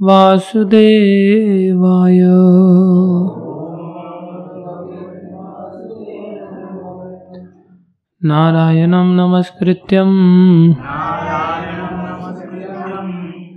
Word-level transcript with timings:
वासुदेवाय। 0.00 2.20
नारायणं 8.22 9.16
नमस्कृत्यं। 9.16 10.10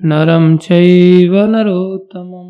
नरं 0.03 0.57
चैव 0.57 1.35
नरोत्तमम्। 1.35 2.49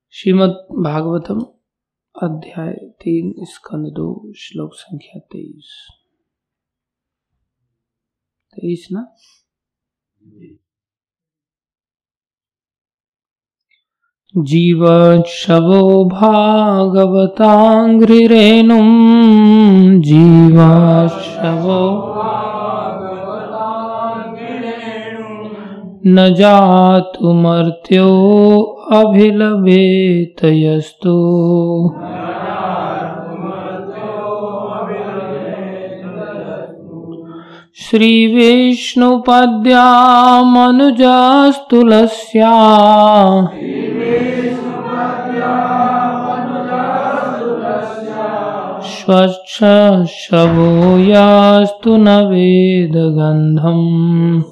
श्रीमद् 0.10 0.84
भागवतम 0.84 1.42
अध्याय 2.22 2.74
तीन 2.74 3.46
स्कंद 3.46 3.88
दो 3.88 4.34
श्लोक 4.36 4.74
संख्या 4.74 5.20
तेईस। 5.20 5.88
तेईस 8.54 8.88
ना? 8.92 9.16
जीवशवो 14.36 15.82
भागवताङ्घ्रिरेणुं 16.12 17.20
जीवशवो 20.08 21.82
न 26.08 26.26
जातु 26.40 27.34
मर्त्यो 27.44 28.10
अभिलभेत 29.00 30.44
यस्तु 30.46 31.14
यस्तु 37.84 37.98
श्रीविष्णुपद्या 37.98 39.86
मनुजस्तुलस्या 40.44 42.54
स्वच्छ 48.84 49.64
यास्तु 51.10 51.98
न 51.98 52.08
वेदगन्धम्। 52.08 54.44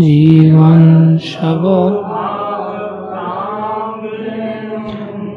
जीवन 0.01 1.19
शवो 1.19 1.91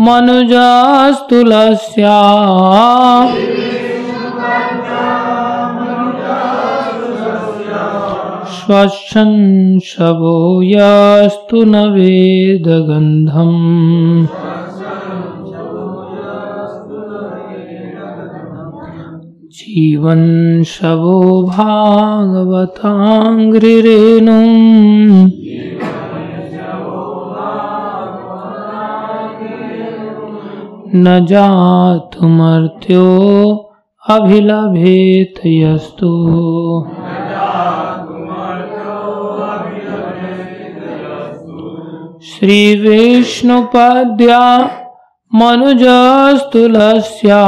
मनुजस्तुलस्या। 0.00 0.94
स्वच्छन् 8.64 9.80
शवो 9.84 10.36
यास्तु 10.62 11.62
न 11.64 11.74
वेदगन्धम्। 11.94 13.58
जीवन 19.56 20.22
शवो 20.66 21.18
भागवताङ्घ्रिरेणुम् 21.50 22.64
न 30.96 31.06
जातु 31.30 32.28
मर्त्यो 32.38 33.06
अभिलभेत 34.16 35.38
यस्तु 35.46 36.10
श्रीविष्णुपद्या 42.28 44.38
मनुजस्तुलस्या। 45.34 47.42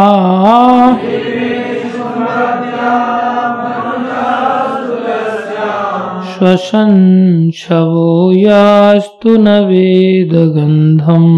श्वसन् 6.33 7.51
शवो 7.55 8.33
यास्तु 8.37 9.37
न 9.37 9.49
वेदगन्धम् 9.69 11.33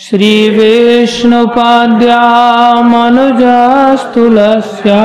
श्रीविष्णुपाद्या 0.00 2.82
मनुजस्तुलस्या। 2.82 5.02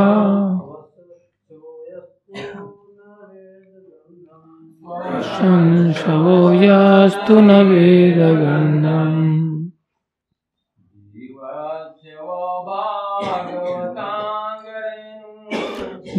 संशवो 5.35 6.37
यास्तु 6.63 7.39
न 7.39 7.51
वेदगन्धम्। 7.69 9.58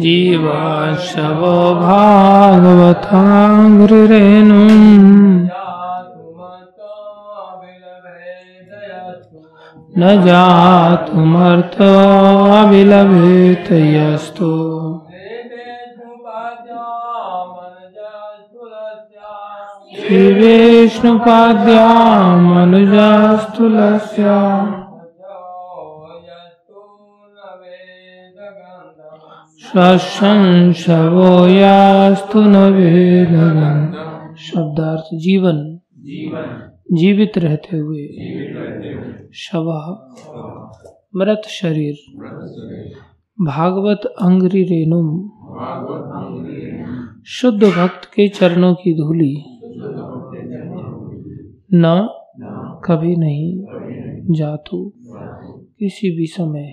जीवाशवो 0.01 1.55
भागवताङ्घ्रिरेणुम्। 1.81 3.11
न 9.99 10.01
जातुमर्थाभिलभेत 10.25 11.37
यस्तु 13.71 14.51
श्रीविष्णुपाद्या 20.01 21.87
मनुजास्तुलस्या 22.45 24.37
शवो 30.71 31.47
यास्तु 31.47 32.41
शब्दार्थ 34.37 35.03
जीवन। 35.13 35.79
जीवित 36.91 37.37
रहते 37.37 37.77
हुए। 37.77 38.07
शव। 39.33 39.71
मृत 41.15 41.41
शरीर। 41.47 41.95
भागवत 43.41 44.01
अंग्री 44.05 44.63
रेणुम। 44.63 45.29
शुद्ध 47.25 47.63
भक्त 47.63 48.05
के 48.05 48.27
चरणों 48.27 48.73
की 48.73 48.93
धूली। 48.93 49.59
न 51.73 52.09
कभी 52.85 53.15
नहीं 53.15 53.63
जातु। 54.33 54.93
किसी 55.81 56.15
भी 56.15 56.25
समय 56.25 56.71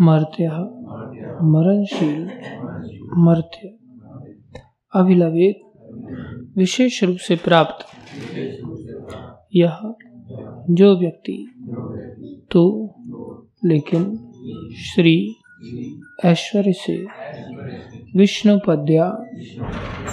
मर्त्य 0.00 0.48
मरणशील 1.42 2.24
मर्त्य। 3.16 3.68
अभिलवेत 4.94 5.60
विशेष 6.56 7.04
रूप 7.04 7.16
से 7.16 7.36
प्राप्त। 7.36 7.86
यह 9.54 9.94
जो 10.70 10.98
व्यक्ति 10.98 11.38
तो 12.50 12.94
लेकिन 13.64 14.16
श्री 14.94 15.36
ऐश्वर्य 16.24 16.72
से 16.72 17.06
विष्णु 18.16 18.58
पद्या 18.66 19.24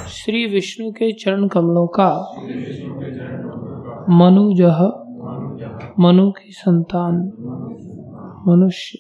श्री 0.08 0.46
विष्णु 0.46 0.92
के 0.92 1.12
चरण 1.12 1.48
कमलों 1.48 1.88
का 1.88 2.12
मनुजह 4.10 4.80
मनु 6.00 6.32
की 6.32 6.52
संतान 6.52 7.16
मनुष्य, 8.48 9.00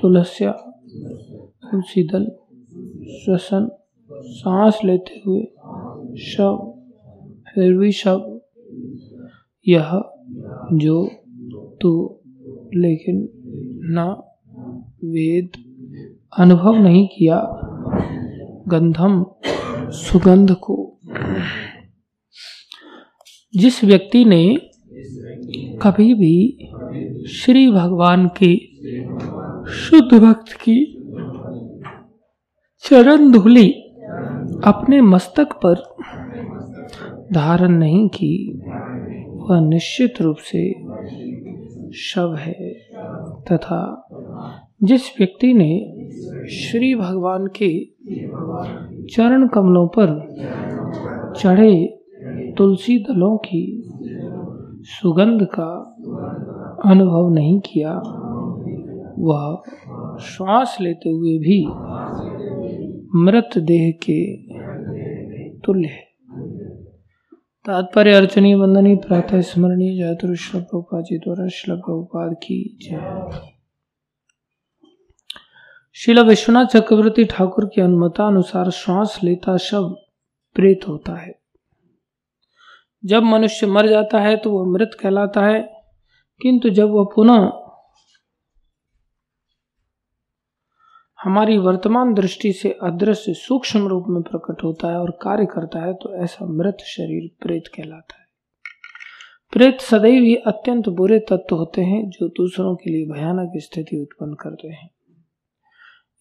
तुलस्या, 0.00 0.52
तुलसी 1.62 2.02
दल, 2.02 2.24
श्वसन, 3.24 3.68
सांस 4.12 4.78
लेते 4.84 5.22
हुए 5.26 5.42
शव, 6.16 6.74
फिर 7.54 7.76
भी 7.76 7.92
शव। 7.92 8.40
यह 9.68 9.90
जो 10.72 11.10
तू, 11.80 12.20
लेकिन 12.74 13.28
न 13.82 14.22
वेद 15.04 15.50
अनुभव 16.38 16.74
नहीं 16.74 17.08
किया। 17.08 17.66
गंधम 18.68 19.26
सुगंध 19.90 20.52
को। 20.52 21.00
जिस 23.56 23.84
व्यक्ति 23.84 24.24
ने 24.24 24.56
कभी 25.82 26.14
भी 26.14 26.69
श्री 27.28 27.70
भगवान 27.70 28.30
के 28.42 28.56
शुद्ध 29.70 30.18
भक्त 30.18 30.52
की 30.52 30.96
चरण 32.84 33.32
धूली 33.32 33.72
अपने 34.64 35.00
मस्तक 35.00 35.48
पर 35.66 35.74
धारण 37.32 37.70
नहीं 37.70 38.08
की, 38.08 38.60
वह 39.26 39.60
निश्चित 39.60 40.22
रूप 40.22 40.36
से 40.36 40.72
शव 41.92 42.34
है 42.34 42.74
तथा 43.52 44.08
जिस 44.82 45.02
व्यक्ति 45.18 45.52
ने 45.52 45.96
श्री 46.48 46.94
भगवान 46.94 47.46
के 47.62 47.84
चरण 49.14 49.48
कमलों 49.48 49.88
पर 49.88 50.08
चढ़े 51.36 52.04
तुलसी 52.58 52.98
दलों 52.98 53.36
की 53.36 53.82
सुगंध 54.82 55.42
का 55.42 55.96
अनुभव 56.84 57.28
नहीं 57.28 57.60
किया, 57.60 57.92
वह 59.18 59.62
श्वास 60.18 60.76
लेते 60.80 61.10
हुए 61.10 61.38
भी 61.38 61.64
मृत 63.14 63.58
देह 63.58 63.90
के 64.02 64.20
तुल्य 65.58 65.88
है। 65.88 66.08
तात्पर्य 67.66 68.12
अर्चनी 68.12 68.54
वंदनी 68.54 68.94
प्रातः 68.96 69.40
स्मरणीय 69.40 69.96
जयतु 69.96 70.34
श्ल 70.34 70.60
प्रभुपा 70.60 71.00
जी 71.00 71.18
द्वारा 71.18 71.46
प्रभुपाद 71.76 72.34
की 72.34 72.78
जय। 72.82 73.30
शिला 75.96 76.22
विश्वनाथ 76.22 76.66
चक्रवर्ती 76.66 77.24
ठाकुर 77.24 77.64
के 77.64 77.80
अनुमतानुसार 77.80 78.70
श्वास 78.70 79.18
लेता 79.24 79.56
शव 79.56 79.88
प्रेत 80.56 80.88
होता 80.88 81.14
है। 81.14 81.34
जब 83.04 83.22
मनुष्य 83.22 83.66
मर 83.66 83.88
जाता 83.88 84.20
है 84.20 84.36
तो 84.36 84.50
वह 84.50 84.72
मृत 84.72 84.90
कहलाता 85.00 85.46
है। 85.46 85.79
किंतु 86.42 86.70
जब 86.70 86.90
वह 86.90 87.04
पुनः 87.04 87.52
हमारी 91.24 91.58
वर्तमान 91.58 92.14
दृष्टि 92.14 92.52
से 92.52 92.78
अदृश्य 92.82 93.34
सूक्ष्म 93.34 93.86
रूप 93.86 94.04
में 94.08 94.22
प्रकट 94.22 94.64
होता 94.64 94.88
है 94.88 94.98
और 94.98 95.10
कार्य 95.10 95.46
करता 95.46 95.80
है 95.80 95.94
तो 95.94 96.14
ऐसा 96.14 96.46
मृत 96.46 96.76
शरीर 96.80 97.30
प्रेत 97.42 97.64
कहलाता 97.66 98.14
है। 98.14 98.26
प्रेत 99.52 99.80
सदैव 99.80 100.22
ही 100.22 100.34
अत्यंत 100.36 100.88
बुरे 100.88 101.18
तत्व 101.18 101.56
होते 101.56 101.82
हैं, 101.82 102.10
जो 102.10 102.28
दूसरों 102.28 102.76
के 102.76 102.90
लिए 102.90 103.06
भयानक 103.06 103.52
स्थिति 103.56 104.00
उत्पन्न 104.00 104.34
करते 104.34 104.68
हैं। 104.68 104.90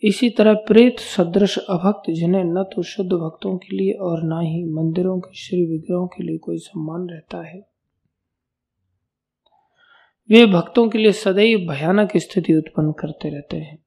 इसी 0.03 0.29
तरह 0.29 0.53
प्रेत 0.53 0.99
सदृश 0.99 1.57
अभक्त, 1.57 2.11
जिन्हें 2.11 2.43
न 2.43 2.63
तो 2.63 2.83
शुद्ध 2.83 3.11
भक्तों 3.11 3.57
के 3.57 3.75
लिए 3.77 3.93
और 3.93 4.23
न 4.23 4.41
ही 4.41 4.63
मंदिरों 4.63 5.19
के 5.19 5.35
श्री 5.35 5.65
विग्रहों 5.65 6.07
के 6.07 6.23
लिए 6.23 6.37
कोई 6.37 6.57
सम्मान 6.57 7.09
रहता 7.09 7.41
है 7.43 7.68
वे 10.31 10.45
भक्तों 10.45 10.89
के 10.89 10.97
लिए 10.97 11.11
सदैव 11.11 11.59
भयानक 11.59 12.09
स्थिति 12.17 12.53
उत्पन्न 12.53 12.91
करते 12.91 13.29
रहते 13.29 13.57
हैं। 13.57 13.83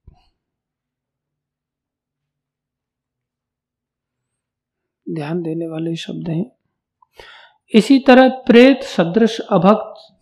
ध्यान 5.14 5.42
देने 5.42 5.66
वाले 5.66 5.96
शब्द 5.96 6.28
हैं। 6.28 6.52
इसी 7.74 7.98
तरह 7.98 8.28
प्रेत, 8.28 8.82
सदृश, 8.82 9.40
अभक्त, 9.40 10.18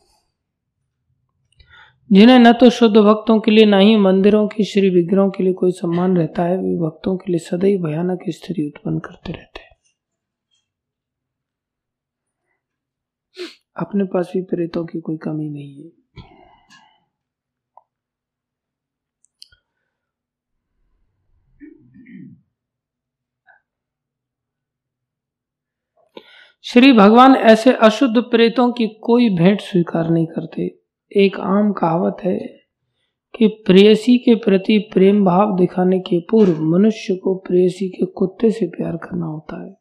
जिन्हें 2.12 2.38
न 2.38 2.52
तो 2.52 2.70
शुद्ध 2.70 2.96
भक्तों 2.96 3.40
के 3.40 3.50
लिए, 3.50 3.64
न 3.64 3.74
ही 3.74 3.96
मंदिरों 3.96 4.48
की, 4.48 4.64
श्री 4.64 4.90
विग्रहों 4.90 5.30
के 5.30 5.42
लिए 5.42 5.52
कोई 5.52 5.72
सम्मान 5.72 6.16
रहता 6.16 6.44
है, 6.44 6.56
वे 6.56 6.76
भक्तों 6.76 7.16
के 7.16 7.32
लिए 7.32 7.38
सदैव 7.38 7.82
भयानक 7.82 8.20
स्थिति 8.28 8.66
उत्पन्न 8.66 8.98
करते 8.98 9.32
रहते 9.32 9.60
हैं। 9.60 9.76
अपने 13.76 14.04
पास 14.04 14.32
भी 14.34 14.42
प्रेतों 14.42 14.84
की 14.84 15.00
कोई 15.00 15.16
कमी 15.16 15.48
नहीं 15.48 15.84
है। 15.84 15.99
श्री 26.62 26.92
भगवान 26.92 27.34
ऐसे 27.36 27.72
अशुद्ध 27.72 28.20
प्रेतों 28.20 28.72
की 28.72 28.86
कोई 29.02 29.28
भेंट 29.30 29.60
स्वीकार 29.60 30.10
नहीं 30.10 30.26
करते। 30.26 30.80
एक 31.12 31.40
आम 31.40 31.72
कहावत 31.72 32.16
है 32.24 32.38
कि 33.38 33.46
प्रेयसी 33.66 34.18
के 34.18 34.34
प्रति 34.34 34.90
प्रेम 34.92 35.24
भाव 35.24 35.56
दिखाने 35.56 35.98
के 35.98 36.20
पूर्व 36.20 36.60
मनुष्य 36.62 37.16
को 37.16 37.34
प्रेयसी 37.34 37.88
के 37.88 38.06
कुत्ते 38.06 38.50
से 38.50 38.66
प्यार 38.66 38.96
करना 38.96 39.26
होता 39.26 39.66
है। 39.66 39.74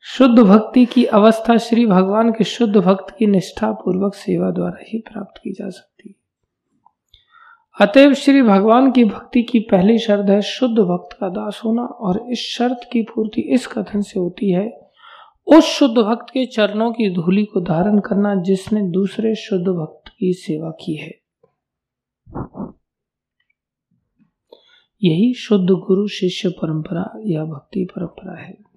शुद्ध 0.00 0.38
भक्ति 0.38 0.84
की 0.84 1.04
अवस्था 1.04 1.56
श्री 1.56 1.86
भगवान 1.86 2.32
के 2.32 2.44
शुद्ध 2.44 2.76
भक्त 2.76 3.14
की 3.18 3.26
निष्ठा 3.26 3.72
पूर्वक 3.72 4.14
सेवा 4.14 4.50
द्वारा 4.50 4.84
ही 4.88 4.98
प्राप्त 4.98 5.40
की 5.44 5.52
जा 5.52 5.70
सकती 5.70 6.08
है। 6.08 6.21
अतएव 7.82 8.14
श्री 8.14 8.42
भगवान 8.42 8.92
की 8.92 9.04
भक्ति 9.04 9.42
की 9.42 9.60
पहली 9.60 9.98
शर्त 9.98 10.30
है 10.30 10.40
शुद्ध 10.40 10.78
भक्त 10.78 11.16
का 11.20 11.28
दास 11.28 11.60
होना, 11.64 11.82
और 11.82 12.26
इस 12.30 12.38
शर्त 12.38 12.80
की 12.92 13.02
पूर्ति 13.02 13.40
इस 13.40 13.66
कथन 13.66 14.00
से 14.00 14.20
होती 14.20 14.50
है, 14.50 14.90
उस 15.46 15.64
शुद्ध 15.64 15.98
भक्त 15.98 16.30
के 16.30 16.46
चरणों 16.46 16.92
की 16.92 17.10
धूलि 17.10 17.44
को 17.44 17.60
धारण 17.60 17.98
करना 17.98 18.34
जिसने 18.34 18.82
दूसरे 18.82 19.34
शुद्ध 19.34 19.66
भक्त 19.68 20.12
की 20.18 20.32
सेवा 20.32 20.70
की 20.70 20.96
है। 20.96 21.12
यही 25.02 25.34
शुद्ध 25.34 25.70
गुरु 25.70 26.08
शिष्य 26.08 26.48
परंपरा 26.48 27.20
या 27.26 27.44
भक्ति 27.44 27.84
परंपरा 27.84 28.40
है। 28.42 28.71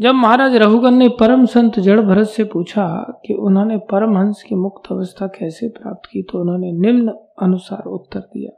जब 0.00 0.14
महाराज 0.14 0.54
रघुगन 0.56 0.94
ने 0.94 1.08
परम 1.08 1.44
संत 1.46 1.78
जड़ 1.78 2.00
भरत 2.00 2.26
से 2.26 2.44
पूछा 2.44 2.86
कि 3.26 3.34
उन्होंने 3.34 3.76
परमहंस 3.90 4.42
की 4.42 4.54
मुक्त 4.54 4.90
अवस्था 4.92 5.26
कैसे 5.26 5.68
प्राप्त 5.68 6.08
की 6.12 6.22
तो 6.22 6.38
उन्होंने 6.40 6.72
निम्न 6.72 7.12
अनुसार 7.42 7.84
उत्तर 7.88 8.20
दिया। 8.20 8.52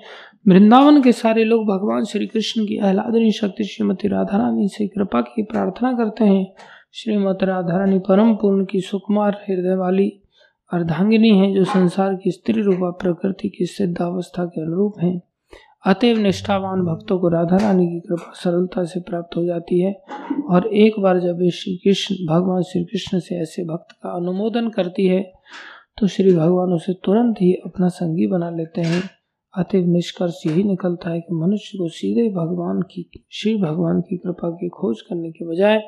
वृंदावन 0.48 1.02
के 1.02 1.12
सारे 1.12 1.44
लोग 1.44 1.68
भगवान 1.68 2.04
श्री 2.04 2.28
कृष्ण 2.28 2.66
की 2.66 2.78
आह्लादनी 2.78 3.32
शक्ति 3.32 3.64
श्रीमती 3.64 4.08
राधा 4.08 4.38
रानी 4.38 4.68
से 4.68 4.88
कृपा 4.88 5.22
की 5.22 5.44
प्रार्थना 5.44 5.94
करते 5.94 6.26
हैं। 6.26 6.54
श्रीमती 6.94 7.46
राधा 7.46 7.78
रानी 7.78 8.00
परम 8.00 8.34
पूर्ण 8.36 8.66
की 8.66 8.82
सुकुमार 8.82 9.46
हृदय 9.50 9.76
वाली 9.76 10.10
अर्धांगिनी 10.74 11.30
है, 11.30 11.54
जो 11.54 11.64
संसार 11.64 12.16
की 12.16 12.32
स्त्री 12.32 12.62
रूपा 12.62 12.90
प्रकृति 12.90 13.50
की 13.50 13.66
सिद्धावस्था 13.66 14.46
के 14.46 14.62
अनुरूप 14.62 14.94
है। 15.02 15.27
अतएव 15.88 16.17
निष्ठावान 16.17 16.82
भक्तों 16.82 17.20
को 17.20 17.29
राधा 17.29 17.58
रानी 17.58 17.86
की 17.88 18.00
कृपा 18.00 18.32
सरलता 18.36 18.84
से 18.84 19.00
प्राप्त 19.00 19.36
हो 19.38 19.44
जाती 19.46 19.79
है। 19.79 19.94
और 20.50 20.67
एक 20.75 21.00
बार 21.00 21.20
जब 21.20 21.39
श्री 21.53 21.75
कृष्ण 21.77 22.15
भगवान 22.27 22.62
श्री 22.62 22.84
कृष्ण 22.84 23.20
से 23.20 23.39
ऐसे 23.41 23.63
भक्त 23.65 23.91
का 23.94 24.15
अनुमोदन 24.15 24.70
करती 24.70 25.06
है 25.06 25.22
तो 25.98 26.08
श्री 26.08 26.34
भगवान 26.36 26.74
उसे 26.74 26.94
तुरंत 27.06 27.41
ही 27.41 27.53
अपना 27.65 27.88
संगी 27.89 28.27
बना 28.27 28.50
लेते 28.50 28.82
हैं। 28.82 29.01
अतएव 29.53 29.86
निष्कर्ष 29.86 30.41
यही 30.46 30.63
निकलता 30.63 31.10
है 31.10 31.20
कि 31.20 31.36
मनुष्य 31.36 31.77
को 31.77 31.88
सीधे 31.89 32.27
भगवान 32.29 32.82
की, 32.82 33.10
श्री 33.32 33.56
भगवान 33.58 34.01
की 34.01 34.17
कृपा 34.17 34.50
की 34.51 34.70
खोज 34.70 35.01
करने 35.01 35.32
के 35.32 35.46
बजाय 35.46 35.82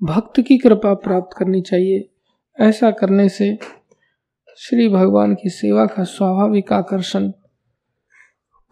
भक्त 0.00 0.40
की 0.40 0.58
कृपा 0.58 0.94
प्राप्त 0.94 1.36
करनी 1.38 1.60
चाहिए। 1.60 2.08
ऐसा 2.58 2.90
करने 2.90 3.28
से 3.28 3.56
श्री 4.58 4.88
भगवान 4.88 5.34
की 5.34 5.48
सेवा 5.50 5.86
का 5.86 6.04
स्वाभाविक 6.04 6.72
आकर्षण 6.72 7.30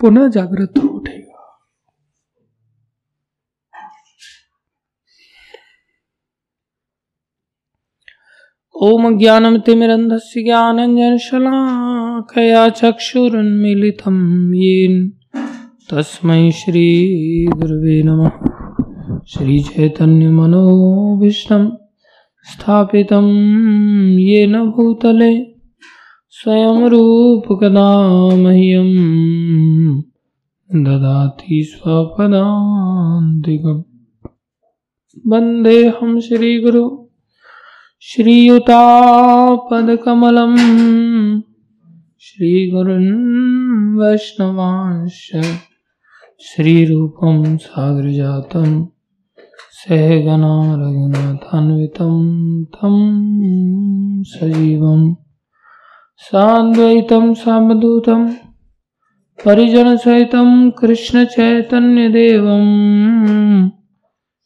पुनः 0.02 0.28
जागृत 0.28 0.74
हो 0.78 0.88
उठेगा। 0.88 1.62
ओम 8.74 9.18
ज्ञानम 9.18 9.58
तिमिरंधस्य 9.58 10.42
ज्ञानंजन 10.42 11.18
शलाकया 11.18 12.68
चक्षुरुन्मीलितं 12.68 14.54
येन। 14.54 15.12
तस्मै 15.90 16.50
श्रीगुरवे 16.50 18.02
नमः। 18.02 18.30
श्रीचैतन्यमनोभीष्टं 19.26 21.70
स्थापितं 22.44 23.28
येन 24.18 24.58
भूतले। 24.58 25.51
स्वयं 26.44 26.88
रूप 26.88 27.58
कदा 27.62 28.36
मह्यम 28.36 30.02
ददाति 30.84 31.64
स्वपदान्तिकम्। 31.64 33.82
वंदे 35.32 35.88
हम 35.88 36.20
श्रीगुरु 36.20 37.06
श्रीयुतापदकमलं 38.00 40.56
श्रीगुरुन् 42.20 43.98
वैष्णवांश 43.98 45.30
श्रीरूपं 46.40 47.56
सागरजातं 47.56 48.86
सहगना 49.70 50.74
रघुनाथान्वितं 50.74 52.64
तं 52.64 54.22
सजीवम्। 54.22 55.16
सान्द्वैतं 56.22 57.32
सामदूतं 57.34 58.26
परिजनसहितं 59.44 60.70
कृष्णचैतन्यदेवं 60.70 62.66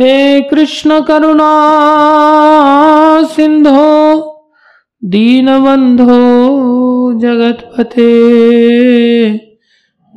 हे 0.00 0.40
कृष्ण 0.40 1.00
करुणा 1.00 1.52
सिंधो 3.24 3.90
दीनबन्धो 5.04 6.18
जगत्पते। 7.20 8.08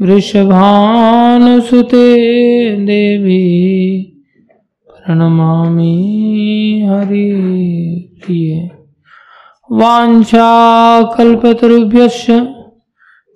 वृषभानुसुते 0.00 2.76
देवी। 2.76 4.15
प्रणमामि 5.06 6.86
हरि 6.90 7.28
प्रिय। 8.24 8.70
वाञ्छाकल्पतरुभ्यश्च 9.72 12.48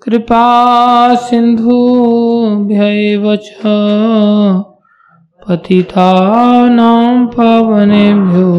कृपा 0.02 0.44
सिन्धुभ्यैव 1.14 3.36
च। 3.36 3.60
पतितानां 5.48 7.26
पावनेभ्यो 7.26 8.50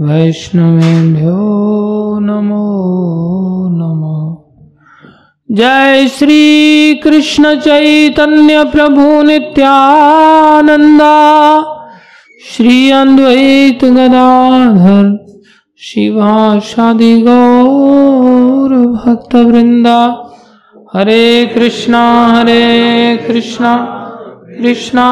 वैष्णवेभ्यो 0.00 1.38
नमो 2.18 3.68
नमः। 3.68 4.45
जय 5.50 6.06
श्री 6.08 6.94
कृष्ण 6.94 7.54
चैतन्य 7.54 8.64
प्रभु 8.64 9.22
नित्यानंदा 9.22 11.10
श्री 12.50 12.90
अद्वैत 12.90 13.84
गदाधर 13.84 15.26
शिवाशादि 15.78 17.22
गौर 17.22 18.74
भक्त 18.96 19.34
वृंदा 19.34 20.00
हरे 20.94 21.46
कृष्णा 21.54 22.04
हरे 22.26 23.16
कृष्णा 23.16 23.76
कृष्णा 24.60 25.08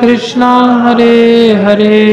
कृष्णा, 0.00 0.52
हरे 0.88 1.52
हरे 1.52 2.04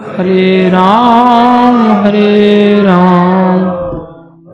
हरे 0.00 0.68
राम 0.68 2.04
हरे 2.04 2.82
राम। 2.82 3.75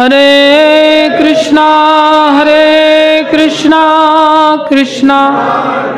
हरे 0.00 1.08
कृष्णा 1.18 1.62
हरे 2.32 3.22
कृष्णा 3.32 3.80
कृष्णा 4.70 5.16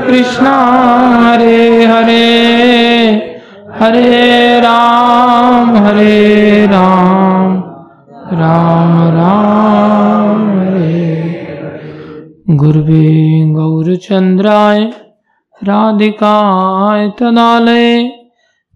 कृष्णा, 0.07 0.55
हरे 1.25 1.85
हरे 1.85 2.25
हरे 3.81 4.61
राम 4.61 5.77
हरे 5.77 6.67
राम 6.67 7.53
राम 8.33 8.97
राम, 9.19 10.49
हरे। 10.61 11.59
गुरुवे 12.51 13.45
गौरचंद्राय, 13.53 14.81
राधिकाय 15.63 17.09
तदालय 17.09 18.09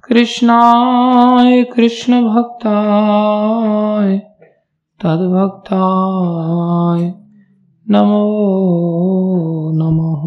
कृष्णाय 0.09 1.63
कृष्ण 1.63 2.23
भक्ताय 2.23 4.21
तद्भक्ताय 5.05 7.01
नमो 7.91 8.23
नमः। 9.75 10.25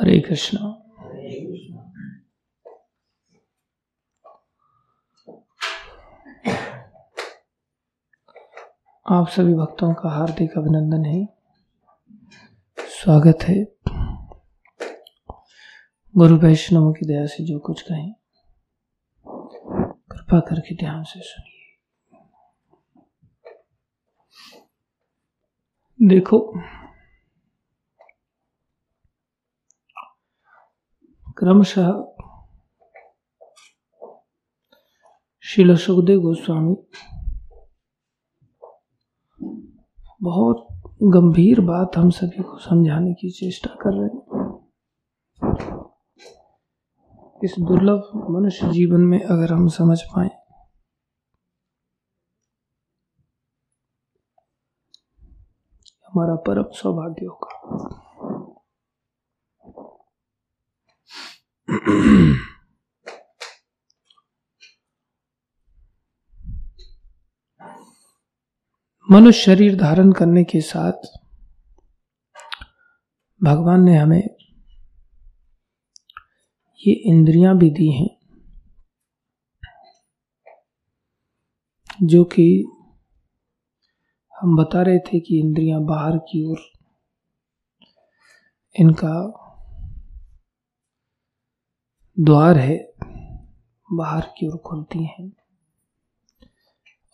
हरे 0.00 0.20
कृष्णा। 0.20 0.84
आप 9.10 9.28
सभी 9.28 9.54
भक्तों 9.54 9.94
का 9.94 10.08
हार्दिक 10.08 10.58
अभिनंदन 10.58 11.04
है। 11.04 11.37
स्वागत 12.98 13.38
है। 13.42 13.64
गुरु 16.16 16.36
वैष्णव 16.36 16.92
की 16.92 17.06
दया 17.06 17.26
से 17.26 17.44
जो 17.44 17.58
कुछ 17.58 17.82
कहें, 17.82 18.12
कृपा 20.12 20.40
करके 20.40 20.74
ध्यान 20.74 21.04
से 21.04 21.20
सुनिए। 21.20 21.76
देखो, 26.08 26.60
क्रमशः 31.38 31.92
शिल 35.42 35.76
सुखदेव 35.76 36.20
गोस्वामी 36.20 36.76
बहुत 40.22 40.77
गंभीर 41.00 41.60
बात 41.60 41.96
हम 41.96 42.08
सभी 42.10 42.42
को 42.42 42.56
समझाने 42.58 43.12
की 43.14 43.30
चेष्टा 43.30 43.74
कर 43.74 43.92
रहे 43.92 44.08
हैं। 44.08 44.56
इस 47.44 47.54
दुर्लभ 47.58 48.10
मनुष्य 48.30 48.70
जीवन 48.70 49.00
में 49.00 49.18
अगर 49.20 49.52
हम 49.52 49.68
समझ 49.68 49.98
पाए, 50.02 50.30
हमारा 56.06 56.34
परम 56.46 56.70
सौभाग्य 56.72 57.26
होगा। 57.26 57.54
मनुष्य 69.08 69.40
शरीर 69.42 69.76
धारण 69.76 70.12
करने 70.12 70.42
के 70.44 70.60
साथ 70.60 71.06
भगवान 73.42 73.84
ने 73.84 73.96
हमें 73.96 74.22
ये 76.80 76.92
इंद्रियाँ 76.92 77.56
भी 77.58 77.70
दी 77.70 77.90
हैं, 77.92 78.08
जो 82.02 82.24
कि 82.24 82.46
हम 84.42 84.56
बता 84.56 84.82
रहे 84.82 84.98
थे 84.98 85.20
कि 85.20 85.38
इंद्रियाँ 85.40 85.80
बाहर 85.84 86.18
की 86.18 86.44
ओर, 86.44 86.60
इनका 88.76 89.16
द्वार 92.16 92.58
है, 92.58 92.78
बाहर 93.88 94.32
की 94.38 94.48
ओर 94.48 94.58
खुलती 94.58 95.04
हैं। 95.04 95.30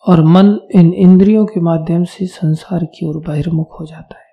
और 0.07 0.23
मन 0.23 0.59
इन 0.75 0.93
इंद्रियों 0.93 1.45
के 1.45 1.59
माध्यम 1.59 2.03
से 2.03 2.27
संसार 2.27 2.85
की 2.85 3.05
ओर 3.05 3.17
बहिर्मुख 3.17 3.79
हो 3.79 3.85
जाता 3.85 4.19
है। 4.19 4.25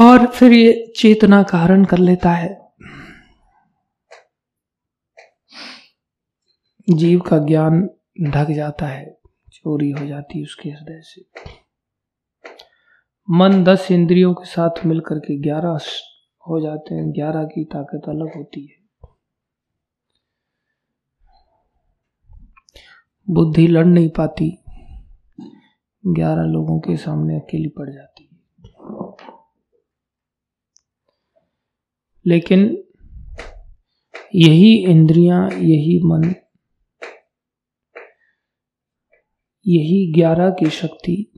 और 0.00 0.26
फिर 0.26 0.52
ये 0.52 0.92
चेतना 0.96 1.42
कारण 1.42 1.84
कर 1.84 1.98
लेता 1.98 2.30
है। 2.30 2.64
जीव 6.90 7.20
का 7.20 7.38
ज्ञान 7.38 7.90
ढक 8.22 8.50
जाता 8.50 8.86
है, 8.86 9.18
चोरी 9.52 9.90
हो 9.90 10.06
जाती 10.06 10.38
है 10.38 10.44
उसके 10.44 10.68
हृदय 10.68 11.00
से। 11.02 11.24
मन 13.30 13.64
दस 13.64 13.88
इंद्रियों 13.90 14.34
के 14.34 14.44
साथ 14.44 14.86
मिलकर 14.86 15.18
के 15.18 15.42
ग्यारह 15.42 15.78
हो 16.48 16.60
जाते 16.60 16.94
हैं। 16.94 17.12
ग्यारह 17.12 17.44
की 17.44 17.64
ताकत 17.64 18.08
अलग 18.08 18.36
होती 18.36 18.66
है। 18.66 18.84
बुद्धि 23.30 23.66
लड़ 23.66 23.86
नहीं 23.86 24.08
पाती। 24.08 24.58
ग्यारह 26.06 26.42
लोगों 26.42 26.80
के 26.80 26.96
सामने 26.96 27.36
अकेली 27.36 27.68
पड़ 27.68 27.90
जाती 27.90 28.28
है। 28.32 28.40
लेकिन 32.26 32.84
यही 34.34 34.84
इंद्रियाँ, 34.84 35.50
यही 35.50 36.02
मन, 36.04 36.34
यही 39.66 40.12
ग्यारह 40.12 40.50
की 40.50 40.70
शक्ति 40.70 41.32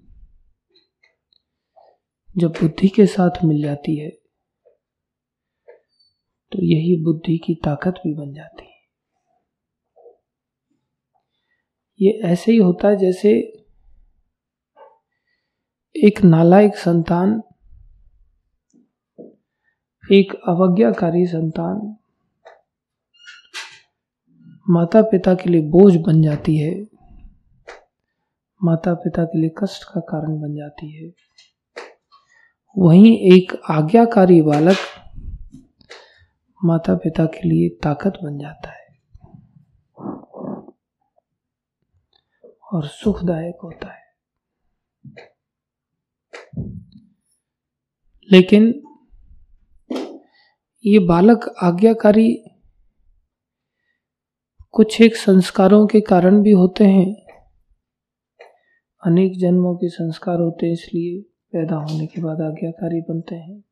जब 2.36 2.50
बुद्धि 2.50 2.88
के 2.88 3.06
साथ 3.06 3.44
मिल 3.44 3.62
जाती 3.62 3.96
है 3.96 4.25
तो 6.52 6.62
यही 6.62 6.96
बुद्धि 7.04 7.36
की 7.38 7.54
ताकत 7.54 8.00
भी 8.04 8.14
बन 8.14 8.32
जाती 8.34 8.64
है। 8.64 8.74
ये 12.00 12.10
ऐसे 12.24 12.52
ही 12.52 12.58
होता 12.58 12.88
है 12.88 12.96
जैसे 12.96 13.30
एक 15.94 16.22
नालायक 16.24 16.76
संतान, 16.76 17.42
एक 20.12 20.34
अवज्ञाकारी 20.48 21.26
संतान 21.26 21.94
माता 24.70 25.02
पिता 25.02 25.34
के 25.34 25.50
लिए 25.50 25.60
बोझ 25.70 25.94
बन 25.96 26.22
जाती 26.22 26.56
है 26.56 26.74
माता 28.60 28.94
पिता 28.94 29.24
के 29.24 29.38
लिए 29.38 29.50
कष्ट 29.58 29.84
का 29.84 30.00
कारण 30.00 30.40
बन 30.40 30.54
जाती 30.54 30.90
है। 30.92 31.10
वहीं 32.76 33.16
एक 33.32 33.52
आज्ञाकारी 33.70 34.40
बालक 34.42 34.76
माता 36.64 36.94
पिता 36.94 37.26
के 37.26 37.48
लिए 37.48 37.68
ताकत 37.68 38.12
बन 38.22 38.38
जाता 38.38 38.70
है। 38.70 38.86
और 42.72 42.86
सुखदायक 42.86 43.58
होता 43.64 43.92
है। 43.92 44.06
लेकिन 48.32 48.82
ये 50.86 50.98
बालक 50.98 51.54
आज्ञाकारी 51.62 52.44
कुछ 54.70 55.00
एक 55.00 55.16
संस्कारों 55.16 55.86
के 55.86 56.00
कारण 56.00 56.42
भी 56.42 56.50
होते 56.50 56.84
हैं। 56.84 57.26
अनेक 59.06 59.38
जन्मों 59.38 59.76
के 59.76 59.88
संस्कार 59.88 60.40
होते 60.40 60.66
हैं, 60.66 60.72
इसलिए 60.72 61.22
पैदा 61.22 61.76
होने 61.76 62.06
के 62.06 62.20
बाद 62.20 62.40
आज्ञाकारी 62.40 63.00
बनते 63.00 63.34
हैं। 63.34 63.65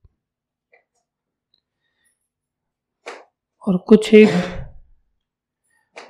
और 3.67 3.77
कुछ 3.79 4.13
एक 4.15 4.29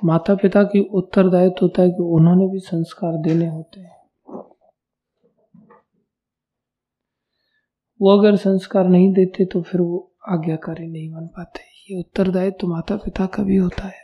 माता 0.03 0.33
पिता 0.35 0.63
की 0.63 0.79
उत्तरदायित्व 0.93 1.59
होता 1.61 1.81
है 1.81 1.89
कि 1.89 2.03
उन्होंने 2.03 2.47
भी 2.47 2.59
संस्कार 2.59 3.17
देने 3.23 3.47
होते 3.47 3.79
हैं। 3.79 3.93
वो 7.99 8.17
अगर 8.17 8.35
संस्कार 8.35 8.87
नहीं 8.87 9.11
देते 9.13 9.45
तो 9.45 9.61
फिर 9.61 9.81
वो 9.81 9.99
आज्ञाकारी 10.29 10.87
नहीं 10.87 11.09
बन 11.11 11.27
पाते। 11.27 11.63
ये 11.89 11.99
उत्तरदायित्व 11.99 12.57
तो 12.61 12.67
माता 12.67 12.95
पिता 12.95 13.25
का 13.25 13.43
भी 13.43 13.55
होता 13.55 13.83
है। 13.83 14.03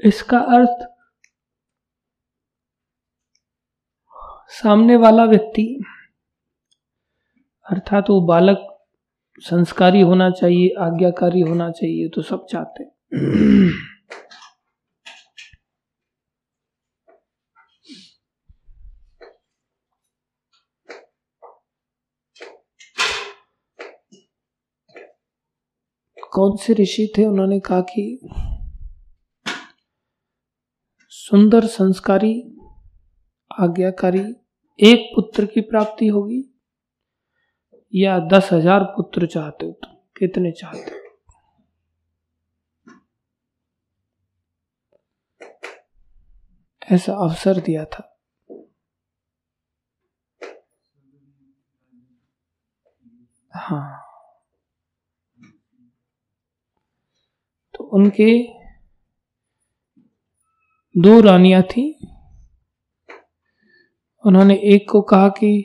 इसका 0.00 0.38
अर्थ, 0.38 0.86
सामने 4.52 4.96
वाला 4.96 5.24
व्यक्ति 5.24 5.62
अर्थात 7.70 8.10
वो 8.10 8.20
बालक 8.20 8.72
संस्कारी 9.40 10.00
होना 10.00 10.30
चाहिए, 10.30 10.68
आज्ञाकारी 10.80 11.40
होना 11.40 11.70
चाहिए 11.70 12.08
तो 12.08 12.22
सब 12.22 12.46
चाहते 12.46 12.84
कौन 26.32 26.56
से 26.56 26.74
ऋषि 26.74 27.12
थे? 27.18 27.24
उन्होंने 27.24 27.60
कहा 27.60 27.80
कि 27.80 28.28
सुंदर, 31.08 31.66
संस्कारी, 31.66 32.34
आज्ञाकारी, 33.60 34.20
एक 34.80 35.10
पुत्र 35.16 35.46
की 35.46 35.60
प्राप्ति 35.60 36.06
होगी। 36.06 36.55
या 37.96 38.18
दस 38.18 38.48
हज़ार 38.52 38.84
पुत्र 38.84 39.26
चाहते 39.26 39.66
हो 39.66 39.72
तुम? 39.72 39.94
कितने 40.18 40.52
चाहते 40.52 40.90
हो? 40.90 41.00
ऐसा 46.94 47.12
अवसर 47.12 47.60
दिया 47.60 47.84
था। 47.84 48.12
हाँ। 53.54 54.02
तो 57.74 57.84
उनके 57.84 58.56
दो 60.94 61.20
रानियाँ 61.20 61.62
थी। 61.62 61.98
उन्होंने 64.24 64.54
एक 64.54 64.90
को 64.90 65.02
कहा 65.02 65.28
कि 65.28 65.64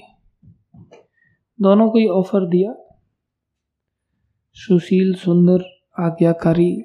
दोनों 1.62 1.89
को 1.89 1.97
ही 1.97 2.08
ऑफ़र 2.08 2.45
दिया। 2.45 2.95
सुशील, 4.54 5.15
सुंदर, 5.15 5.82
आज्ञाकारी, 6.00 6.84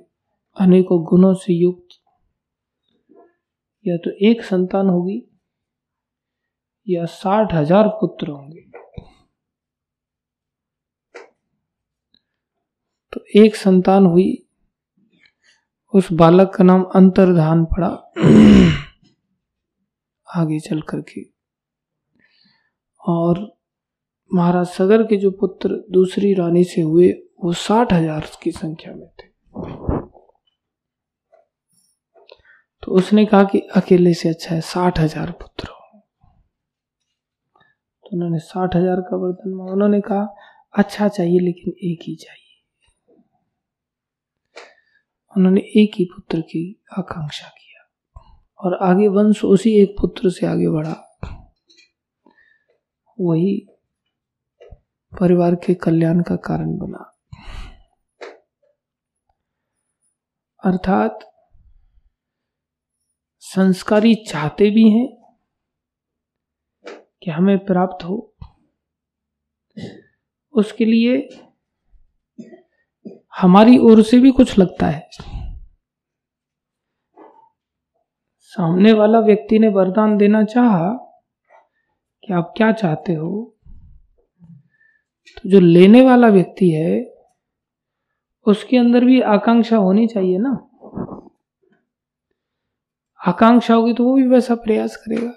अनेकों 0.61 1.05
गुणों 1.05 1.35
से 1.35 1.53
युक्त। 1.53 1.89
या 3.87 3.97
तो 3.97 4.27
एक 4.27 4.43
संतान 4.43 4.89
होगी 4.89 5.31
या 6.89 7.05
साठ 7.05 7.55
हज़ार 7.55 7.89
पुत्र 7.89 8.29
होंगे। 8.29 8.67
तो 13.13 13.21
एक 13.37 13.57
संतान 13.57 14.07
हुई, 14.07 14.47
उस 15.95 16.13
बालक 16.13 16.55
का 16.55 16.65
नाम 16.65 16.83
अंतर्धान 16.83 17.65
पड़ा। 17.65 18.13
आगे 20.37 20.61
चल 20.61 20.81
करके। 20.81 21.21
और 23.09 23.56
महाराज 24.31 24.67
सगर 24.69 25.03
के 25.03 25.17
जो 25.17 25.31
पुत्र 25.33 25.85
दूसरी 25.91 26.33
रानी 26.35 26.65
से 26.65 26.81
हुए, 26.81 27.09
वो 27.41 27.53
साठ 27.55 27.93
हज़ार 27.93 28.27
की 28.43 28.51
संख्या 28.53 28.95
में 28.95 29.07
थे। 29.09 29.29
तो 32.83 32.93
उसने 32.93 33.25
कहा 33.27 33.45
कि 33.45 33.59
अकेले 33.77 34.15
से 34.15 34.29
अच्छा 34.29 34.55
है, 34.55 34.61
साठ 34.63 34.99
हज़ार 35.01 35.31
पुत्र 35.33 35.69
तो 38.07 38.11
उन्होंने 38.13 38.39
साठ 38.41 38.75
हज़ार 38.77 39.01
का 39.03 39.17
मांगा। 39.17 39.73
उन्होंने 39.73 40.01
कहा 40.01 40.27
अच्छा 40.75 41.09
चाहिए, 41.09 41.39
लेकिन 41.41 41.73
एक 41.85 42.03
ही 42.03 42.15
चाहिए। 42.17 42.43
उन्होंने 45.35 45.61
एक 45.77 45.95
ही 45.95 46.05
पुत्र 46.07 46.41
की 46.43 46.61
आकांक्षा 46.99 47.49
किया 47.49 47.83
और 48.61 48.75
आगे 48.83 49.09
वंश 49.11 49.45
उसी 49.45 49.73
एक 49.81 49.97
पुत्र 50.01 50.31
से 50.31 50.47
आगे 50.47 50.69
बढ़ा। 50.71 50.95
वही 53.19 53.57
परिवार 55.21 55.55
के 55.55 55.75
कल्याण 55.75 56.23
का 56.23 56.37
कारण 56.37 56.77
बना। 56.77 57.13
अर्थात, 60.65 61.19
संस्कारी 63.39 64.15
चाहते 64.15 64.71
भी 64.71 64.91
हैं 64.91 65.37
कि 67.23 67.31
हमें 67.31 67.65
प्राप्त 67.65 68.05
हो। 68.05 68.35
उसके 70.53 70.85
लिए 70.85 71.29
हमारी 73.37 73.79
ओर 73.79 74.03
से 74.03 74.19
भी 74.19 74.31
कुछ 74.31 74.59
लगता 74.59 74.87
है। 74.87 75.11
सामने 78.39 78.93
वाला 78.93 79.21
व्यक्ति 79.21 79.59
ने 79.59 79.69
वरदान 79.69 80.17
देना 80.17 80.45
चाहा 80.45 80.93
कि 82.25 82.33
आप 82.33 82.55
क्या 82.57 82.73
चाहते 82.73 83.15
हो? 83.15 83.56
तो 85.27 85.49
जो 85.51 85.61
लेने 85.61 86.03
वाला 86.03 86.29
व्यक्ति 86.29 86.71
है, 86.71 87.05
उसके 88.47 88.77
अंदर 88.77 89.05
भी 89.05 89.21
आकांक्षा 89.21 89.77
होनी 89.77 90.07
चाहिए 90.07 90.39
ना। 90.39 90.51
आकांक्षा 93.21 93.75
होगी 93.75 93.93
तो 93.93 94.05
वो 94.05 94.15
भी 94.15 94.27
वैसा 94.27 94.55
प्रयास 94.55 94.97
करेगा। 94.97 95.33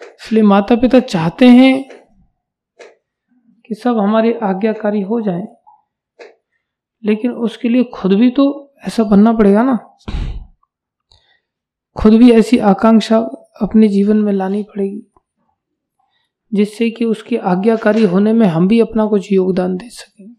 इसलिए 0.00 0.42
माता 0.42 0.76
पिता 0.76 1.00
चाहते 1.00 1.46
हैं 1.46 1.84
कि 3.68 3.74
सब 3.74 3.98
हमारे 3.98 4.32
आज्ञाकारी 4.42 5.00
हो 5.00 5.20
जाएँ, 5.20 5.46
लेकिन 7.02 7.32
उसके 7.32 7.68
लिए 7.68 7.84
खुद 7.94 8.12
भी 8.12 8.30
तो 8.30 8.74
ऐसा 8.86 9.04
बनना 9.04 9.32
पड़ेगा 9.32 9.62
ना। 9.62 9.78
खुद 11.96 12.14
भी 12.14 12.30
ऐसी 12.32 12.58
आकांक्षा 12.58 13.18
अपने 13.62 13.88
जीवन 13.88 14.16
में 14.16 14.32
लानी 14.32 14.62
पड़ेगी। 14.62 15.09
जिससे 16.54 16.90
कि 16.90 17.04
उसके 17.04 17.36
आज्ञाकारी 17.36 18.04
होने 18.04 18.32
में 18.32 18.46
हम 18.46 18.68
भी 18.68 18.80
अपना 18.80 19.06
कुछ 19.06 19.32
योगदान 19.32 19.76
दे 19.76 19.88
सकें। 19.90 20.36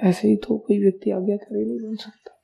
ऐसे 0.00 0.28
ही 0.28 0.36
तो 0.36 0.58
कोई 0.58 0.78
व्यक्ति 0.78 1.10
आज्ञाकारी 1.10 1.64
नहीं 1.64 1.88
बन 1.88 1.96
सकता। 1.96 2.34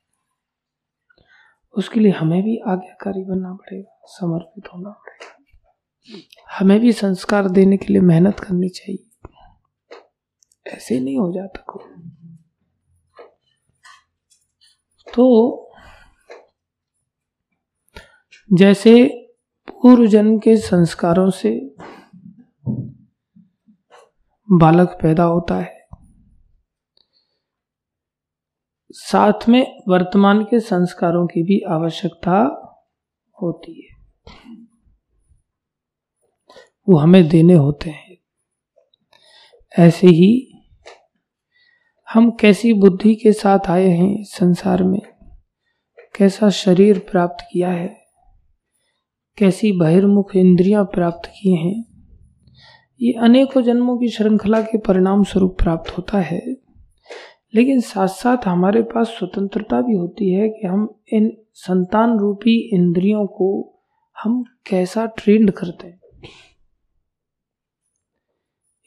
उसके 1.79 2.01
लिए 2.01 2.13
हमें 2.13 2.43
भी 2.43 2.57
आज्ञाकारी 2.57 3.25
बनना 3.25 3.55
पड़ेगा, 3.55 4.03
समर्पित 4.07 4.65
होना 4.75 4.91
पड़ेगा। 4.91 5.31
हमें 6.59 6.81
भी 6.81 6.93
संस्कार 6.93 7.49
देने 7.49 7.77
के 7.77 7.93
लिए 7.93 8.03
मेहनत 8.03 8.41
करनी 8.41 8.69
चाहिए। 8.69 9.11
ऐसे 10.67 11.01
नहीं 11.01 11.19
हो 11.19 11.33
जाता 11.33 11.65
को 11.69 11.83
तो 15.15 15.61
जैसे 18.53 19.05
पूर्व 19.69 20.07
जन्म 20.07 20.39
के 20.39 20.57
संस्कारों 20.57 21.31
से 21.31 21.75
बालक 24.53 24.99
पैदा 25.03 25.25
होता 25.25 25.55
है। 25.55 25.89
साथ 28.91 29.49
में 29.49 29.83
वर्तमान 29.89 30.45
के 30.45 30.61
संस्कारों 30.61 31.27
की 31.27 31.43
भी 31.43 31.61
आवश्यकता 31.61 32.37
होती 33.43 33.83
है। 33.83 33.95
वो 36.89 36.97
हमें 36.99 37.29
देने 37.29 37.55
होते 37.55 37.91
हैं। 37.91 38.17
ऐसे 39.79 40.07
ही 40.07 40.63
हम 42.11 42.31
कैसी 42.31 42.73
बुद्धि 42.73 43.15
के 43.15 43.33
साथ 43.33 43.59
आए 43.69 43.89
हैं 43.89 44.23
संसार 44.23 44.83
में? 44.83 45.03
कैसा 46.17 46.51
शरीर 46.51 46.99
प्राप्त 46.99 47.45
किया 47.53 47.71
है? 47.71 48.07
कैसी 49.39 49.73
बहिर्मुख 49.73 50.37
इंद्रियाँ 50.37 50.85
प्राप्त 50.85 51.29
किए 51.29 51.57
हैं? 51.57 51.94
ये 53.05 53.13
अनेकों 53.13 53.63
जन्मों 53.63 53.99
की 53.99 54.09
श्रृंखला 54.09 54.63
के 54.63 54.79
परिणाम 54.79 55.25
स्वरूप 55.25 55.59
प्राप्त 55.59 55.91
होता 55.91 56.19
है। 56.19 56.43
लेकिन 57.55 57.81
साथ 57.81 58.09
साथ 58.09 58.37
हमारे 58.47 58.83
पास 58.83 59.07
स्वतंत्रता 59.07 59.81
भी 59.81 59.95
होती 59.95 60.33
है 60.33 60.49
कि 60.49 60.67
हम 60.67 61.01
इन 61.13 61.37
संतान 61.53 62.19
रूपी 62.19 62.71
इंद्रियों 62.73 63.27
को 63.27 63.79
हम 64.23 64.45
कैसा 64.67 65.07
ट्रेंड 65.07 65.51
करते 65.51 65.87
हैं। 65.87 66.01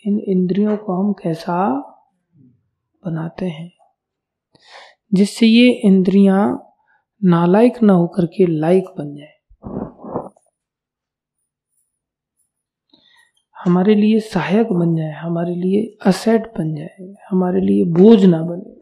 इन 0.05 0.19
इंद्रियों 0.19 0.77
को 0.77 0.93
हम 0.93 1.13
कैसा 1.13 1.69
बनाते 3.05 3.45
हैं। 3.45 3.71
जिससे 5.13 5.47
ये 5.47 5.71
इंद्रियाँ 5.71 6.73
नालायक 7.23 7.83
न 7.83 7.89
होकर 7.89 8.25
के 8.25 8.45
लायक 8.47 8.85
बन 8.97 9.15
जाए। 9.15 9.36
हमारे 13.67 13.95
लिए 13.95 14.19
सहायक 14.19 14.67
बन 14.73 14.95
जाए, 14.95 15.11
हमारे 15.11 15.55
लिए 15.55 15.97
असेट 16.05 16.41
बन 16.57 16.75
जाए, 16.75 17.15
हमारे 17.29 17.61
लिए 17.61 17.83
बोझ 17.83 18.25
ना 18.25 18.41
बने। 18.41 18.75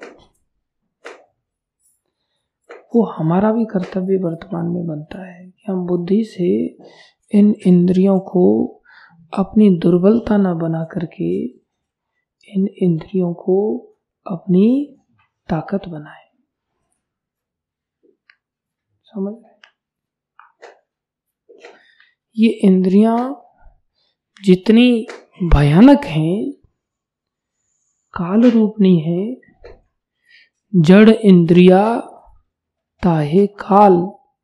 वो 2.96 3.04
हमारा 3.04 3.52
भी 3.52 3.66
कर्तव्य 3.66 4.18
वर्तमान 4.18 4.66
में 4.66 4.88
बनता 4.88 5.26
है 5.26 5.50
कि 5.50 5.72
हम 5.72 5.86
बुद्धि 5.88 6.24
से 6.24 6.78
इन 7.32 7.56
इंद्रियों 7.66 8.20
को 8.20 8.46
अपनी 9.34 9.70
दुर्बलता 9.80 10.38
ना 10.38 10.54
बना 10.54 10.84
करके 10.84 11.46
इन 12.48 12.68
इंद्रियों 12.82 13.34
को 13.34 13.58
अपनी 14.28 14.96
ताकत 15.50 15.88
बनाए। 15.88 16.24
समझ 19.04 19.34
ये 22.38 22.50
इंद्रियाँ 22.50 23.42
जितनी 24.44 25.08
भयानक 25.44 26.06
हैं 26.06 26.52
काल 28.14 28.42
रूपनी 28.52 29.00
है, 29.00 29.42
जड़ 30.76 31.10
इंद्रिया, 31.10 32.00
ताहे 33.04 33.48
काल 33.48 33.94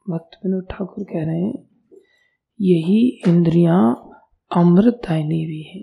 भक्त 0.10 0.38
विनोद 0.46 0.68
ठाकुर 0.72 1.04
कह 1.04 1.26
रहे 1.26 1.42
हैं, 1.42 1.70
यही 2.62 3.22
इंद्रियाँ 3.28 4.10
अमृत 4.52 5.02
दायनी 5.10 5.46
भी 5.46 5.62
है। 5.64 5.82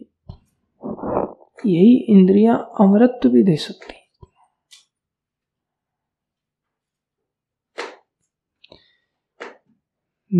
यही 1.66 1.97
इंद्रियाँ 2.09 2.57
अमृत 2.81 3.21
भी 3.27 3.42
दे 3.42 3.57
सकती 3.57 3.94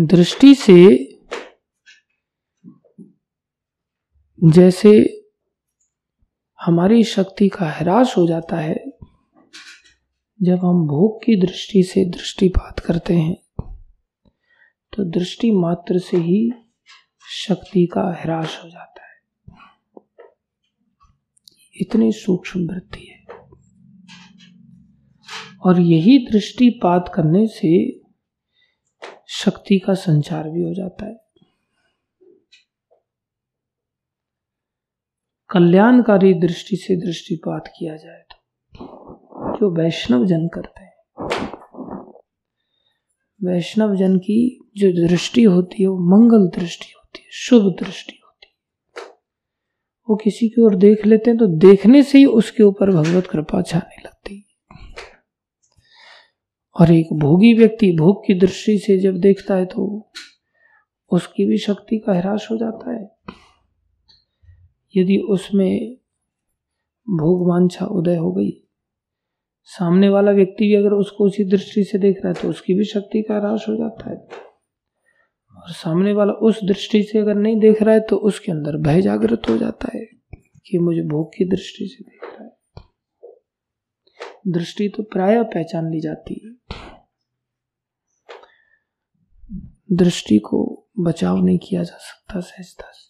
दृष्टि 0.05 0.55
से 0.55 0.95
जैसे 4.43 5.21
हमारी 6.61 7.03
शक्ति 7.03 7.49
का 7.49 7.71
ह्रास 7.71 8.13
हो 8.17 8.27
जाता 8.27 8.57
है, 8.57 8.75
जब 10.41 10.57
हम 10.57 10.87
भोग 10.87 11.25
की 11.25 11.35
दृष्टि 11.35 11.83
से 11.83 12.05
दृष्टिपात 12.05 12.79
करते 12.79 13.13
हैं 13.13 13.37
तो 14.93 15.03
दृष्टि 15.03 15.51
मात्र 15.51 15.99
से 15.99 16.17
ही 16.17 16.51
शक्ति 17.31 17.85
का 17.85 18.17
ह्रास 18.21 18.61
हो 18.63 18.69
जाता 18.69 19.01
है। 19.01 19.21
इतनी 21.81 22.11
सूक्ष्म 22.11 22.67
वृत्ति 22.67 23.05
है। 23.05 23.25
और 25.65 25.79
यही 25.79 26.17
दृष्टिपात 26.17 27.11
करने 27.15 27.47
से 27.47 28.01
शक्ति 29.27 29.79
का 29.79 29.93
संचार 29.93 30.49
भी 30.49 30.61
हो 30.61 30.73
जाता 30.73 31.05
है। 31.05 31.28
कल्याणकारी 35.49 36.33
दृष्टि 36.33 36.75
से 36.75 36.95
दृष्टिपात 36.95 37.71
किया 37.77 37.95
जाए 37.95 38.23
तो। 38.31 38.35
जो 39.59 39.75
वैष्णव 39.75 40.25
जन 40.25 40.47
करते 40.47 40.81
हैं। 40.81 40.89
वैष्णव 43.43 43.95
जन 43.95 44.17
की 44.17 44.69
जो 44.77 45.07
दृष्टि 45.07 45.43
होती 45.43 45.83
है, 45.83 45.89
वो 45.89 45.97
मंगल 45.97 46.59
दृष्टि 46.59 46.93
होती 46.97 47.19
है, 47.21 47.29
शुभ 47.31 47.85
दृष्टि 47.85 48.19
होती 48.25 48.47
है। 48.47 48.59
वो 50.09 50.15
किसी 50.15 50.49
की 50.49 50.61
ओर 50.61 50.75
देख 50.75 51.05
लेते 51.05 51.29
हैं 51.29 51.39
तो 51.39 51.47
देखने 51.47 52.03
से 52.03 52.17
ही 52.17 52.25
उसके 52.25 52.63
ऊपर 52.63 52.91
भगवत 52.91 53.27
कृपा 53.27 53.61
छाने 53.61 54.01
लगती 54.05 54.35
है। 54.35 54.77
और 56.79 56.91
एक 56.91 57.13
भोगी 57.13 57.53
व्यक्ति 57.53 57.91
भोग 57.91 58.27
की 58.27 58.33
दृष्टि 58.33 58.77
से 58.77 58.97
जब 58.97 59.17
देखता 59.17 59.55
है 59.55 59.65
तो 59.65 60.11
उसकी 61.11 61.45
भी 61.45 61.57
शक्ति 61.57 61.97
का 61.97 62.13
ह्रास 62.13 62.47
हो 62.51 62.57
जाता 62.57 62.93
है। 62.93 63.18
यदि 64.95 65.17
उसमें 65.17 65.95
भोग 67.07 67.47
वांछा 67.49 67.85
उदय 67.85 68.15
हो 68.15 68.31
गई। 68.31 68.51
सामने 69.63 70.09
वाला 70.09 70.31
व्यक्ति 70.31 70.65
भी 70.65 70.75
अगर 70.75 70.91
उसको 70.91 71.25
उसी 71.25 71.43
दृष्टि 71.43 71.83
से 71.83 71.97
देख 71.97 72.17
रहा 72.17 72.33
है 72.33 72.41
तो 72.41 72.49
उसकी 72.49 72.73
भी 72.73 72.83
शक्ति 72.83 73.21
का 73.21 73.37
ह्रास 73.37 73.65
हो 73.69 73.75
जाता 73.75 74.09
है। 74.09 74.17
और 75.57 75.71
सामने 75.71 76.13
वाला 76.13 76.33
उस 76.33 76.59
दृष्टि 76.63 77.03
से 77.03 77.19
अगर 77.19 77.35
नहीं 77.35 77.59
देख 77.59 77.81
रहा 77.81 77.93
है 77.93 78.01
तो 78.01 78.15
उसके 78.15 78.51
अंदर 78.51 78.77
भय 78.77 79.01
जागृत 79.01 79.41
हो 79.49 79.57
जाता 79.57 79.97
है 79.97 80.05
कि 80.65 80.77
मुझे 80.77 81.01
भोग 81.01 81.29
की 81.29 81.45
दृष्टि 81.49 81.87
से 81.87 82.03
देख 82.03 82.23
रहा 82.23 82.43
है। 82.43 82.49
दृष्टि 84.47 84.89
तो 84.89 85.03
प्राय 85.03 85.43
पहचान 85.43 85.91
ली 85.91 85.99
जाती 85.99 86.41
है। 86.45 86.51
दृष्टि 89.91 90.37
को 90.37 90.87
बचाव 90.99 91.37
नहीं 91.37 91.59
किया 91.59 91.83
जा 91.83 91.97
सकता, 91.97 92.39
सहजता 92.39 92.91
से। 92.91 93.08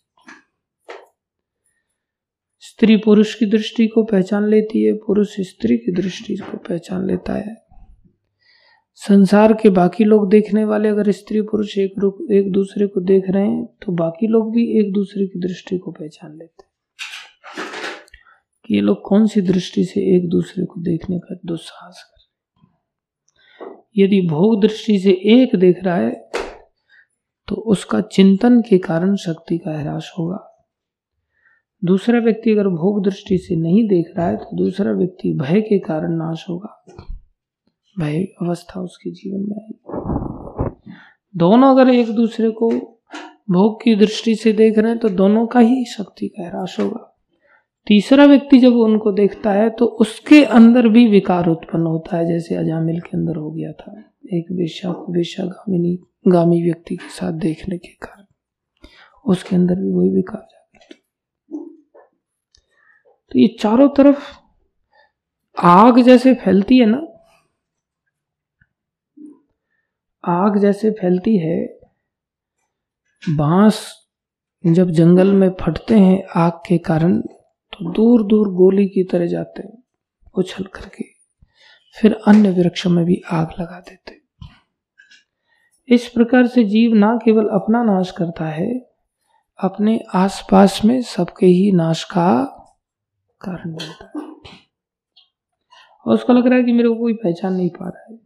स्त्री 2.79 2.95
पुरुष 2.97 3.33
की 3.35 3.45
दृष्टि 3.45 3.87
को 3.87 4.03
पहचान 4.03 4.45
लेती 4.47 4.83
है, 4.83 4.93
पुरुष 4.93 5.35
स्त्री 5.39 5.77
की 5.77 5.91
दृष्टि 5.91 6.35
को 6.35 6.57
पहचान 6.57 7.05
लेता 7.07 7.33
है। 7.33 7.55
संसार 8.95 9.53
के 9.53 9.69
बाकी 9.69 10.03
लोग 10.03 10.29
देखने 10.29 10.63
वाले 10.65 10.89
अगर 10.89 11.11
स्त्री 11.11 11.41
पुरुष 11.41 11.77
एक 11.77 11.93
रूप, 11.99 12.17
एक 12.31 12.51
दूसरे 12.51 12.87
को 12.87 13.01
देख 13.01 13.23
रहे 13.29 13.47
हैं 13.47 13.65
तो 13.65 13.91
बाकी 13.91 14.27
लोग 14.27 14.53
भी 14.53 14.79
एक 14.79 14.93
दूसरे 14.93 15.27
की 15.27 15.39
दृष्टि 15.39 15.77
को 15.77 15.91
पहचान 15.91 16.37
लेते 16.37 16.63
हैं। 16.63 16.69
कि 18.65 18.75
ये 18.75 18.81
लोग 18.81 19.01
कौन 19.01 19.27
सी 19.27 19.41
दृष्टि 19.41 19.85
से 19.85 20.15
एक 20.15 20.29
दूसरे 20.29 20.65
को 20.65 20.81
देखने 20.81 21.19
का 21.19 21.39
दुस्साहस 21.45 22.03
कर 22.03 22.27
यदि 23.97 24.21
भोग 24.21 24.61
दृष्टि 24.61 24.99
से 24.99 25.11
एक 25.11 25.55
देख 25.55 25.83
रहा 25.83 25.95
है 25.95 26.29
तो 27.47 27.55
उसका 27.55 28.01
चिंतन 28.01 28.61
के 28.61 28.77
कारण 28.77 29.15
शक्ति 29.15 29.57
का 29.57 29.79
ह्रास 29.79 30.13
होगा। 30.19 30.45
दूसरा 31.83 32.19
व्यक्ति 32.19 32.51
अगर 32.51 32.67
भोग 32.69 33.03
दृष्टि 33.03 33.37
से 33.37 33.55
नहीं 33.55 33.87
देख 33.87 34.13
रहा 34.17 34.27
है 34.27 34.37
तो 34.37 34.57
दूसरा 34.57 34.91
व्यक्ति 34.91 35.33
भय 35.33 35.61
के 35.61 35.79
कारण 35.79 36.15
नाश 36.17 36.45
होगा। 36.49 36.83
भय 37.95 38.23
अवस्था 38.41 38.81
उसके 38.81 39.11
जीवन 39.11 39.45
में 39.49 39.57
आई 39.57 40.71
दोनों 41.35 41.69
अगर 41.71 41.89
एक 41.89 42.09
दूसरे 42.09 42.49
को 42.51 42.69
भोग 43.51 43.81
की 43.83 43.95
दृष्टि 43.95 44.35
से 44.35 44.53
देख 44.53 44.77
रहे 44.77 44.91
हैं 44.91 44.99
तो 44.99 45.09
दोनों 45.11 45.45
का 45.47 45.59
ही 45.59 45.85
शक्ति 45.87 46.27
का 46.27 46.47
ह्रास 46.47 46.75
होगा। 46.79 47.05
तीसरा 47.87 48.25
व्यक्ति 48.25 48.57
जब 48.59 48.75
उनको 48.75 49.11
देखता 49.11 49.51
है 49.51 49.69
तो 49.69 49.85
उसके 50.01 50.43
अंदर 50.43 50.87
भी 50.87 51.07
विकार 51.07 51.47
उत्पन्न 51.47 51.85
होता 51.85 52.17
है, 52.17 52.27
जैसे 52.27 52.55
अजामिल 52.55 52.99
के 52.99 53.17
अंदर 53.17 53.35
हो 53.35 53.51
गया 53.51 53.71
था, 53.71 53.95
एक 54.33 54.51
वेश्या 54.51 54.91
को 54.91 55.13
वेश्या 55.13 55.45
गामिनी, 55.45 55.97
गामी 56.27 56.61
व्यक्ति 56.63 56.95
के 56.95 57.09
साथ 57.09 57.39
देखने 57.39 57.77
के 57.77 57.93
कारण। 57.97 58.25
उसके 59.25 59.55
अंदर 59.55 59.75
भी 59.75 59.91
वही 59.91 60.09
विकार 60.09 60.47
तो 63.31 63.39
ये 63.39 63.47
चारों 63.59 63.87
तरफ़ 63.89 64.31
आग 65.57 65.99
जैसे 66.01 66.33
फैलती 66.35 66.77
है 66.77 66.85
ना? 66.85 67.01
आग 70.23 70.57
जैसे 70.57 70.91
फैलती 70.91 71.37
है, 71.37 71.57
बाँस 73.23 73.81
जब 74.63 74.89
जंगल 74.89 75.31
में 75.33 75.49
फटते 75.61 75.99
हैं 75.99 76.23
आग 76.35 76.61
के 76.67 76.77
कारण 76.77 77.19
तो 77.19 77.91
दूर 77.91 78.25
दूर 78.27 78.49
गोली 78.53 78.87
की 78.87 79.03
तरह 79.03 79.27
जाते 79.27 79.61
हैं, 79.61 79.83
उछल 80.35 80.63
करके। 80.65 81.03
फिर 81.95 82.13
अन्य 82.27 82.51
वृक्षों 82.51 82.89
में 82.89 83.03
भी 83.05 83.21
आग 83.31 83.53
लगा 83.59 83.79
देते 83.79 84.17
इस 85.89 86.07
प्रकार 86.07 86.47
से 86.47 86.63
जीव 86.63 86.93
ना 86.93 87.15
केवल 87.15 87.47
अपना 87.49 87.83
नाश 87.83 88.11
करता 88.11 88.45
है, 88.45 88.73
अपने 89.59 89.99
आसपास 90.15 90.79
में 90.85 91.01
सबके 91.01 91.45
ही 91.45 91.71
नाश 91.71 92.03
का 92.03 92.55
कारण 93.41 93.71
बनता 93.71 94.11
है 94.15 94.29
और 96.07 96.13
उसको 96.13 96.33
लग 96.33 96.47
रहा 96.47 96.57
है 96.59 96.63
कि 96.63 96.71
मेरे 96.71 96.89
को 96.89 96.95
कोई 96.95 97.13
पहचान 97.13 97.53
नहीं 97.53 97.69
पा 97.69 97.89
रहा 97.89 98.13
है। 98.13 98.19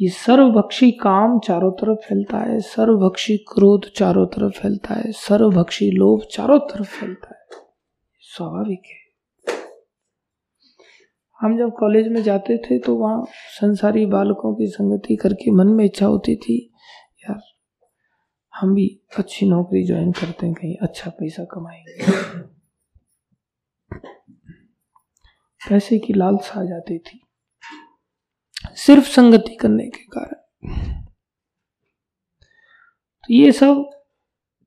ये 0.00 0.08
सर्वभक्षी 0.08 0.90
काम 0.90 1.38
चारों 1.38 1.72
तरफ़ 1.72 1.98
फैलता 1.98 2.38
है, 2.38 2.60
सर्वभक्षी 2.60 3.36
क्रोध 3.36 3.90
चारों 3.96 4.26
तरफ़ 4.26 4.52
फैलता 4.52 4.94
है, 4.94 5.12
सर्वभक्षी 5.12 5.90
लोभ 5.90 6.22
चारों 6.32 6.58
तरफ़ 6.58 7.00
फैलता 7.00 7.28
है। 7.28 7.64
स्वाभाविक 8.20 8.82
है। 8.86 9.08
हम 11.40 11.58
जब 11.58 11.70
कॉलेज 11.78 12.08
में 12.08 12.22
जाते 12.22 12.58
थे 12.58 12.78
तो 12.78 12.96
वहाँ 12.96 13.24
संसारी 13.30 14.06
बालकों 14.06 14.54
की 14.54 14.66
संगति 14.66 15.16
करके 15.16 15.50
मन 15.50 15.66
में 15.66 15.84
इच्छा 15.84 16.06
होती 16.06 16.36
थी, 16.36 16.72
यार, 17.20 17.40
हम 18.54 18.74
भी 18.74 19.00
अच्छी 19.18 19.48
नौकरी 19.48 19.86
ज्वाइन 19.86 20.12
करते 20.12 20.46
हैं, 20.46 20.54
कहीं 20.54 20.76
अच्छा 20.82 21.10
पैसा 21.10 21.44
कमाएँगे। 21.44 22.57
पैसे 25.68 25.98
की 25.98 26.12
लालसा 26.12 26.60
आ 26.60 26.64
जाती 26.64 26.98
थी। 26.98 27.20
सिर्फ़ 28.76 29.08
संगति 29.08 29.56
करने 29.56 29.86
के 29.86 30.04
कारण। 30.04 30.38
तो 33.24 33.34
ये 33.34 33.52
सब 33.52 33.90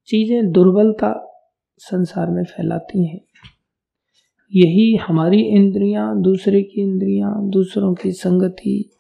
चीज़ें 0.08 0.52
दुर्बलता 0.52 1.28
संसार 1.78 2.28
में 2.28 2.44
फैलाती 2.44 3.08
हैं। 3.08 3.22
यही 4.56 4.96
हमारी 4.96 5.42
इंद्रियाँ, 5.42 6.22
दूसरे 6.22 6.64
की 6.64 6.82
इंद्रियाँ, 6.82 7.50
दूसरों 7.50 7.94
की 7.94 8.12
संगति, 8.12 8.98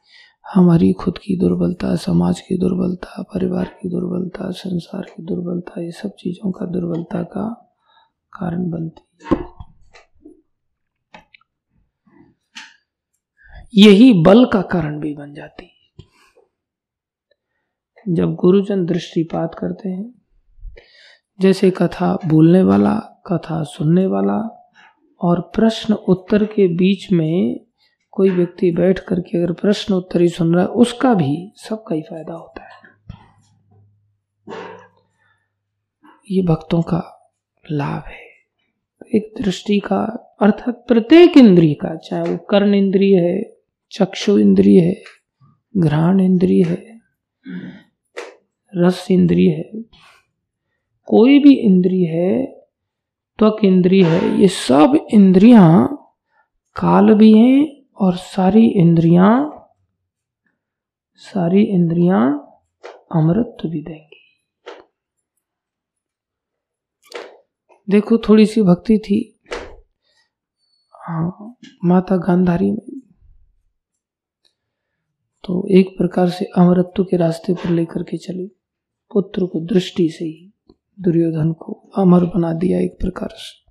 हमारी 0.54 0.94
खुद 0.94 1.18
की 1.18 1.40
दुर्बलता, 1.40 1.96
समाज 1.96 2.42
की 2.42 2.58
दुर्बलता, 2.58 3.22
परिवार 3.22 3.66
की 3.66 3.90
दुर्बलता, 3.90 4.52
संसार 4.52 5.02
की 5.02 5.24
दुर्बलता, 5.24 5.82
ये 5.82 5.92
सब 5.92 6.16
चीज़ों 6.20 6.52
का 6.52 6.66
दुर्बलता 6.66 7.24
का 7.24 7.76
कारण 8.34 8.70
बनती 8.70 9.20
है। 9.24 9.51
यही 13.76 14.14
बल 14.14 14.46
का 14.46 14.62
कारण 14.62 15.00
भी 15.00 15.14
बन 15.14 15.34
जाती 15.34 15.66
है। 15.66 16.06
जब 18.14 18.36
गुरुजन 18.36 18.86
दृष्टिपात 18.86 19.56
करते 19.56 19.90
हैं, 19.90 20.22
जैसे 21.40 21.72
कथा 21.72 22.20
बोलने 22.26 22.64
वाला, 22.64 23.24
कथा 23.28 23.64
सुनने 23.64 24.08
वाला, 24.08 24.58
और 25.22 25.42
प्रश्न 25.42 25.94
उत्तर 25.94 26.46
के 26.46 26.68
बीच 26.68 27.12
में 27.12 27.66
कोई 28.12 28.30
व्यक्ति 28.30 28.72
बैठ 28.72 29.00
करके 29.00 29.44
अगर 29.44 29.54
प्रश्न 29.54 29.94
उत्तर 29.94 30.22
ही 30.22 30.30
सुन 30.30 30.54
रहा 30.54 30.64
है, 30.64 30.70
उसका 30.70 31.14
भी 31.14 31.54
सबका 31.56 31.96
ही 31.96 32.02
फ़ायदा 32.02 32.34
होता 32.34 32.64
है। 32.64 32.72
ये 36.32 36.42
भक्तों 36.42 36.82
का 36.82 37.32
लाभ 37.72 38.04
है। 38.08 38.32
एक 39.16 39.34
दृष्टि 39.42 39.80
का 39.80 40.02
अर्थात 40.42 40.86
प्रत्येक 40.88 41.38
इंद्रिय 41.38 41.74
का, 41.74 41.96
चाहे 41.96 42.32
वो 42.32 42.38
कर्ण 42.38 42.74
इंद्रिय 42.74 43.18
है 43.18 43.61
चक्षु 43.92 44.38
इंद्रिय 44.38 44.80
है, 44.82 44.94
घ्राण 45.76 46.20
इंद्रिय 46.20 46.64
है, 46.64 47.00
रस 48.74 49.08
इंद्रिय 49.12 49.50
है, 49.50 49.82
कोई 51.08 51.40
भी 51.40 51.54
इंद्रिय 51.56 52.08
है, 52.08 52.46
त्वक 53.40 53.64
इंद्रिय 53.64 54.04
है, 54.06 54.40
ये 54.42 54.48
सब 54.48 55.08
इंद्रियाँ 55.14 55.88
काल 56.76 57.14
भी 57.14 57.34
हैं 57.34 57.86
और 57.96 58.16
सारी 58.18 58.66
इंद्रियाँ 58.82 59.32
सारी 61.22 61.62
इंद्रियाँ 61.64 62.22
अमृत 63.12 63.58
भी 63.66 63.82
देंगी। 63.82 64.20
देखो, 67.88 68.18
थोड़ी 68.18 68.46
सी 68.46 68.62
भक्ति 68.62 68.98
थी 68.98 69.20
हाँ 70.96 71.56
माता 71.86 72.18
गांधारी 72.18 72.72
में। 72.72 72.91
तो 75.44 75.68
एक 75.72 75.98
प्रकार 75.98 76.30
से 76.30 76.46
अमरत्व 76.46 77.04
के 77.04 77.18
रास्ते 77.18 77.54
पर 77.54 77.70
लेकर 77.70 78.04
के 78.04 78.18
चली। 78.18 78.48
पुत्र 79.14 79.46
को 79.46 79.60
दृष्टि 79.60 80.10
से 80.10 80.26
ही 80.26 80.54
दुर्योधन 81.00 81.52
को 81.52 81.92
अमर 81.98 82.26
बना 82.26 82.54
दिया 82.54 82.80
एक 82.80 82.98
प्रकार 83.00 83.30
से। 83.32 83.62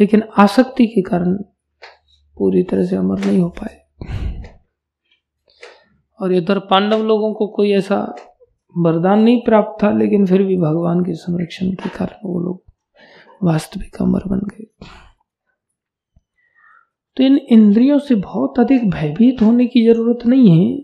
लेकिन 0.00 0.22
आसक्ति 0.38 0.86
के 0.86 1.02
कारण 1.02 1.34
पूरी 2.36 2.62
तरह 2.62 2.84
से 2.84 2.96
अमर 2.96 3.18
नहीं 3.18 3.38
हो 3.38 3.48
पाए। 3.48 3.82
और 6.20 6.32
इधर 6.32 6.58
पांडव 6.58 7.02
लोगों 7.02 7.34
को 7.34 7.46
कोई 7.46 7.72
ऐसा 7.72 8.14
वरदान 8.78 9.22
नहीं 9.22 9.40
प्राप्त 9.40 9.84
था, 9.84 9.92
लेकिन 9.92 10.26
फिर 10.26 10.42
भी 10.42 10.56
भगवान 10.56 11.00
के 11.00 11.14
संरक्षण 11.14 11.70
के 11.70 11.88
कारण 11.88 12.28
वो 12.28 12.40
लोग 12.40 12.64
वास्तविक 13.42 14.02
अमर 14.02 14.20
बन 14.26 14.38
गए। 14.38 14.86
तो 17.16 17.24
इन 17.24 17.36
इंद्रियों 17.50 17.98
से 17.98 18.14
बहुत 18.14 18.58
अधिक 18.58 18.88
भयभीत 18.90 19.42
होने 19.42 19.66
की 19.66 19.84
ज़रूरत 19.86 20.26
नहीं 20.26 20.50
है 20.50 20.76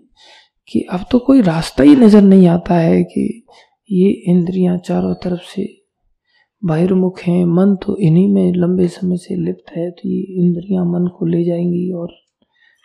कि 0.69 0.81
अब 0.91 1.05
तो 1.11 1.19
कोई 1.19 1.41
रास्ता 1.43 1.83
ही 1.83 1.95
नज़र 1.97 2.23
नहीं 2.23 2.47
आता 2.49 2.75
है 2.75 3.03
कि 3.05 3.45
ये 3.91 4.11
इंद्रियाँ 4.29 4.77
चारों 4.79 5.15
तरफ़ 5.15 5.43
से 5.45 5.67
बहिर्मुख 6.63 7.21
हैं, 7.21 7.45
मन 7.47 7.75
तो 7.77 7.97
इन्हीं 7.99 8.29
में 8.29 8.53
लंबे 8.53 8.89
समय 8.89 9.17
से 9.17 9.37
लिप्त 9.37 9.71
है 9.77 9.91
तो 9.91 10.09
ये 10.09 10.21
इंद्रियाँ 10.41 10.85
मन 10.85 11.07
को 11.09 11.27
ले 11.27 11.45
जाएँगी 11.45 11.91
और 11.93 12.09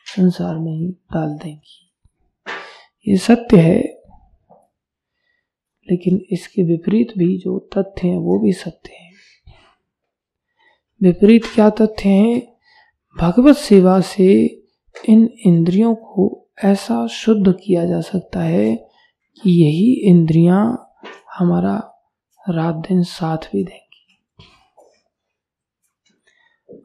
संसार 0.07 0.55
में 0.55 0.71
ही 0.71 0.87
डाल 1.13 1.29
देंगी। 1.43 1.79
ये 3.07 3.17
सत्य 3.17 3.57
है, 3.57 3.79
लेकिन 5.87 6.21
इसके 6.31 6.63
विपरीत 6.63 7.17
भी 7.17 7.37
जो 7.37 7.57
तथ्य 7.77 8.07
हैं, 8.07 8.17
वो 8.17 8.39
भी 8.39 8.53
सत्य 8.53 8.93
हैं। 8.93 9.11
विपरीत 11.01 11.45
क्या 11.45 11.69
तथ्य 11.71 12.09
हैं? 12.09 12.52
भगवत 13.19 13.55
सेवा 13.55 13.99
से 14.01 14.45
इन 15.09 15.29
इंद्रियों 15.45 15.95
को 15.95 16.47
ऐसा 16.63 17.07
शुद्ध 17.07 17.53
किया 17.53 17.85
जा 17.85 18.01
सकता 18.01 18.39
है 18.39 18.75
कि 19.41 19.49
यही 19.63 19.93
इंद्रियाँ 20.09 20.91
हमारा 21.37 21.77
रात 22.49 22.75
दिन 22.75 23.03
साथ 23.03 23.37
भी 23.37 23.63
देंगी। 23.63 24.19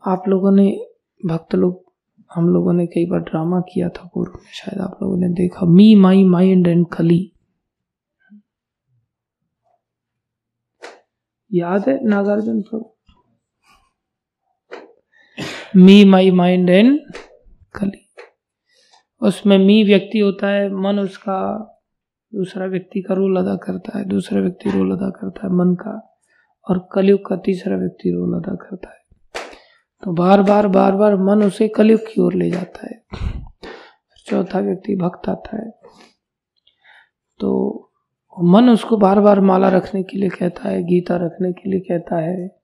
आप 0.07 0.23
लोगों 0.29 0.53
ने, 0.53 0.87
भक्त 1.27 1.55
लोग, 1.55 1.93
हम 2.35 2.49
लोगों 2.49 2.73
ने 2.73 2.87
कई 2.87 3.07
बार 3.07 3.21
ड्रामा 3.21 3.61
किया 3.61 3.88
था 3.88 4.11
पूर्व 4.14 4.33
में, 4.33 4.53
शायद 4.53 4.81
आप 4.81 4.99
लोगों 5.03 5.17
ने 5.17 5.29
देखा। 5.29 5.67
मी, 5.67 5.95
माई 5.95 6.25
माइंड 6.25 6.67
एंड 6.67 6.87
कली 6.93 7.33
याद 11.53 11.88
है 11.88 12.05
नागार्जुन 12.05 12.62
प्रभु? 12.62 12.98
मी 15.76 16.04
माई 16.04 16.31
माइंड 16.31 16.70
एंड 16.70 17.00
कली 17.74 18.09
उसमें 19.20 19.59
मी 19.59 19.85
व्यक्ति 19.85 20.18
होता 20.18 20.46
है, 20.46 20.74
मन 20.74 20.98
उसका 20.98 21.59
दूसरा 22.35 22.66
व्यक्ति 22.66 23.02
का 23.02 23.14
रोल 23.14 23.37
अदा 23.37 23.57
करता 23.57 23.98
है, 23.98 24.04
दूसरा 24.04 24.40
व्यक्ति 24.40 24.71
रोल 24.71 24.92
अदा 24.92 25.10
करता 25.10 25.46
है 25.46 25.52
मन 25.52 25.75
का, 25.75 26.21
और 26.71 26.88
कलयुग 26.92 27.27
का 27.27 27.37
तीसरा 27.37 27.77
व्यक्ति 27.77 28.10
रोल 28.10 28.35
अदा 28.35 28.54
करता 28.54 28.90
है। 28.90 28.98
तो 30.02 30.12
बार 30.12 30.42
बार 30.42 30.69
बार 30.69 30.92
बार 30.92 31.16
मन 31.16 31.42
उसे 31.42 31.69
कलयुग 31.69 32.00
की 32.00 32.21
ओर 32.21 32.35
ले 32.35 32.50
जाता 32.50 32.87
है। 32.87 33.04
चौथा 34.27 34.58
व्यक्ति 34.58 34.96
भक्त 34.96 35.29
आता 35.29 35.56
है। 35.56 35.71
तो 37.38 37.75
मन 38.42 38.69
उसको 38.69 38.96
बार 38.96 39.21
बार 39.21 39.40
माला 39.40 39.69
रखने 39.69 40.02
के 40.02 40.19
लिए 40.19 40.29
कहता 40.29 40.69
है, 40.69 40.83
गीता 40.83 41.16
रखने 41.16 41.52
के 41.52 41.71
लिए 41.71 41.81
कहता 41.81 42.16
है। 42.16 42.58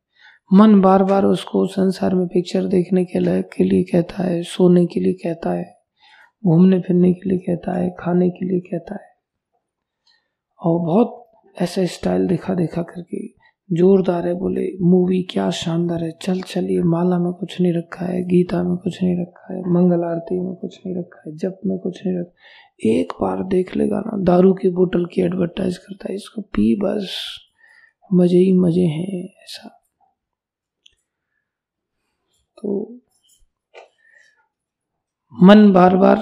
मन 0.53 0.81
बार 0.81 1.03
बार 1.03 1.25
उसको 1.25 1.67
संसार 1.67 2.15
में 2.15 2.27
पिक्चर 2.27 2.65
देखने 2.65 3.05
के 3.05 3.19
लिए 3.19 3.43
के 3.43 3.65
लिए 3.65 3.83
कहता 3.83 4.23
है, 4.23 4.43
सोने 4.43 4.87
के 4.87 5.01
लिए 5.01 5.13
कहता 5.13 5.53
है, 5.53 5.77
घूमने 6.45 6.81
फिरने 6.81 7.13
के 7.13 7.29
लिए 7.29 7.39
कहता 7.39 7.73
है, 7.73 7.91
खाने 7.91 8.31
के 8.31 8.47
लिए 8.47 8.61
कहता 8.61 8.95
है। 8.95 9.15
और 10.61 10.81
बहुत 10.81 11.31
ऐसा 11.63 11.85
स्टाइल 11.85 12.27
देखा 12.27 12.55
देखा 12.55 12.83
करके 12.83 13.27
जोरदार 13.73 14.27
है 14.27 14.35
बोले 14.35 14.79
मूवी 14.81 15.23
क्या 15.23 15.51
शानदार 15.51 16.05
है, 16.05 16.13
चल 16.23 16.41
चलिए, 16.41 16.83
माला 16.83 17.19
में 17.19 17.33
कुछ 17.33 17.61
नहीं 17.61 17.73
रखा 17.73 18.07
है, 18.07 18.25
गीता 18.25 18.63
में 18.63 18.77
कुछ 18.77 19.03
नहीं 19.03 19.21
रखा 19.21 19.55
है, 19.55 19.61
मंगल 19.61 20.05
आरती 20.05 20.41
में 20.41 20.55
कुछ 20.55 20.81
नहीं 20.87 20.97
रखा 20.97 21.23
है, 21.27 21.37
जप 21.37 21.61
में 21.67 21.79
कुछ 21.79 22.07
नहीं 22.07 22.19
रखा 22.19 22.33
एक 22.91 23.13
बार 23.21 23.45
देख 23.45 23.77
लेगा 23.77 24.01
ना, 24.01 24.23
दारू 24.25 24.55
की 24.55 24.69
बोतल 24.69 25.07
की 25.07 25.23
एडवर्टाइज 25.23 25.79
करता 25.79 26.09
है, 26.09 26.15
इसको 26.15 26.43
पी 26.43 26.75
बस, 26.75 27.17
मज़े 28.15 28.39
ही 28.39 28.53
मज़े 28.53 28.83
हैं, 28.83 29.25
ऐसा। 29.25 29.81
तो 32.65 32.97
मन 35.43 35.73
बार 35.73 35.97
बार 35.97 36.17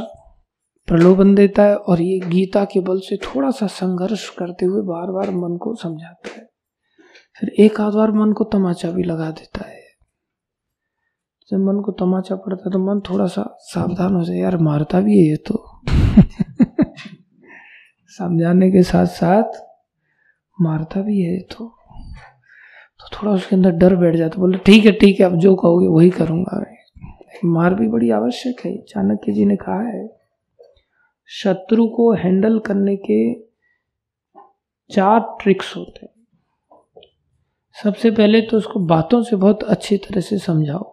प्रलोभन 0.87 1.35
देता 1.35 1.63
है 1.63 1.77
और 1.77 2.01
ये 2.01 2.19
गीता 2.19 2.65
के 2.65 2.81
बल 2.81 3.01
से 3.01 3.17
थोड़ा 3.17 3.51
सा 3.51 3.67
संघर्ष 3.67 4.29
करते 4.29 4.67
हुए 4.67 4.83
बार 4.83 5.11
बार 5.11 5.31
मन 5.31 5.57
को 5.57 5.75
समझाता 5.75 6.31
है। 6.31 6.51
फिर 7.41 7.49
एक 7.49 7.81
आध 7.81 7.93
बार 7.93 8.13
मन 8.13 8.33
को 8.33 8.45
तमाचा 8.45 8.91
भी 8.91 9.03
लगा 9.03 9.31
देता 9.31 9.69
है। 9.69 9.83
जब 11.51 11.59
मन 11.59 11.81
को 11.81 11.93
तमाचा 11.93 12.37
पड़ता 12.37 12.63
है 12.67 12.73
तो 12.73 12.79
मन 12.79 13.01
थोड़ा 13.01 13.27
सा 13.27 13.57
सावधान 13.61 14.15
हो 14.15 14.25
जाए, 14.25 14.37
यार, 14.37 14.57
मारता 14.57 15.01
भी 15.01 15.19
है 15.19 15.25
ये 15.25 15.37
तो। 15.37 15.81
समझाने 18.09 18.71
के 18.71 18.83
साथ 18.83 19.07
साथ 19.07 19.53
मारता 20.61 21.03
भी 21.03 21.21
है 21.21 21.41
तो 21.41 21.55
तो। 21.55 21.82
थोड़ा 23.15 23.33
उसके 23.33 23.57
अंदर 23.57 23.71
डर 23.71 23.97
बैठ 23.97 24.17
जाता, 24.17 24.41
बोले, 24.41 24.59
ठीक 24.59 24.85
है 24.85 24.93
ठीक 24.93 25.21
है, 25.21 25.27
अब 25.27 25.37
जो 25.37 25.55
कहोगे 25.55 25.87
वही 25.87 26.11
करूँगा। 26.11 26.65
मार 27.45 27.75
भी 27.75 27.89
बड़ी 27.89 28.11
आवश्यक 28.11 28.67
है, 28.67 28.77
चाणक्य 28.89 29.33
जी 29.33 29.45
ने 29.45 29.57
कहा 29.57 29.81
है। 29.83 30.09
शत्रु 31.29 31.87
को 31.87 32.13
हैंडल 32.13 32.59
करने 32.59 32.97
के 32.97 33.35
चार 34.91 35.21
ट्रिक्स 35.43 35.77
होते 35.77 36.07
हैं। 36.07 36.13
सबसे 37.83 38.11
पहले 38.11 38.41
तो 38.41 38.57
उसको 38.57 38.81
बातों 38.81 39.23
से 39.23 39.37
बहुत 39.37 39.63
अच्छी 39.63 39.97
तरह 39.97 40.21
से 40.21 40.39
समझाओ 40.39 40.93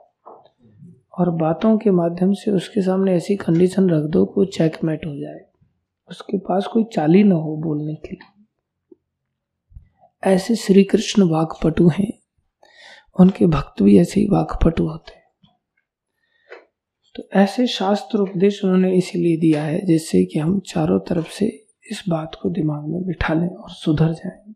और 1.19 1.29
बातों 1.29 1.77
के 1.77 1.91
माध्यम 1.91 2.33
से 2.33 2.51
उसके 2.51 2.81
सामने 2.81 3.13
ऐसी 3.13 3.35
कंडीशन 3.35 3.89
रख 3.89 4.03
दो 4.03 4.25
कि 4.25 4.33
वो 4.37 4.45
चेकमेट 4.45 5.05
हो 5.05 5.15
जाए। 5.15 5.39
उसके 6.09 6.37
पास 6.37 6.67
कोई 6.67 6.83
चाली 6.83 7.23
ना 7.23 7.35
हो 7.35 7.55
बोलने 7.57 7.95
के 7.95 8.11
लिए। 8.11 8.38
ऐसे 10.23 10.55
श्री 10.55 10.83
कृष्ण 10.83 11.23
वाकपटु 11.23 11.89
हैं। 11.89 12.19
उनके 13.19 13.45
भक्त 13.45 13.81
भी 13.81 13.99
ऐसे 13.99 14.21
ही 14.21 14.27
वाकपटु 14.27 14.87
होते 14.87 15.11
हैं। 15.11 15.19
तो 17.15 17.23
ऐसे 17.33 17.67
शास्त्र 17.67 18.19
उपदेश 18.19 18.63
उन्होंने 18.63 18.95
इसीलिए 18.95 19.37
दिया 19.37 19.63
है 19.63 19.85
जिससे 19.85 20.25
कि 20.25 20.39
हम 20.39 20.59
चारों 20.59 20.99
तरफ़ 20.99 21.31
से 21.31 21.45
इस 21.91 22.03
बात 22.09 22.31
को 22.41 22.49
दिमाग 22.49 22.85
में 22.87 23.05
बिठा 23.05 23.33
लें 23.33 23.49
और 23.49 23.69
सुधर 23.69 24.13
जाएँ। 24.13 24.53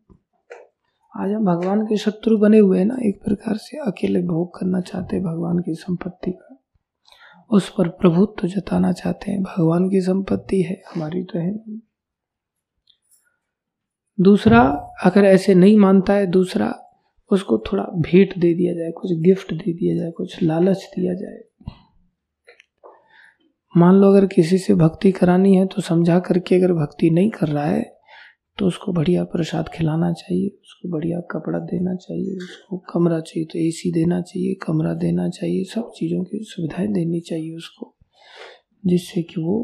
आज 1.20 1.30
हम 1.30 1.44
भगवान 1.44 1.86
के 1.86 1.96
शत्रु 1.96 2.38
बने 2.38 2.58
हुए 2.58 2.78
हैं 2.78 2.86
ना, 2.86 2.96
एक 3.02 3.24
प्रकार 3.24 3.56
से 3.56 3.76
अकेले 3.78 4.22
भोग 4.22 4.58
करना 4.58 4.80
चाहते 4.80 5.16
हैं 5.16 5.24
भगवान 5.24 5.58
की 5.58 5.74
संपत्ति 5.74 6.30
का। 6.30 6.64
उस 7.50 7.70
पर 7.70 7.88
प्रभुत्व 7.88 8.48
जताना 8.48 8.92
चाहते 8.92 9.30
हैं, 9.30 9.42
भगवान 9.42 9.90
की 9.90 10.00
संपत्ति 10.00 10.62
है, 10.62 10.82
हमारी 10.94 11.22
तो 11.22 11.38
है 11.38 11.50
नहीं। 11.50 11.83
दूसरा 14.18 14.60
अगर 15.04 15.24
ऐसे 15.24 15.54
नहीं 15.54 15.76
मानता 15.78 16.12
है, 16.12 16.26
दूसरा 16.26 16.74
उसको 17.30 17.58
थोड़ा 17.66 17.84
भेंट 18.00 18.36
दे 18.38 18.52
दिया 18.54 18.74
जाए, 18.74 18.90
कुछ 18.90 19.12
गिफ्ट 19.20 19.52
दे 19.54 19.72
दिया 19.72 19.96
जाए, 19.96 20.10
कुछ 20.10 20.42
लालच 20.42 20.88
दिया 20.96 21.14
जाए। 21.14 21.42
मान 23.74 23.94
लो 23.94 24.10
अगर 24.10 24.26
किसी 24.26 24.58
से 24.58 24.74
भक्ति 24.74 25.10
करानी 25.12 25.54
है 25.54 25.66
तो 25.66 25.82
समझा 25.82 26.18
करके 26.18 26.54
अगर 26.54 26.72
भक्ति 26.74 27.10
नहीं 27.10 27.30
कर 27.30 27.48
रहा 27.48 27.64
है 27.64 27.82
तो 28.58 28.66
उसको 28.66 28.92
बढ़िया 28.92 29.24
प्रसाद 29.24 29.68
खिलाना 29.68 30.12
चाहिए, 30.12 30.48
उसको 30.48 30.88
बढ़िया 30.88 31.20
कपड़ा 31.30 31.58
देना 31.60 31.94
चाहिए, 31.96 32.36
उसको 32.36 32.76
कमरा 32.92 33.18
चाहिए 33.20 33.46
तो 33.46 33.58
एसी 33.58 33.90
देना 33.92 34.20
चाहिए, 34.20 34.54
कमरा 34.62 34.92
देना 34.94 35.28
चाहिए, 35.28 35.64
सब 35.64 35.90
चीज़ों 35.96 36.22
की 36.24 36.38
सुविधाएँ 36.44 36.88
देनी 36.88 37.20
चाहिए 37.20 37.56
उसको, 37.56 37.94
जिससे 38.84 39.22
कि 39.22 39.40
वो 39.40 39.60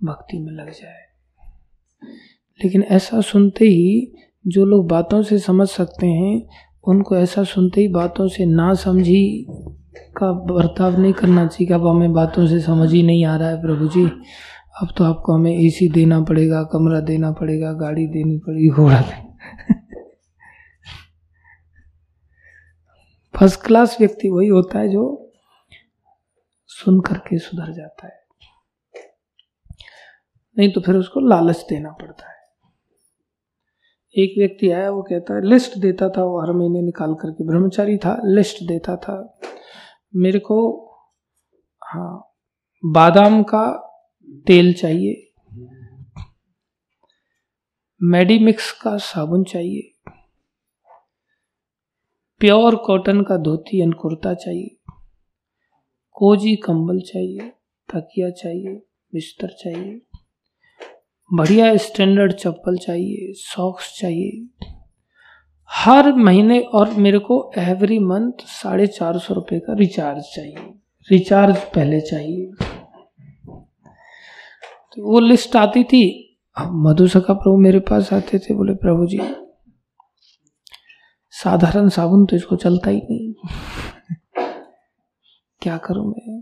भक्ति 0.00 0.38
में 0.38 0.52
लग 0.52 0.70
जाए। 0.72 1.04
लेकिन 2.64 2.82
ऐसा 2.82 3.20
सुनते 3.20 3.64
ही 3.64 4.12
जो 4.46 4.64
लोग 4.64 4.88
बातों 4.88 5.22
से 5.22 5.38
समझ 5.38 5.68
सकते 5.68 6.06
हैं, 6.06 6.48
उनको 6.84 7.16
ऐसा 7.16 7.44
सुनते 7.44 7.80
ही 7.80 7.88
बातों 7.88 8.28
से 8.28 8.46
ना 8.46 8.74
समझी 8.74 9.46
का 10.16 10.32
बर्ताव 10.32 11.00
नहीं 11.00 11.12
करना 11.12 11.46
चाहिए 11.46 11.74
अब 11.74 11.86
हमें 11.86 12.12
बातों 12.12 12.46
से 12.46 12.60
समझ 12.60 12.92
ही 12.92 13.02
नहीं 13.02 13.24
आ 13.24 13.36
रहा 13.36 13.48
है 13.48 13.62
प्रभु 13.62 13.88
जी। 13.88 14.04
अब 14.82 14.88
तो 14.96 15.04
आपको 15.04 15.32
हमें 15.32 15.58
एसी 15.58 15.88
देना 15.88 16.20
पड़ेगा, 16.20 16.62
कमरा 16.62 17.00
देना 17.00 17.32
पड़ेगा, 17.32 17.72
गाड़ी 17.72 18.06
देनी 18.06 18.38
पड़ेगी, 18.38 18.68
घोड़ा 18.68 19.02
फ़र्स्ट 23.36 23.60
क्लास 23.60 23.96
व्यक्ति 24.00 24.28
वही 24.28 24.48
होता 24.48 24.78
है 24.78 24.88
जो 24.88 25.32
सुन 26.66 27.00
करके 27.00 27.38
सुधर 27.38 27.72
जाता 27.72 28.06
है। 28.06 28.24
नहीं 30.58 30.72
तो 30.72 30.80
फिर 30.80 30.94
उसको 30.94 31.20
लालच 31.20 31.66
देना 31.68 31.90
पड़ता 31.90 32.30
है। 32.30 32.35
एक 34.18 34.34
व्यक्ति 34.38 34.70
आया, 34.70 34.90
वो 34.90 35.02
कहता 35.02 35.34
है 35.34 35.46
लिस्ट 35.46 35.78
देता 35.78 36.08
था 36.08 36.24
वो 36.24 36.40
हर 36.40 36.52
महीने 36.52 36.82
निकाल 36.82 37.14
करके। 37.14 37.44
ब्रह्मचारी 37.44 37.96
था, 37.96 38.20
लिस्ट 38.24 38.56
देता 38.62 38.96
था। 38.96 39.38
मेरे 40.16 40.38
को 40.38 40.82
हाँ 41.84 42.34
बादाम 42.84 43.42
का 43.42 43.92
तेल 44.46 44.74
चाहिए। 44.74 45.32
मेडिमिक्स 48.02 48.72
का 48.72 48.96
साबुन 48.96 49.44
चाहिए। 49.44 49.92
प्योर 52.38 52.76
कॉटन 52.76 53.22
का 53.22 53.36
धोती 53.36 53.82
एंड 53.82 53.94
कुर्ता 53.94 54.34
चाहिए। 54.34 54.92
कोजी 56.12 56.56
कंबल 56.56 57.00
चाहिए, 57.00 57.52
तकिया 57.94 58.30
चाहिए, 58.30 58.82
बिस्तर 59.12 59.48
चाहिए। 59.48 60.05
बढ़िया 61.30 61.76
स्टैंडर्ड 61.76 62.32
चप्पल 62.32 62.76
चाहिए 62.76 63.32
सॉक्स 63.32 63.92
चाहिए। 63.98 64.66
हर 65.70 66.12
महीने 66.12 66.58
और 66.60 66.90
मेरे 66.90 67.18
को 67.18 67.38
एवरी 67.58 67.98
मंथ 67.98 68.44
साढ़े 68.46 68.86
चार 68.86 69.18
सौ 69.18 69.34
रुपये 69.34 69.58
का 69.60 69.72
रिचार्ज 69.72 70.22
चाहिए। 70.34 70.72
रिचार्ज 71.08 71.56
पहले 71.74 72.00
चाहिए। 72.00 72.46
तो 74.92 75.02
वो 75.02 75.20
लिस्ट 75.20 75.56
आती 75.56 75.82
थी। 75.84 76.04
अब 76.56 76.70
मधु 76.86 77.06
सखा 77.08 77.34
प्रभु 77.34 77.56
मेरे 77.56 77.80
पास 77.80 78.12
आते 78.12 78.38
थे, 78.38 78.54
बोले, 78.54 78.74
प्रभु 78.74 79.06
जी, 79.06 79.20
साधारण 81.34 81.88
साबुन 81.88 82.24
तो 82.26 82.36
इसको 82.36 82.56
चलता 82.56 82.90
ही 82.90 83.00
नहीं। 83.00 83.32
क्या 85.62 85.76
करूँ 85.78 86.06
मैं? 86.06 86.40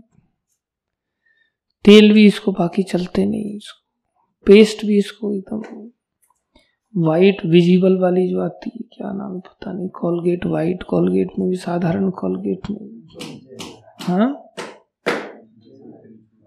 तेल 1.85 2.11
भी 2.13 2.25
इसको 2.25 2.51
बाकी 2.51 2.83
चलते 2.83 3.25
नहीं, 3.25 3.55
इसको 3.57 3.84
पेस्ट 4.47 4.85
भी 4.85 4.97
इसको 4.97 5.33
एकदम 5.33 5.61
वाइट 6.93 7.45
विजिबल 7.45 7.97
वाली 7.99 8.27
जो 8.29 8.41
आती 8.41 8.69
है, 8.69 8.81
क्या 8.93 9.11
नाम 9.11 9.33
है, 9.33 9.39
पता 9.39 9.71
नहीं 9.71 9.89
कॉलगेट 9.89 10.45
वाइट 10.45 10.83
कॉलगेट 10.83 11.31
में 11.39 11.49
भी 11.49 11.55
साधारण 11.55 12.09
कॉलगेट 12.09 12.69
में। 12.71 13.07
हाँ? 14.01 14.53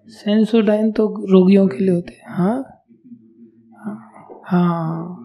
सेंसोडाइन 0.09 0.93
तो 0.93 1.07
रोगियों 1.31 1.67
के 1.69 1.79
लिए 1.79 1.95
होते 1.95 2.13
हैं 2.13 2.35
हाँ? 2.35 2.85
हाँ। 4.45 5.25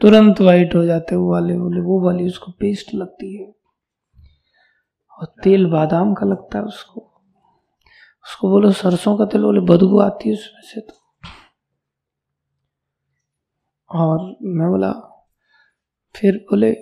तुरंत 0.00 0.40
वाइट 0.40 0.74
हो 0.74 0.84
जाते 0.84 1.16
वो 1.16 1.30
वाले 1.32 1.58
बोले 1.58 1.80
वो 1.80 2.00
वाली 2.00 2.26
उसको 2.26 2.52
पेस्ट 2.52 2.94
लगती 2.94 3.34
है। 3.36 3.46
और 5.20 5.26
तेल 5.44 5.66
बादाम 5.66 6.14
का 6.14 6.26
लगता 6.26 6.58
है 6.58 6.64
उसको। 6.64 7.00
उसको 8.24 8.50
बोलो 8.50 8.70
सरसों 8.72 9.16
का 9.16 9.24
तेल, 9.24 9.42
बोले 9.42 9.60
बदबू 9.60 9.98
आती 10.00 10.28
है 10.28 10.34
उसमें 10.34 10.62
से 10.62 10.80
तो। 10.80 10.97
और 13.90 14.36
मैं 14.42 14.70
बोला, 14.70 14.92
फिर 16.16 16.36
बोले, 16.36 16.76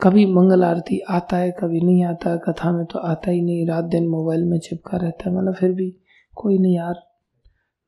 कभी 0.00 0.26
मंगल 0.26 0.64
आरती 0.64 1.00
आता 1.00 1.36
है, 1.36 1.50
कभी 1.50 1.80
नहीं 1.80 2.04
आता, 2.04 2.36
कथा 2.36 2.72
में 2.72 2.86
तो 2.86 2.98
आता 2.98 3.30
ही 3.30 3.40
नहीं, 3.40 3.66
रात 3.66 3.84
दिन 3.84 4.08
मोबाइल 4.08 4.44
में 4.44 4.58
चिपका 4.58 4.96
रहता 4.96 5.30
है। 5.30 5.36
मतलब 5.36 5.54
फिर 5.54 5.72
भी 5.72 5.96
कोई 6.36 6.58
नहीं 6.58 6.76
यार 6.76 6.94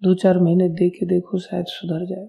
दो 0.03 0.15
चार 0.15 0.39
महीने 0.39 0.69
दे 0.69 0.91
के 0.91 1.07
देखो, 1.07 1.39
शायद 1.39 1.65
सुधर 1.69 2.07
जाए। 2.07 2.29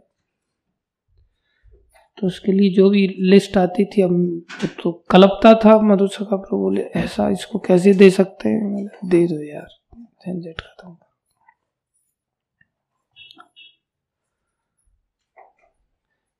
तो 2.17 2.27
उसके 2.27 2.51
लिए 2.51 2.73
जो 2.73 2.89
भी 2.89 3.15
लिस्ट 3.19 3.57
आती 3.57 3.85
थी, 3.85 4.01
अब 4.01 4.41
तो 4.83 5.03
कलपता 5.09 5.53
था 5.53 5.79
मधु 5.81 6.07
सखा 6.07 6.35
प्रभु 6.35 6.57
बोले, 6.57 6.81
ऐसा 6.81 7.29
इसको 7.29 7.59
कैसे 7.59 7.93
दे 7.93 8.09
सकते 8.09 8.49
हैं? 8.49 8.85
दे 8.85 9.27
दो 9.27 9.43
यार, 9.43 9.67
झंझट 10.01 10.61
खत्म। 10.61 10.97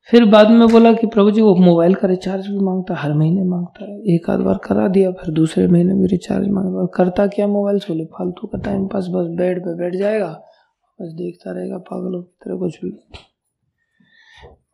फिर 0.10 0.26
बाद 0.26 0.50
में 0.50 0.68
बोला 0.68 0.94
कि 0.94 1.08
प्रभु 1.08 1.32
जी, 1.32 1.42
वो 1.42 1.56
मोबाइल 1.56 1.96
का 1.96 2.08
रिचार्ज 2.08 2.48
भी 2.48 2.58
माँगता, 2.58 2.96
हर 2.96 3.14
महीने 3.14 3.44
माँगता 3.44 3.86
है। 3.86 4.16
एक 4.16 4.30
आध 4.30 4.40
बार 4.40 4.58
करा 4.58 4.88
दिया, 4.88 5.12
फिर 5.12 5.34
दूसरे 5.34 5.68
महीने 5.68 5.94
भी 5.94 6.08
रिचार्ज 6.08 6.48
मांग 6.48 6.88
करता 6.88 7.28
क्या 7.28 7.48
मोबाइल? 7.48 7.80
से 7.80 7.94
बोले 7.94 8.06
फालतू 8.06 8.48
का 8.48 8.58
टाइम 8.58 8.88
पास 8.88 9.08
बस 9.08 9.28
बेड 9.28 9.60
पे 9.60 9.76
बैठ 9.76 9.96
जाएगा, 9.96 10.30
बस 11.02 11.14
देखता 11.14 11.52
रहेगा, 11.52 11.78
पागलों 11.78 12.22
की 12.24 12.38
तरह 12.46 12.58
कुछ 12.58 12.84
भी। 12.84 12.90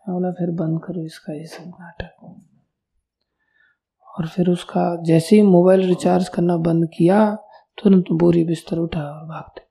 बोला, 0.10 0.32
फिर 0.32 0.52
बंद 0.52 0.80
करो 0.84 1.06
इसका, 1.06 1.34
ये 1.34 1.46
सब 1.46 1.68
नाटक। 1.68 2.42
और 4.20 4.28
फिर 4.28 4.50
उसका, 4.50 5.04
जैसे 5.04 5.36
ही 5.36 5.42
मोबाइल 5.42 5.88
रिचार्ज 5.88 6.30
करना 6.30 6.58
बंद 6.58 6.90
किया, 6.98 7.36
तुरंत 7.84 8.06
तो 8.08 8.16
बोरी 8.16 8.44
बिस्तर 8.44 8.78
उठा 8.78 9.02
और 9.02 9.28
भागते। 9.28 9.62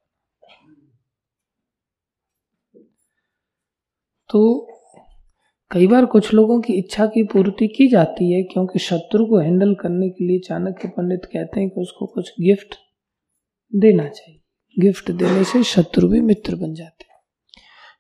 तो 4.31 4.75
कई 5.71 5.87
बार 5.87 6.05
कुछ 6.07 6.33
लोगों 6.35 6.61
की 6.61 6.73
इच्छा 6.73 7.07
की 7.07 7.23
पूर्ति 7.23 7.67
की 7.69 7.87
जाती 7.89 8.33
है 8.33 8.43
क्योंकि 8.43 8.79
शत्रु 8.79 9.25
को 9.27 9.39
हैंडल 9.39 9.75
करने 9.75 10.09
के 10.11 10.27
लिए 10.27 10.39
चाणक्य 10.39 10.89
पंडित 10.89 11.25
कहते 11.25 11.61
हैं 11.61 11.69
कि 11.71 11.81
उसको 11.81 12.07
कुछ 12.07 12.31
गिफ्ट 12.41 12.75
देना 13.73 14.09
चाहिए। 14.09 14.41
गिफ्ट 14.77 15.11
देने 15.13 15.43
से 15.45 15.63
शत्रु 15.65 16.09
भी 16.09 16.21
मित्र 16.21 16.57
बन 16.57 16.73
जाते 16.75 17.05
हैं। 17.05 17.17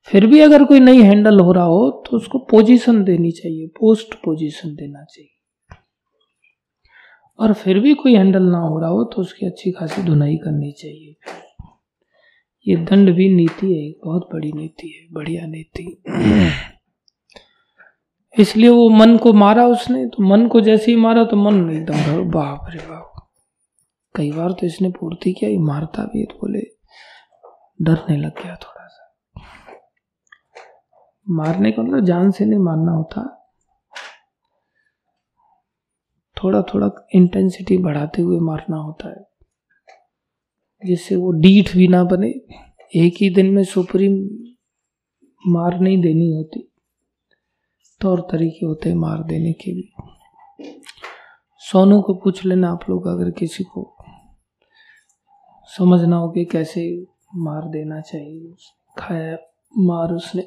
फिर 0.08 0.26
भी 0.26 0.40
अगर 0.40 0.64
कोई 0.64 0.80
नहीं 0.80 1.02
हैंडल 1.02 1.40
हो 1.40 1.52
रहा 1.52 1.64
हो 1.64 1.90
तो 2.06 2.16
उसको 2.16 2.38
पोजीशन 2.50 3.02
देनी 3.04 3.30
चाहिए 3.32 3.66
पोस्ट 3.78 4.14
पोजीशन 4.14 4.74
देना 4.74 5.04
चाहिए। 5.04 5.30
और 7.38 7.52
फिर 7.54 7.78
भी 7.78 7.94
कोई 7.94 8.14
हैंडल 8.14 8.42
ना 8.42 8.58
हो 8.58 8.80
रहा 8.80 8.90
हो 8.90 9.04
तो 9.04 9.22
उसकी 9.22 9.46
अच्छी 9.46 9.72
खासी 9.72 10.02
धुनाई 10.02 10.36
करनी 10.36 10.72
चाहिए। 10.72 11.14
ये 12.66 12.76
दंड 12.86 13.14
भी 13.16 13.28
नीति 13.34 13.72
है 13.74 13.90
बहुत 14.04 14.28
बड़ी 14.32 14.52
नीति 14.52 14.88
है, 14.88 15.06
बढ़िया 15.12 15.46
नीति। 15.46 15.98
इसलिए 18.38 18.68
वो 18.68 18.88
मन 18.88 19.16
को 19.16 19.32
मारा 19.32 19.66
उसने 19.66 20.06
तो 20.06 20.22
मन 20.22 20.46
को 20.48 20.60
जैसे 20.60 20.90
ही 20.90 20.96
मारा 20.96 21.24
तो 21.24 21.36
मन 21.36 21.70
एकदम 21.70 22.30
बाप 22.30 22.66
रे 22.70 22.78
बाप। 22.78 23.04
कई 24.14 24.30
बार 24.32 24.52
तो 24.52 24.66
इसने 24.66 24.90
पूर्ति 24.90 25.32
किया 25.32 25.50
ही 25.50 25.58
मारता 25.58 26.02
भी 26.02 26.18
है 26.18 26.24
तो 26.24 26.34
बोले, 26.34 26.60
डरने 27.82 28.16
लग 28.16 28.42
गया 28.42 28.54
थोड़ा 28.54 28.86
सा। 28.86 29.42
मारने 31.26 31.72
का 31.72 31.82
मतलब 31.82 32.04
जान 32.04 32.30
से 32.30 32.44
नहीं 32.44 32.58
मारना 32.58 32.92
होता। 32.92 33.22
थोड़ा 36.36 36.62
थोड़ा 36.62 36.90
इंटेंसिटी 37.14 37.78
बढ़ाते 37.78 38.22
हुए 38.22 38.38
मारना 38.40 38.76
होता 38.76 39.08
है। 39.08 39.26
जिससे 40.82 41.16
वो 41.16 41.30
डीठ 41.32 41.76
भी 41.76 41.88
ना 41.88 42.02
बने, 42.04 42.28
एक 42.96 43.14
ही 43.20 43.30
दिन 43.30 43.50
में 43.50 43.62
सुप्रीम 43.64 44.16
मार 45.42 45.78
नहीं 45.80 46.00
देनी 46.00 46.30
होती। 46.32 46.68
तौर 48.00 48.20
तरीके 48.20 48.66
होते 48.66 48.88
हैं 48.88 48.96
मार 48.96 49.22
देने 49.22 49.52
के 49.52 49.72
भी। 49.72 49.94
सोनू 51.58 52.00
को 52.02 52.14
पूछ 52.14 52.44
लेना 52.44 52.70
आप 52.72 52.90
लोग 52.90 53.06
अगर 53.06 53.30
किसी 53.30 53.64
को 53.64 53.96
समझना 55.76 56.16
हो 56.16 56.30
कि 56.30 56.44
कैसे 56.44 57.06
मार 57.36 57.68
देना 57.68 58.00
चाहिए। 58.00 58.54
खाया 58.98 59.36
मार 59.78 60.12
उसने। 60.12 60.42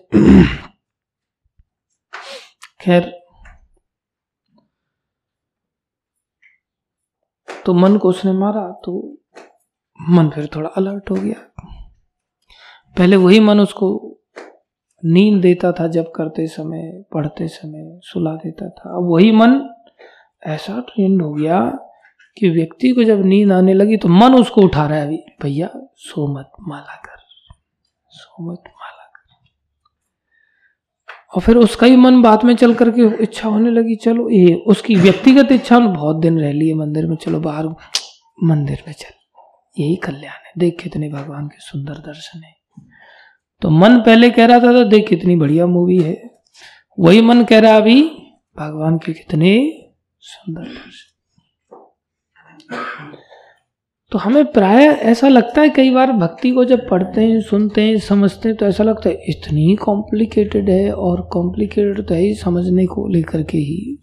खैर 2.81 3.21
तो 7.65 7.73
मन 7.73 7.97
को 7.97 8.09
उसने 8.09 8.31
मारा 8.33 8.71
तो 8.85 9.17
मन 10.09 10.29
फिर 10.29 10.49
थोड़ा 10.55 10.69
अलर्ट 10.69 11.09
हो 11.09 11.15
गया। 11.15 11.53
पहले 12.97 13.15
वही 13.15 13.39
मन 13.39 13.59
उसको 13.59 14.17
नींद 15.05 15.41
देता 15.41 15.71
था 15.71 15.87
जब 15.87 16.11
करते 16.11 16.47
समय, 16.47 17.03
पढ़ते 17.13 17.47
समय, 17.47 17.99
सुला 18.03 18.31
देता 18.31 18.69
था। 18.69 18.97
अब 18.97 19.11
वही 19.11 19.31
मन 19.31 19.69
ऐसा 20.43 20.79
ट्रेंड 20.79 21.21
हो 21.21 21.33
गया 21.33 21.79
कि 22.37 22.49
व्यक्ति 22.49 22.89
को 22.89 23.03
जब 23.03 23.25
नींद 23.25 23.51
आने 23.51 23.73
लगी 23.73 23.97
तो 23.97 24.07
मन 24.07 24.35
उसको 24.35 24.61
उठा 24.61 24.87
रहा 24.87 24.97
है 24.97 25.05
अभी, 25.05 25.19
भैया, 25.41 25.69
सो 25.95 26.39
मत, 26.39 26.51
माला 26.61 26.95
कर, 26.95 27.21
सो 28.09 28.51
मत, 28.51 28.63
माला 28.67 29.11
कर। 29.15 29.35
और 31.35 31.41
फिर 31.41 31.57
उसका 31.57 31.87
ही 31.87 31.95
मन 31.95 32.21
बाद 32.21 32.43
में 32.43 32.55
चल 32.55 32.73
करके 32.73 33.23
इच्छा 33.23 33.49
होने 33.49 33.71
लगी, 33.71 33.95
चलो, 33.95 34.29
ये 34.29 34.55
उसकी 34.55 34.95
व्यक्तिगत 34.95 35.51
इच्छा 35.51 35.79
बहुत 35.79 36.15
दिन 36.15 36.39
रह 36.39 36.51
ली 36.51 36.67
है 36.67 36.73
मंदिर 36.73 37.07
में, 37.07 37.15
चलो 37.15 37.39
बाहर, 37.39 37.67
मंदिर 38.43 38.83
में 38.87 38.93
चल। 38.93 39.13
यही 39.79 39.95
कल्याण 39.95 40.45
है। 40.45 40.51
देख 40.57 40.81
कितने 40.83 41.09
भगवान 41.09 41.47
के 41.47 41.57
सुंदर 41.59 41.93
दर्शन 41.93 42.43
है। 42.43 42.60
तो 43.61 43.69
मन 43.69 43.99
पहले 44.01 44.29
कह 44.29 44.45
रहा 44.45 44.59
था 44.59 44.71
तो 44.73 44.83
देख 44.83 45.07
कितनी 45.09 45.35
बढ़िया 45.35 45.65
मूवी 45.67 45.97
है। 45.97 46.15
वही 46.97 47.21
मन 47.21 47.43
कह 47.43 47.59
रहा 47.59 47.75
अभी, 47.77 48.01
भगवान 48.55 48.97
के 48.97 49.13
कितने 49.13 49.51
सुंदर 50.23 50.67
तो 54.11 54.17
हमें 54.17 54.51
प्राय 54.51 54.85
ऐसा 54.85 55.27
लगता 55.27 55.61
है 55.61 55.69
कई 55.69 55.89
बार 55.89 56.11
भक्ति 56.11 56.51
को 56.51 56.63
जब 56.65 56.87
पढ़ते 56.89 57.21
हैं, 57.21 57.39
सुनते 57.41 57.81
हैं, 57.81 57.97
समझते 57.99 58.49
हैं 58.49 58.57
तो 58.57 58.65
ऐसा 58.65 58.83
लगता 58.83 59.09
है 59.09 59.15
इतनी 59.29 59.75
कॉम्प्लिकेटेड 59.75 60.69
है 60.69 60.91
और 60.93 61.21
कॉम्प्लिकेटेड 61.33 62.07
तो 62.07 62.13
है 62.13 62.21
ही 62.21 62.33
समझने 62.35 62.85
को 62.85 63.07
लेकर 63.07 63.43
के 63.43 63.57
ही। 63.57 63.97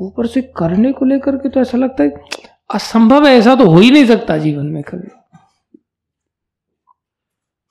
ऊपर 0.00 0.26
से 0.26 0.42
करने 0.56 0.92
को 0.92 1.04
लेकर 1.04 1.36
के 1.36 1.48
तो 1.48 1.60
ऐसा 1.60 1.78
लगता 1.78 2.02
है 2.02 2.12
असंभव 2.70 3.26
है, 3.26 3.34
ऐसा 3.34 3.54
तो 3.54 3.66
हो 3.66 3.78
ही 3.78 3.90
नहीं 3.90 4.06
सकता 4.06 4.36
जीवन 4.38 4.66
में 4.66 4.82
कभी। 4.82 5.08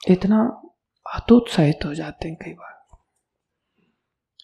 इतना 0.04 0.40
अतोत्साहित 1.14 1.86
हो 1.86 1.94
जाते 1.94 2.28
हैं 2.28 2.38
कई 2.38 2.52
बार। 2.52 2.72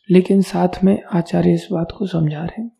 लेकिन 0.09 0.41
साथ 0.41 0.83
में 0.83 1.01
आचार्य 1.13 1.53
इस 1.53 1.67
बात 1.71 1.91
को 1.97 2.07
समझा 2.07 2.43
रहे 2.43 2.61
हैं। 2.61 2.71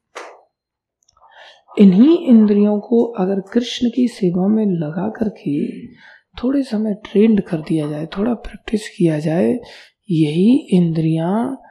इन्हीं 1.79 2.17
इंद्रियों 2.27 2.79
को 2.79 3.03
अगर 3.19 3.39
कृष्ण 3.53 3.89
की 3.95 4.07
सेवा 4.07 4.47
में 4.47 4.65
लगा 4.65 5.09
करके 5.09 5.87
थोड़े 6.35 6.63
समय 6.63 6.93
ट्रेंड 7.05 7.41
कर 7.41 7.57
दिया 7.57 7.89
जाए, 7.89 8.05
थोड़ा 8.07 8.33
प्रैक्टिस 8.33 8.89
किया 8.89 9.19
जाए, 9.19 9.51
यही 10.09 10.55
इंद्रियाँ 10.71 11.61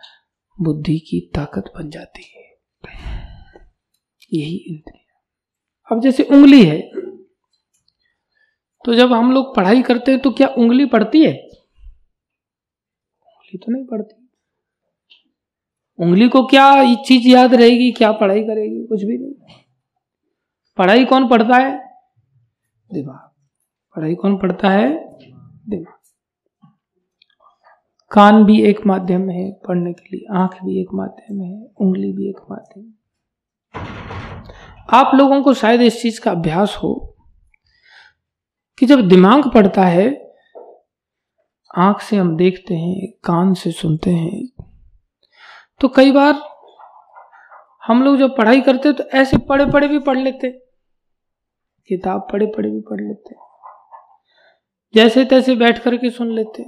बुद्धि 0.59 0.99
की 0.99 1.21
ताकत 1.35 1.73
बन 1.77 1.91
जाती 1.91 2.23
है। 2.23 2.45
यही 4.33 4.57
इंद्रिया। 4.69 5.05
अब 5.91 6.01
जैसे 6.03 6.23
उंगली 6.23 6.64
है 6.64 6.81
तो 8.85 8.95
जब 8.95 9.12
हम 9.12 9.33
लोग 9.33 9.55
पढ़ाई 9.57 9.83
करते 9.83 10.11
हैं 10.11 10.21
तो 10.21 10.31
क्या 10.31 10.49
उंगली 10.49 10.85
पढ़ती 10.87 11.25
है? 11.25 11.33
उंगली 13.49 13.59
तो 13.59 13.72
नहीं 13.72 13.84
पढ़ती 13.84 14.24
उंगली 15.99 16.28
को 16.28 16.46
क्या 16.46 16.94
चीज़ 16.94 17.28
याद 17.28 17.55
रहेगी, 17.55 17.92
क्या 17.92 18.12
पढ़ाई 18.12 18.42
करेगी, 18.42 18.86
कुछ 18.86 19.05
भी 19.05 19.18
नहीं। 19.18 19.34
पढ़ाई 20.78 21.05
कौन 21.05 21.28
पढ़ता 21.28 21.57
है? 21.57 21.96
दिमाग। 22.92 23.30
पढ़ाई 23.96 24.14
कौन 24.14 24.36
पढ़ता 24.36 24.70
है? 24.70 25.16
दिमाग। 25.68 25.99
कान 28.11 28.44
भी 28.44 28.62
एक 28.62 28.86
माध्यम 28.86 29.30
है, 29.30 29.53
पढ़ने 29.53 29.92
के 29.92 30.16
लिए 30.16 30.26
आँख 30.38 30.64
भी 30.64 30.80
एक 30.80 30.88
माध्यम 30.94 31.40
है, 31.42 31.66
उंगली 31.80 32.12
भी 32.12 32.28
एक 32.28 32.36
माध्यम 32.51 32.92
आप 34.90 35.14
लोगों 35.14 35.42
को 35.42 35.55
शायद 35.55 35.80
इस 35.80 36.03
चीज़ 36.03 36.20
का 36.20 36.30
अभ्यास 36.30 36.76
हो 36.82 37.16
कि 38.78 38.86
जब 38.86 39.09
दिमाग 39.09 39.53
पढ़ता 39.55 39.84
है 39.84 40.28
आँख 41.79 42.01
से 42.01 42.16
हम 42.16 42.37
देखते 42.37 42.74
हैं, 42.74 43.09
कान 43.24 43.53
से 43.55 43.70
सुनते 43.72 44.11
हैं। 44.11 44.47
तो 45.81 45.89
कई 45.89 46.12
बार 46.12 46.41
हम 47.87 48.03
लोग 48.05 48.16
जब 48.18 48.37
पढ़ाई 48.37 48.61
करते 48.61 48.93
तो 48.93 49.05
ऐसे 49.14 49.37
पढ़े 49.49 49.66
पढ़े 49.66 49.89
भी 49.89 49.99
पढ़ 49.99 50.18
लेते 50.18 50.51
किताब 51.91 52.26
पढ़े 52.33 52.47
पढ़े 52.47 52.70
भी 52.70 52.81
पढ़ 52.81 53.01
लेते 53.01 53.35
जैसे 54.95 55.24
तैसे 55.24 55.55
बैठ 55.57 55.79
करके 55.79 56.11
सुन 56.11 56.33
लेते 56.33 56.64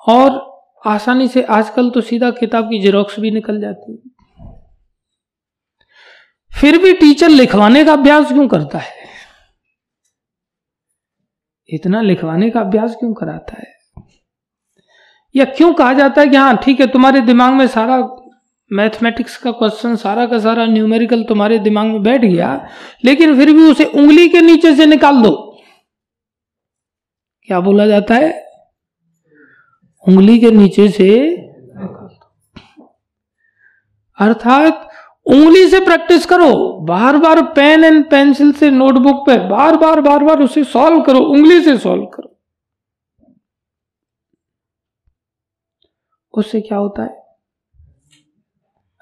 और 0.00 0.42
आसानी 0.86 1.28
से 1.28 1.42
आजकल 1.50 1.90
तो 1.90 2.00
सीधा 2.00 2.30
किताब 2.30 2.64
की 2.64 2.80
जेरोक्स 2.80 3.18
भी 3.20 3.30
निकल 3.30 3.60
जाती 3.60 3.92
है। 3.92 3.98
फिर 6.52 6.78
भी 6.78 6.92
टीचर 6.92 7.28
लिखवाने 7.28 7.84
का 7.84 7.92
अभ्यास 7.92 8.28
क्यों 8.28 8.48
करता 8.48 8.78
है? 8.78 9.03
इतना 11.68 12.00
लिखवाने 12.00 12.50
का 12.50 12.60
अभ्यास 12.60 12.94
क्यों 12.94 13.12
कराता 13.14 13.56
है? 13.58 13.72
या 15.34 15.44
क्यों 15.46 15.72
कहा 15.74 15.92
जाता 15.92 16.20
है 16.20 16.28
कि 16.28 16.36
हाँ 16.36 16.56
ठीक 16.56 16.80
है, 16.80 16.86
तुम्हारे 16.86 17.20
दिमाग 17.20 17.52
में 17.52 17.66
सारा 17.66 17.98
मैथमेटिक्स 18.70 19.36
का 19.36 19.50
क्वेश्चन 19.52 19.96
सारा 19.96 20.26
का 20.26 20.38
सारा 20.38 20.64
न्यूमेरिकल 20.66 21.22
तुम्हारे 21.24 21.58
दिमाग 21.58 21.86
में 21.86 22.02
बैठ 22.02 22.20
गया, 22.20 22.68
लेकिन 23.04 23.36
फिर 23.38 23.52
भी 23.52 23.70
उसे 23.70 23.84
उंगली 23.84 24.28
के 24.28 24.40
नीचे 24.40 24.74
से 24.76 24.86
निकाल 24.86 25.22
दो। 25.22 25.32
क्या 27.48 27.60
बोला 27.60 27.86
जाता 27.86 28.14
है? 28.14 28.32
उंगली 30.06 30.38
के 30.38 30.50
नीचे 30.50 30.88
से 30.88 31.10
अर्थात 34.18 34.88
उंगली 35.26 35.68
से 35.68 35.80
प्रैक्टिस 35.80 36.26
करो। 36.26 36.52
बार 36.80 37.16
बार 37.16 37.42
पेन 37.54 37.84
एंड 37.84 38.04
पेंसिल 38.10 38.52
से 38.52 38.70
नोटबुक 38.70 39.26
पे 39.26 39.36
बार 39.48 39.76
बार 39.76 40.00
बार 40.00 40.24
बार 40.24 40.42
उसे 40.42 40.64
सॉल्व 40.64 41.02
करो, 41.02 41.18
उंगली 41.18 41.60
से 41.62 41.76
सॉल्व 41.78 42.04
करो। 42.06 42.30
उससे 46.34 46.60
क्या 46.60 46.78
होता 46.78 47.02
है? 47.02 47.22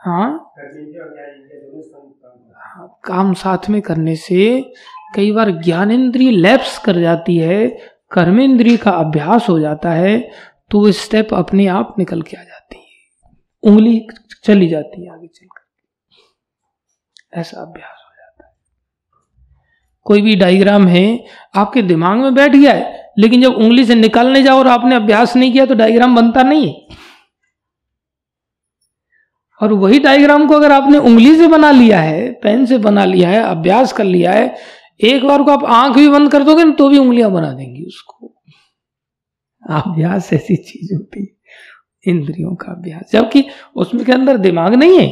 हाँ? 0.01 0.53
काम 3.05 3.33
साथ 3.35 3.69
में 3.71 3.81
करने 3.83 4.17
से 4.17 4.73
कई 5.15 5.33
बार 5.33 5.51
ज्ञानेन्द्रीय 5.63 6.31
लैप्स 6.31 6.79
कर 6.79 7.01
जाती 7.01 7.37
है, 7.37 7.67
कर्मेंद्रीय 8.11 8.77
का 8.77 8.91
अभ्यास 8.91 9.49
हो 9.49 9.59
जाता 9.61 9.91
है 9.91 10.19
तो 10.71 10.81
वो 10.81 10.93
स्टेप 10.93 11.35
अपने 11.35 11.67
आप 11.69 11.95
निकल 11.99 12.23
के 12.23 12.37
आ 12.37 12.43
जाती 12.43 12.77
है। 12.77 13.31
उंगली 13.63 14.07
चली 14.45 14.69
जाती 14.69 15.05
है 15.05 15.13
आगे 15.13 15.27
चलकर। 15.27 15.62
ऐसा 17.33 17.61
अभ्यास 17.61 17.99
हो 17.99 18.15
जाता 18.17 18.47
है। 18.47 18.53
कोई 20.07 20.23
भी 20.23 20.37
डायग्राम 20.37 20.87
है, 20.89 21.25
आपके 21.55 21.83
दिमाग 21.83 22.19
में 22.19 22.35
बैठ 22.35 22.53
गया 22.53 22.73
है, 22.73 23.13
लेकिन 23.19 23.43
जब 23.43 23.55
उंगली 23.55 23.85
से 23.85 23.95
निकालने 23.95 24.43
जाओ 24.43 24.59
और 24.59 24.69
आपने 24.69 24.97
अभ्यास 24.97 25.37
नहीं 25.37 25.53
किया 25.53 25.67
तो 25.67 25.75
डायग्राम 25.75 26.17
बनता 26.17 26.43
नहीं 26.43 26.69
है। 26.69 27.01
और 29.61 29.73
वही 29.73 29.99
डायग्राम 29.99 30.47
को 30.47 30.55
अगर 30.55 30.73
आपने 30.73 30.99
उंगली 30.99 31.35
से 31.37 31.47
बना 31.47 31.71
लिया 31.71 32.01
है 32.01 32.31
पेन 32.33 32.65
से 32.67 32.79
बना 32.79 33.05
लिया 33.05 33.29
है, 33.29 33.43
अभ्यास 33.43 33.93
कर 33.93 34.05
लिया 34.05 34.33
है, 34.33 34.55
एक 35.01 35.25
बार 35.25 35.43
को 35.43 35.51
आप 35.51 35.65
आँख 35.65 35.97
भी 35.97 36.09
बंद 36.09 36.31
कर 36.33 36.43
दोगे 36.43 36.65
ना 36.65 36.73
तो 36.73 36.89
भी 36.89 36.99
उंगलियाँ 36.99 37.31
बना 37.31 37.53
देंगी 37.53 37.85
उसको। 37.85 38.35
अभ्यास 39.65 40.33
ऐसी 40.33 40.57
चीज़ 40.57 40.95
होती 40.95 41.21
है, 41.21 42.13
इंद्रियों 42.13 42.55
का 42.55 42.73
अभ्यास, 42.73 43.13
जबकि 43.13 43.45
उसमें 43.77 44.05
के 44.05 44.13
अंदर 44.13 44.37
दिमाग 44.37 44.75
नहीं 44.75 44.99
है। 44.99 45.09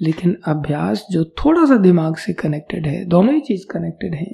लेकिन 0.00 0.36
अभ्यास 0.46 1.06
जो 1.10 1.24
थोड़ा 1.24 1.64
सा 1.64 1.76
दिमाग 1.76 2.16
से 2.16 2.32
कनेक्टेड 2.32 2.86
है, 2.86 3.04
दोनों 3.04 3.34
ही 3.34 3.40
चीज़ 3.40 3.66
कनेक्टेड 3.70 4.14
है। 4.14 4.32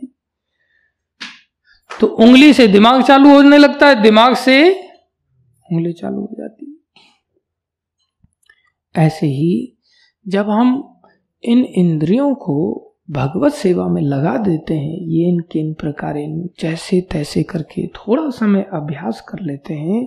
तो 1.91 2.07
उंगली 2.07 2.53
से 2.53 2.67
दिमाग 2.69 3.03
चालू 3.03 3.35
होने 3.35 3.59
लगता 3.59 3.89
है, 3.89 4.03
दिमाग 4.03 4.35
से 4.35 4.73
उंगली 4.73 5.93
चालू 5.93 6.21
हो 6.21 6.35
जाती 6.39 6.67
है। 6.67 6.75
ऐसे 8.95 9.27
ही 9.27 9.79
जब 10.27 10.51
हम 10.51 11.01
इन 11.45 11.65
इंद्रियों 11.65 12.35
को 12.35 12.83
भगवत 13.11 13.53
सेवा 13.53 13.87
में 13.89 14.01
लगा 14.03 14.37
देते 14.37 14.75
हैं, 14.75 14.99
ये 15.01 15.29
इन 15.29 15.39
किन 15.53 15.73
प्रकार 15.75 16.17
इन 16.17 16.49
जैसे 16.61 17.01
तैसे 17.13 17.43
करके 17.43 17.87
थोड़ा 17.87 18.29
समय 18.31 18.67
अभ्यास 18.73 19.21
कर 19.29 19.43
लेते 19.43 19.75
हैं 19.75 20.05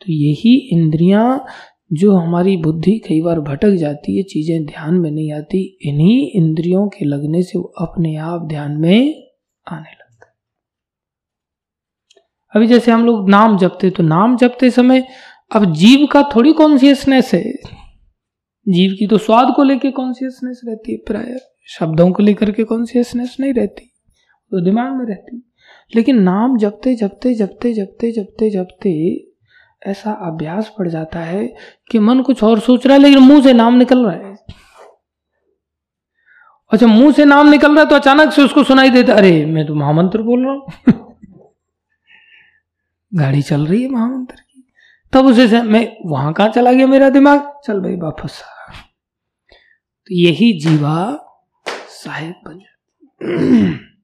तो 0.00 0.12
यही 0.12 0.56
इंद्रियाँ 0.72 1.44
जो 1.90 2.14
हमारी 2.16 2.56
बुद्धि 2.56 2.98
कई 2.98 3.20
बार 3.22 3.40
भटक 3.42 3.74
जाती 3.76 4.16
है, 4.16 4.22
चीज़ें 4.22 4.64
ध्यान 4.66 4.94
में 4.94 5.10
नहीं 5.10 5.32
आती, 5.32 5.62
इन्हीं 5.82 6.30
इंद्रियों 6.34 6.86
के 6.88 7.04
लगने 7.04 7.42
से 7.42 7.58
वो 7.58 7.64
अपने 7.80 8.14
आप 8.16 8.46
ध्यान 8.48 8.72
में 8.72 8.98
आने 9.66 9.90
लगता 9.90 10.32
अभी 12.54 12.66
जैसे 12.66 12.90
हम 12.90 13.04
लोग 13.06 13.28
नाम 13.30 13.56
जपते 13.58 13.90
तो 13.90 14.02
नाम 14.02 14.36
जपते 14.36 14.70
समय 14.70 15.06
अब 15.50 15.72
जीव 15.74 16.06
का 16.06 16.22
थोड़ी 16.34 16.52
कॉन्सियसनेस 16.52 17.32
है। 17.34 17.52
जीव 18.66 18.94
की 18.98 19.06
तो 19.06 19.18
स्वाद 19.18 19.52
को 19.56 19.62
लेके 19.62 19.90
कॉन्सियसनेस 19.90 20.60
रहती 20.66 20.92
है, 20.92 20.98
प्राय 20.98 21.36
शब्दों 21.68 22.10
को 22.12 22.22
लेकर 22.22 22.50
के 22.50 22.64
कॉन्सियसनेस 22.64 23.36
नहीं 23.40 23.52
रहती 23.54 23.84
तो 24.52 24.64
दिमाग 24.64 24.92
में 24.92 25.04
रहती 25.06 25.42
लेकिन 25.92 26.22
नाम 26.22 26.56
जपते 26.58 26.94
जपते 26.94 27.34
जपते 27.34 27.72
जपते 27.72 28.10
जपते 28.12 28.50
जपते 28.50 28.92
ऐसा 29.86 30.12
अभ्यास 30.28 30.72
पड़ 30.78 30.88
जाता 30.88 31.20
है 31.20 31.46
कि 31.90 31.98
मन 31.98 32.22
कुछ 32.22 32.42
और 32.44 32.60
सोच 32.60 32.86
रहा 32.86 32.96
है, 32.96 33.02
लेकिन 33.02 33.18
मुँह 33.18 33.42
से 33.42 33.52
नाम 33.52 33.74
निकल 33.74 34.06
रहा 34.06 34.28
है। 34.28 34.34
अच्छा 36.72 36.86
मुँह 36.86 37.12
से 37.12 37.24
नाम 37.24 37.48
निकल 37.48 37.72
रहा 37.72 37.82
है 37.84 37.88
तो 37.90 37.96
अचानक 37.96 38.32
से 38.32 38.42
उसको 38.42 38.64
सुनाई 38.64 38.90
देता 38.90 39.14
अरे, 39.14 39.44
मैं 39.46 39.66
तो 39.66 39.74
महामंत्र 39.74 40.22
बोल 40.22 40.44
रहा 40.44 40.52
हूँ। 40.52 40.66
गाड़ी 43.14 43.42
चल 43.42 43.66
रही 43.66 43.82
है 43.82 43.88
महामंत्र 43.88 44.36
की। 44.36 44.64
तब 45.12 45.26
उसे 45.26 45.62
मैं, 45.62 45.96
वहाँ 46.06 46.32
कहा 46.32 46.48
चला 46.48 46.72
गया 46.72 46.86
मेरा 46.86 47.08
दिमाग? 47.10 47.52
चल 47.64 47.80
भाई, 47.80 47.96
वापस 47.96 48.42
तो 50.06 50.14
यही 50.14 50.52
जीवा 50.60 50.96
सहायक 52.04 52.34
बन 52.46 52.58
जाती 52.58 53.74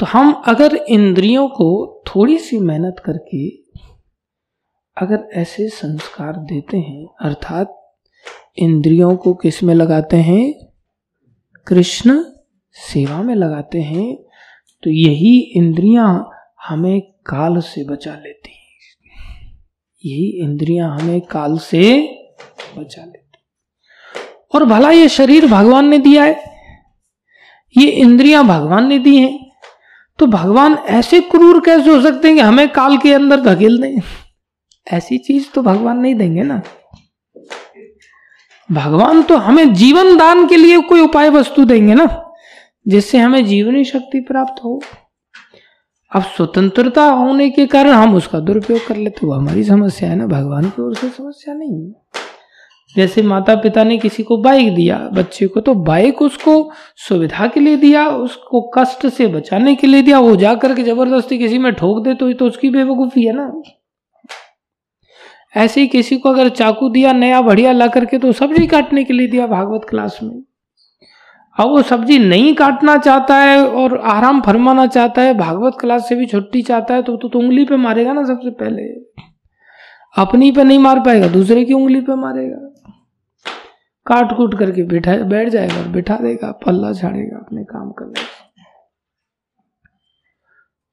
तो 0.00 0.06
हम 0.06 0.32
अगर 0.32 0.74
इंद्रियों 0.88 1.48
को 1.48 1.66
थोड़ी 2.06 2.38
सी 2.38 2.58
मेहनत 2.58 3.02
करके 3.04 3.48
अगर 4.96 5.28
ऐसे 5.32 5.68
संस्कार 5.68 6.36
देते 6.36 6.76
हैं, 6.76 7.06
अर्थात 7.20 7.76
इंद्रियों 8.58 9.16
को 9.16 9.34
किसमें 9.34 9.74
लगाते 9.74 10.16
हैं? 10.16 10.52
कृष्ण 11.66 12.24
सेवा 12.72 13.22
में 13.22 13.34
लगाते 13.34 13.80
हैं 13.80 14.14
तो 14.82 14.90
यही 14.90 15.38
इंद्रियाँ 15.56 16.30
हमें 16.68 17.00
काल 17.00 17.60
से 17.60 17.84
बचा 17.84 18.14
लेती 18.14 18.50
हैं। 18.50 19.58
यही 20.04 20.30
इंद्रियाँ 20.44 20.98
हमें 20.98 21.20
काल 21.20 21.58
से 21.58 21.82
बचा 22.78 23.04
लेती 23.04 23.38
और 24.54 24.64
भला 24.64 24.90
ये 24.90 25.08
शरीर 25.08 25.46
भगवान 25.46 25.88
ने 25.88 25.98
दिया 25.98 26.24
है? 26.24 26.42
ये 27.76 27.90
इंद्रियाँ 27.90 28.44
भगवान 28.44 28.88
ने 28.88 28.98
दी 28.98 29.16
हैं। 29.18 29.49
तो 30.20 30.26
भगवान 30.26 30.74
ऐसे 30.74 31.20
क्रूर 31.20 31.60
कैसे 31.60 31.90
हो 31.90 32.00
सकते 32.00 32.28
हैं 32.28 32.36
कि 32.36 32.42
हमें 32.42 32.68
काल 32.68 32.98
के 32.98 33.12
अंदर 33.12 33.40
धकेल 33.40 33.78
दें? 33.82 34.00
ऐसी 34.92 35.18
चीज़ 35.18 35.46
तो 35.54 35.62
भगवान 35.62 35.98
नहीं 35.98 36.14
देंगे 36.14 36.42
ना। 36.42 36.62
भगवान 38.72 39.22
तो 39.22 39.36
हमें 39.36 39.74
जीवन 39.74 40.16
दान 40.16 40.46
के 40.46 40.56
लिए 40.56 40.80
कोई 40.80 41.00
उपाय 41.00 41.30
वस्तु 41.30 41.64
देंगे 41.64 41.94
ना, 41.94 42.32
जिससे 42.88 43.18
हमें 43.18 43.46
जीवनी 43.46 43.84
शक्ति 43.84 44.20
प्राप्त 44.20 44.64
हो। 44.64 44.82
अब 46.12 46.22
स्वतंत्रता 46.22 47.04
होने 47.04 47.50
के 47.50 47.66
कारण 47.66 47.90
हम 47.90 48.14
उसका 48.14 48.40
दुरुपयोग 48.40 48.86
कर 48.86 48.96
लेते, 48.96 49.26
वो 49.26 49.32
हमारी 49.32 49.64
समस्या 49.64 50.10
है 50.10 50.16
ना, 50.16 50.26
भगवान 50.26 50.64
की 50.64 50.82
ओर 50.82 50.94
से 50.94 51.08
समस्या 51.08 51.54
नहीं 51.54 51.86
है। 51.86 51.99
जैसे 52.96 53.22
माता 53.22 53.54
पिता 53.56 53.82
ने 53.84 53.96
किसी 53.98 54.22
को 54.22 54.36
बाइक 54.36 54.74
दिया 54.74 54.96
बच्चे 55.12 55.46
को 55.46 55.60
तो 55.60 55.74
बाइक 55.74 56.22
उसको 56.22 56.54
सुविधा 56.98 57.46
के 57.46 57.60
लिए 57.60 57.76
दिया 57.76 58.08
उसको 58.08 58.60
कष्ट 58.76 59.06
से 59.06 59.26
बचाने 59.26 59.74
के 59.74 59.86
लिए 59.86 60.02
दिया 60.02 60.18
वो 60.18 60.34
जा 60.36 60.54
करके 60.54 60.82
ज़बरदस्ती 60.82 61.38
किसी 61.38 61.58
में 61.58 61.72
ठोक 61.72 62.02
दे 62.04 62.14
तो, 62.14 62.28
ये 62.28 62.34
तो 62.34 62.46
उसकी 62.46 62.70
बेवकूफ़ी 62.70 63.26
है 63.26 63.32
ना। 63.32 63.52
ऐसे 65.56 65.80
ही 65.80 65.86
किसी 65.88 66.16
को 66.16 66.28
अगर 66.28 66.48
चाकू 66.48 66.88
दिया 66.88 67.12
नया 67.12 67.40
बढ़िया 67.42 67.72
ला 67.72 67.86
करके 67.86 68.18
तो 68.18 68.32
सब्ज़ी 68.32 68.66
काटने 68.66 69.04
के 69.04 69.12
लिए 69.12 69.26
दिया 69.26 69.46
भागवत 69.46 69.86
क्लास 69.88 70.18
में। 70.22 70.42
अब 71.56 71.68
वो 71.68 71.82
सब्ज़ी 71.82 72.18
नहीं 72.18 72.54
काटना 72.54 72.96
चाहता 72.96 73.36
है 73.36 73.66
और 73.66 73.98
आराम 74.08 74.40
फरमाना 74.40 74.86
चाहता 74.86 75.22
है 75.22 75.34
भागवत 75.34 75.76
क्लास 75.80 76.08
से 76.08 76.14
भी 76.14 76.26
छुट्टी 76.26 76.62
चाहता 76.62 76.94
है 76.94 77.02
तो, 77.02 77.16
तो, 77.16 77.28
तो 77.28 77.38
उंगली 77.38 77.64
पे 77.64 77.76
मारेगा 77.76 78.12
ना 78.12 78.24
सबसे 78.24 78.50
पहले। 78.50 78.82
अपनी 80.16 80.50
पे 80.52 80.64
नहीं 80.64 80.78
मार 80.78 81.00
पाएगा, 81.00 81.28
दूसरे 81.28 81.64
की 81.64 81.72
उंगली 81.72 82.00
पे 82.00 82.14
मारेगा। 82.14 82.66
काट 84.06 84.36
कूट 84.36 84.58
करके 84.58 84.82
बैठा, 84.82 85.16
बैठ 85.16 85.48
जाएगा, 85.48 85.82
बैठा 85.82 86.16
देगा, 86.16 86.50
पल्ला 86.66 86.92
झाड़ेगा 86.92 87.36
अपने 87.36 87.64
काम 87.64 87.90
करने 87.90 88.28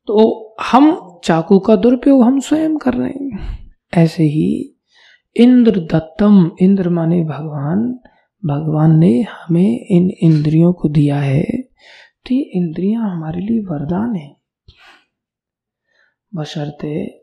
तो 0.07 0.55
हम 0.61 1.19
चाकू 1.23 1.59
का 1.59 1.75
दुरुपयोग 1.75 2.23
हम 2.23 2.39
स्वयं 2.39 2.77
कर 2.77 2.93
रहे 2.93 3.09
हैं। 3.09 3.71
ऐसे 3.93 4.23
ही 4.23 4.75
इंद्र 5.35 5.79
दत्तम 5.93 6.51
इंद्र 6.61 6.89
माने 6.89 7.23
भगवान 7.23 7.99
भगवान 8.43 8.97
ने 8.99 9.11
हमें 9.21 9.87
इन 9.91 10.09
इंद्रियों 10.21 10.73
को 10.73 10.89
दिया 10.89 11.19
है। 11.19 11.43
तो 12.25 12.35
ये 12.35 12.41
इंद्रियाँ 12.41 13.09
हमारे 13.11 13.41
लिए 13.41 13.59
वरदान 13.61 14.15
है। 14.15 14.35
बशर्ते 16.35 17.16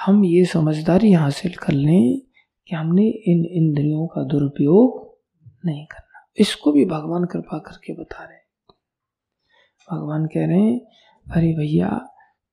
हम 0.00 0.24
ये 0.24 0.44
समझदारी 0.44 1.12
हासिल 1.12 1.54
कर 1.54 1.72
लें 1.72 2.20
कि 2.68 2.76
हमने 2.76 3.02
इन 3.02 3.44
इंद्रियों 3.44 4.06
का 4.06 4.22
दुरुपयोग 4.22 5.18
नहीं 5.66 5.86
करना। 5.86 6.26
इसको 6.38 6.72
भी 6.72 6.84
भगवान 6.84 7.24
कृपा 7.24 7.58
करके 7.58 7.92
बता 7.92 8.24
रहे 8.24 8.38
भगवान 9.88 10.26
कह 10.26 10.46
रहे 10.46 10.60
हैं, 10.60 10.80
अरे 11.26 11.52
भैया, 11.52 11.88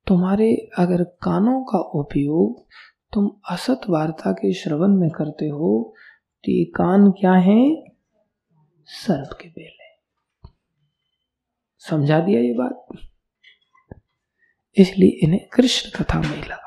तुम्हारे 0.08 0.54
अगर 0.78 1.04
कानों 1.04 1.64
का 1.64 1.80
उपयोग 2.00 2.66
तुम 3.14 3.30
असत 3.50 3.82
वार्ता 3.90 4.32
के 4.32 4.54
श्रवण 4.54 4.96
में 4.96 5.10
करते 5.10 5.48
हो 5.48 5.94
तो 6.44 6.52
ये 6.52 6.64
कान 6.66 7.10
क्या 7.12 7.34
है? 7.34 7.86
सर्प 8.88 9.38
के 9.42 9.50
बेल 9.50 9.78
है। 9.82 10.52
समझा 11.80 12.20
दिया 12.20 12.40
ये 12.42 12.54
बात? 12.54 12.88
इसलिए 14.78 15.10
इन्हें 15.10 15.48
कृष्ण 15.54 16.04
कथा 16.04 16.20
में 16.22 16.42
बस 16.42 16.67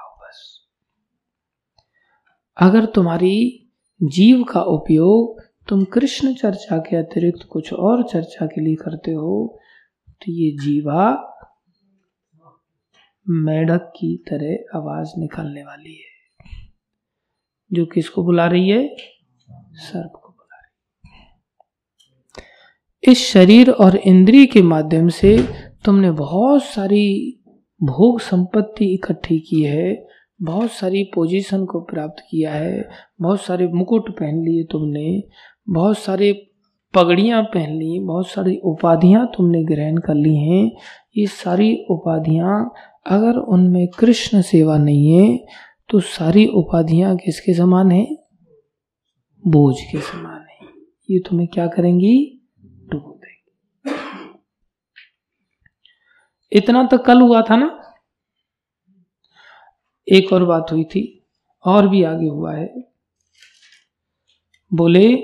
अगर 2.61 2.85
तुम्हारी 2.85 3.69
जीव 4.03 4.43
का 4.43 4.61
उपयोग 4.61 5.43
तुम 5.69 5.85
कृष्ण 5.85 6.35
चर्चा 6.35 6.79
के 6.79 6.97
अतिरिक्त 6.97 7.47
कुछ 7.51 7.73
और 7.73 8.03
चर्चा 8.03 8.47
के 8.47 8.61
लिए 8.61 8.75
करते 8.75 9.11
हो 9.11 9.61
तो 10.11 10.33
ये 10.33 10.51
जीवा 10.51 11.27
मेढक 13.29 13.93
की 13.97 14.17
तरह 14.17 14.79
आवाज़ 14.79 15.09
निकालने 15.19 15.63
वाली 15.63 15.95
है। 15.95 16.69
जो 17.73 17.87
किसको 17.87 18.25
बुला 18.25 18.47
रही 18.47 18.69
है? 18.69 18.97
सर्प 19.73 20.13
को 20.25 20.29
बुला 20.29 20.57
रही 20.57 21.19
है। 21.19 23.13
इस 23.13 23.19
शरीर 23.19 23.71
और 23.71 23.97
इंद्रिय 23.97 24.47
के 24.47 24.63
माध्यम 24.63 25.09
से 25.09 25.49
तुमने 25.85 26.11
बहुत 26.11 26.63
सारी 26.63 27.39
भोग 27.83 28.21
संपत्ति 28.21 28.95
इकट्ठी 28.95 29.41
की 29.41 29.63
है 29.63 30.10
बहुत 30.43 30.71
सारी 30.71 31.03
पोजीशन 31.05 31.65
को 31.65 31.81
प्राप्त 31.81 32.23
किया 32.31 32.53
है। 32.53 32.89
बहुत 33.21 33.41
सारे 33.41 33.67
मुकुट 33.69 34.11
पहन 34.11 34.43
लिए 34.45 34.65
तुमने। 34.65 35.23
बहुत 35.69 35.99
सारे 35.99 36.51
पगड़ियाँ 36.95 37.43
पहन 37.43 37.71
ली। 37.71 37.99
बहुत 38.01 38.29
सारी 38.29 38.57
उपाधियाँ 38.57 39.27
तुमने 39.37 39.65
ग्रहण 39.65 39.97
कर 39.99 40.15
ली 40.15 40.37
हैं। 40.37 40.71
ये 41.17 41.27
सारी 41.27 41.87
उपाधियाँ 41.91 42.73
अगर 43.07 43.37
उनमें 43.37 43.89
कृष्ण 43.89 44.43
सेवा 44.43 44.79
नहीं 44.79 45.13
है 45.13 45.47
तो 45.89 46.01
सारी 46.01 46.47
उपाधियाँ 46.47 47.17
किसके 47.17 47.55
समान 47.55 47.91
है? 47.91 48.17
बोझ 49.47 49.75
के 49.81 50.01
समान 50.01 50.47
है। 50.51 50.69
ये 51.11 51.19
तुम्हें 51.19 51.49
क्या 51.49 51.67
करेंगी? 51.67 52.41
डूब 52.91 53.21
देंगी। 53.25 53.99
इतना 56.53 56.85
तो 56.85 56.99
कल 56.99 57.21
हुआ 57.21 57.43
था 57.43 57.57
ना? 57.57 57.80
एक 60.09 60.33
और 60.33 60.45
बात 60.45 60.67
हुई 60.73 60.85
थी, 60.85 61.27
और 61.65 61.89
भी 61.89 62.03
आगे 62.03 62.29
हुआ 62.29 62.55
है। 62.55 62.75
बोले, 64.75 65.17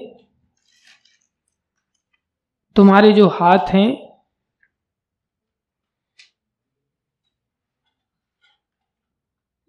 तुम्हारे 2.76 3.12
जो 3.12 3.28
हाथ 3.28 3.58
हैं, 3.58 4.06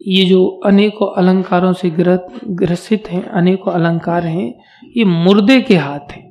ये 0.02 0.26
जो 0.26 0.48
अनेकों 0.66 1.16
अलंकारों 1.16 1.74
से 1.74 1.90
ग्रसित 1.90 3.08
हैं, 3.08 3.24
अनेकों 3.24 3.72
अलंकार 3.72 4.26
हैं, 4.26 4.64
ये 4.98 5.06
मुर्दे 5.06 5.62
के 5.62 5.76
हाथ 5.76 6.12
हैं। 6.12 6.28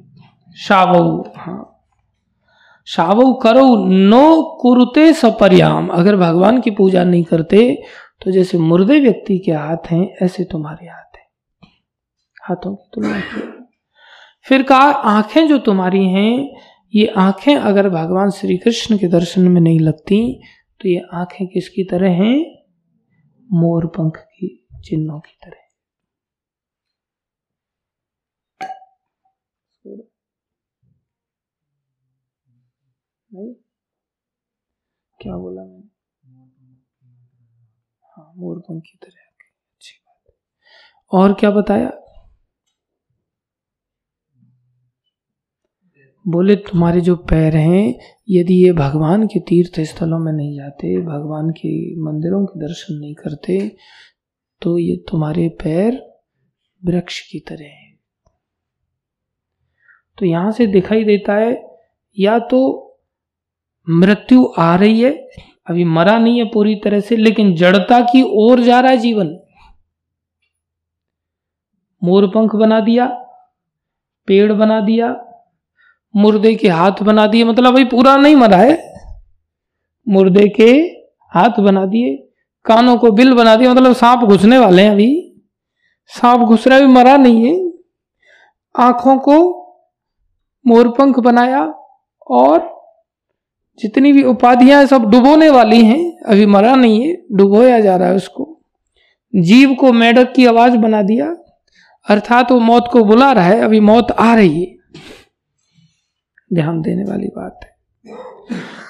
शावऊ 0.57 1.25
हाँ। 1.37 1.73
शावऊ 2.87 3.35
करो, 3.35 3.87
नो 3.87 4.43
कुरुते 4.63 5.13
सपर्याम। 5.13 5.89
अगर 5.89 6.17
भगवान 6.17 6.61
की 6.61 6.71
पूजा 6.71 7.05
नहीं 7.05 7.25
करते 7.25 7.83
तो 8.23 8.31
जैसे 8.31 8.59
मुर्दे 8.59 9.01
व्यक्ति 9.01 9.39
के 9.39 9.53
हाथ 9.53 9.91
हैं, 9.91 10.07
ऐसे 10.23 10.45
तुम्हारे 10.45 10.87
हाथ 10.87 11.17
हैं। 11.17 11.27
हाथों 12.43 12.75
की 12.77 12.89
तुलना 12.95 13.21
की 13.21 13.41
फिर 14.47 14.63
कहा, 14.63 14.91
आँखें 14.91 15.47
जो 15.49 15.59
तुम्हारी 15.59 16.05
हैं, 16.05 16.57
ये 16.95 17.07
आँखें 17.17 17.55
अगर 17.57 17.89
भगवान 17.89 18.31
श्री 18.31 18.57
कृष्ण 18.57 18.99
के 18.99 19.09
दर्शन 19.09 19.49
में 19.49 19.61
नहीं 19.61 19.81
लगती 19.81 20.21
तो 20.81 20.89
ये 20.89 21.03
आँखें 21.13 21.47
किसकी 21.47 21.85
तरह 21.85 22.11
हैं? 22.15 22.39
मोर 23.53 23.87
पंख 23.87 24.17
की, 24.17 24.49
चिन्हों 24.85 25.21
की 25.21 25.39
तरह। 25.45 25.63
क्या 35.21 35.37
बोला 35.37 35.63
मैंने? 35.63 35.76
हाँ 38.37 38.79
की 38.81 38.99
तरह 39.03 39.21
अच्छी 39.21 39.99
बात 39.99 40.35
और 41.13 41.33
क्या 41.35 41.51
बताया? 41.51 41.91
बोले, 46.25 46.55
तुम्हारे 46.57 47.01
जो 47.01 47.15
पैर 47.31 47.57
हैं, 47.57 47.95
यदि 48.29 48.55
ये 48.57 48.73
भगवान 48.73 49.27
के 49.27 49.41
तीर्थ 49.41 49.81
स्थलों 49.89 50.19
में 50.19 50.33
नहीं 50.33 50.57
जाते, 50.57 50.97
भगवान 51.03 51.51
के 51.51 51.71
मंदिरों 52.03 52.45
के 52.47 52.61
दर्शन 52.61 52.95
नहीं 52.95 53.15
करते 53.15 53.59
तो 54.63 54.77
ये 54.79 54.97
तुम्हारे 55.11 55.49
पैर 55.63 56.01
वृक्ष 56.83 57.21
की 57.31 57.39
तरह 57.41 57.65
हैं। 57.65 57.95
तो 60.19 60.27
यहाँ 60.27 60.53
से 60.53 60.67
दिखाई 60.67 61.05
देता 61.05 61.35
है, 61.35 61.53
या 62.17 62.39
तो 62.51 62.61
मृत्यु 63.87 64.45
आ 64.59 64.75
रही 64.77 65.01
है 65.01 65.11
अभी 65.67 65.85
मरा 65.85 66.19
नहीं 66.19 66.39
है 66.39 66.45
पूरी 66.45 66.75
तरह 66.75 67.01
से, 67.01 67.17
लेकिन 67.17 67.55
जड़ता 67.55 68.01
की 68.01 68.23
ओर 68.23 68.61
जा 68.61 68.81
रहा 68.81 68.91
है 68.91 68.97
जीवन। 68.97 69.39
मोर 72.05 72.27
पंख 72.27 72.55
बना 72.57 72.81
दिया, 72.81 73.07
पेड़ 74.27 74.53
बना 74.53 74.81
दिया, 74.81 75.25
मुर्दे 76.17 76.55
के 76.55 76.69
हाथ 76.69 77.03
बना 77.03 77.27
दिए 77.27 77.45
मतलब 77.45 77.75
अभी 77.75 77.85
पूरा 77.85 78.17
नहीं 78.17 78.37
मरा 78.37 78.57
है। 78.57 78.95
मुर्दे 80.09 80.49
के 80.49 80.73
हाथ 81.33 81.61
बना 81.61 81.87
दिए, 81.87 82.29
कानों 82.65 82.97
को 82.97 83.11
बिल 83.11 83.35
बना 83.35 83.57
दिया 83.57 83.75
मतलब 83.75 83.93
सांप 83.93 84.21
घुसने 84.21 84.59
वाले 84.59 84.83
हैं 84.83 84.91
अभी। 84.91 85.43
सांप 86.07 86.41
घुस 86.41 86.69
रहा 86.69 86.81
भी 86.81 86.87
मरा 86.87 87.17
नहीं 87.17 87.45
है। 87.47 87.73
आँखों 88.75 89.19
को 89.19 89.37
मोरपंख 90.67 91.19
बनाया 91.19 91.75
और 92.27 92.76
जितनी 93.79 94.13
भी 94.13 94.23
उपाधियाँ 94.23 94.87
सब 94.87 95.11
डुबोने 95.11 95.51
वाली 95.51 95.85
हैं, 95.85 96.19
अभी 96.21 96.47
मरा 96.47 96.75
नहीं 96.75 97.09
है, 97.09 97.23
डुबोया 97.33 97.81
जा 97.81 97.97
रहा 97.97 98.09
है 98.09 98.15
उसको। 98.15 98.61
जीव 99.37 99.75
को 99.75 99.93
मेढक 99.93 100.33
की 100.33 100.47
आवाज़ 100.47 100.77
बना 100.77 101.03
दिया, 101.03 101.37
अर्थात 102.09 102.53
वो 102.53 102.61
मौत 102.61 102.89
को 102.93 103.05
बुला 103.05 103.33
रहा 103.33 103.45
है, 103.45 103.61
अभी 103.61 103.81
मौत 103.81 104.11
आ 104.11 104.35
रही 104.35 104.65
है। 104.65 104.77
ध्यान 106.55 106.83
देने 106.83 107.05
वाली 107.05 107.27
बात 107.27 107.61
है। 107.63 107.77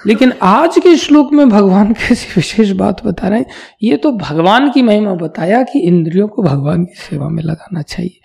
लेकिन 0.07 0.33
आज 0.41 0.77
के 0.77 0.95
श्लोक 0.95 1.33
में 1.33 1.49
भगवान 1.49 1.93
कैसी 1.93 2.27
विशेष 2.35 2.71
बात 2.71 3.05
बता 3.05 3.27
रहे 3.27 3.39
हैं। 3.39 3.45
ये 3.83 3.97
तो 3.97 4.11
भगवान 4.11 4.71
की 4.71 4.81
महिमा 4.81 5.13
बताया 5.13 5.63
कि 5.63 5.79
इंद्रियों 5.79 6.27
को 6.27 6.43
भगवान 6.43 6.85
की 6.85 6.95
सेवा 6.95 7.29
में 7.29 7.43
लगाना 7.43 7.81
चाहिए। 7.81 8.19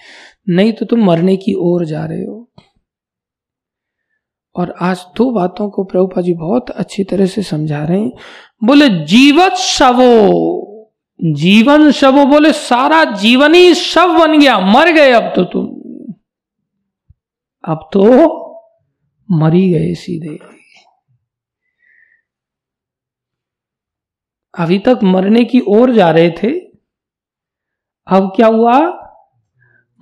नहीं 0.48 0.72
तो 0.72 0.86
तुम 0.86 1.04
मरने 1.04 1.36
की 1.36 1.54
ओर 1.54 1.84
जा 1.84 2.04
रहे 2.04 2.24
हो। 2.24 2.50
और 4.54 4.74
आज 4.80 5.06
दो 5.16 5.32
बातों 5.32 5.70
को 5.70 5.84
प्रभुपा 5.84 6.20
जी 6.20 6.34
बहुत 6.34 6.70
अच्छी 6.70 7.04
तरह 7.04 7.26
से 7.26 7.42
समझा 7.42 7.84
रहे 7.84 8.00
हैं। 8.00 8.12
बोले, 8.64 8.88
जीवत 8.88 9.52
शवो। 9.52 10.48
जीवन 11.24 11.90
शवो 11.90 12.26
बोले, 12.26 12.52
सारा 12.52 13.04
जीवन 13.04 13.54
ही 13.54 13.74
शव 13.74 14.18
बन 14.18 14.38
गया, 14.38 14.60
मर 14.60 14.92
गए 14.92 15.12
अब 15.12 15.32
तो 15.36 15.44
तुम। 15.44 15.64
अब 17.64 17.88
तो 17.92 18.02
मरी 19.30 19.70
गए 19.70 19.94
सीधे। 19.94 20.38
अभी 24.58 24.78
तक 24.78 25.00
मरने 25.02 25.44
की 25.44 25.60
ओर 25.60 25.92
जा 25.92 26.10
रहे 26.10 26.30
थे, 26.30 26.60
अब 28.06 28.32
क्या 28.36 28.46
हुआ? 28.46 28.78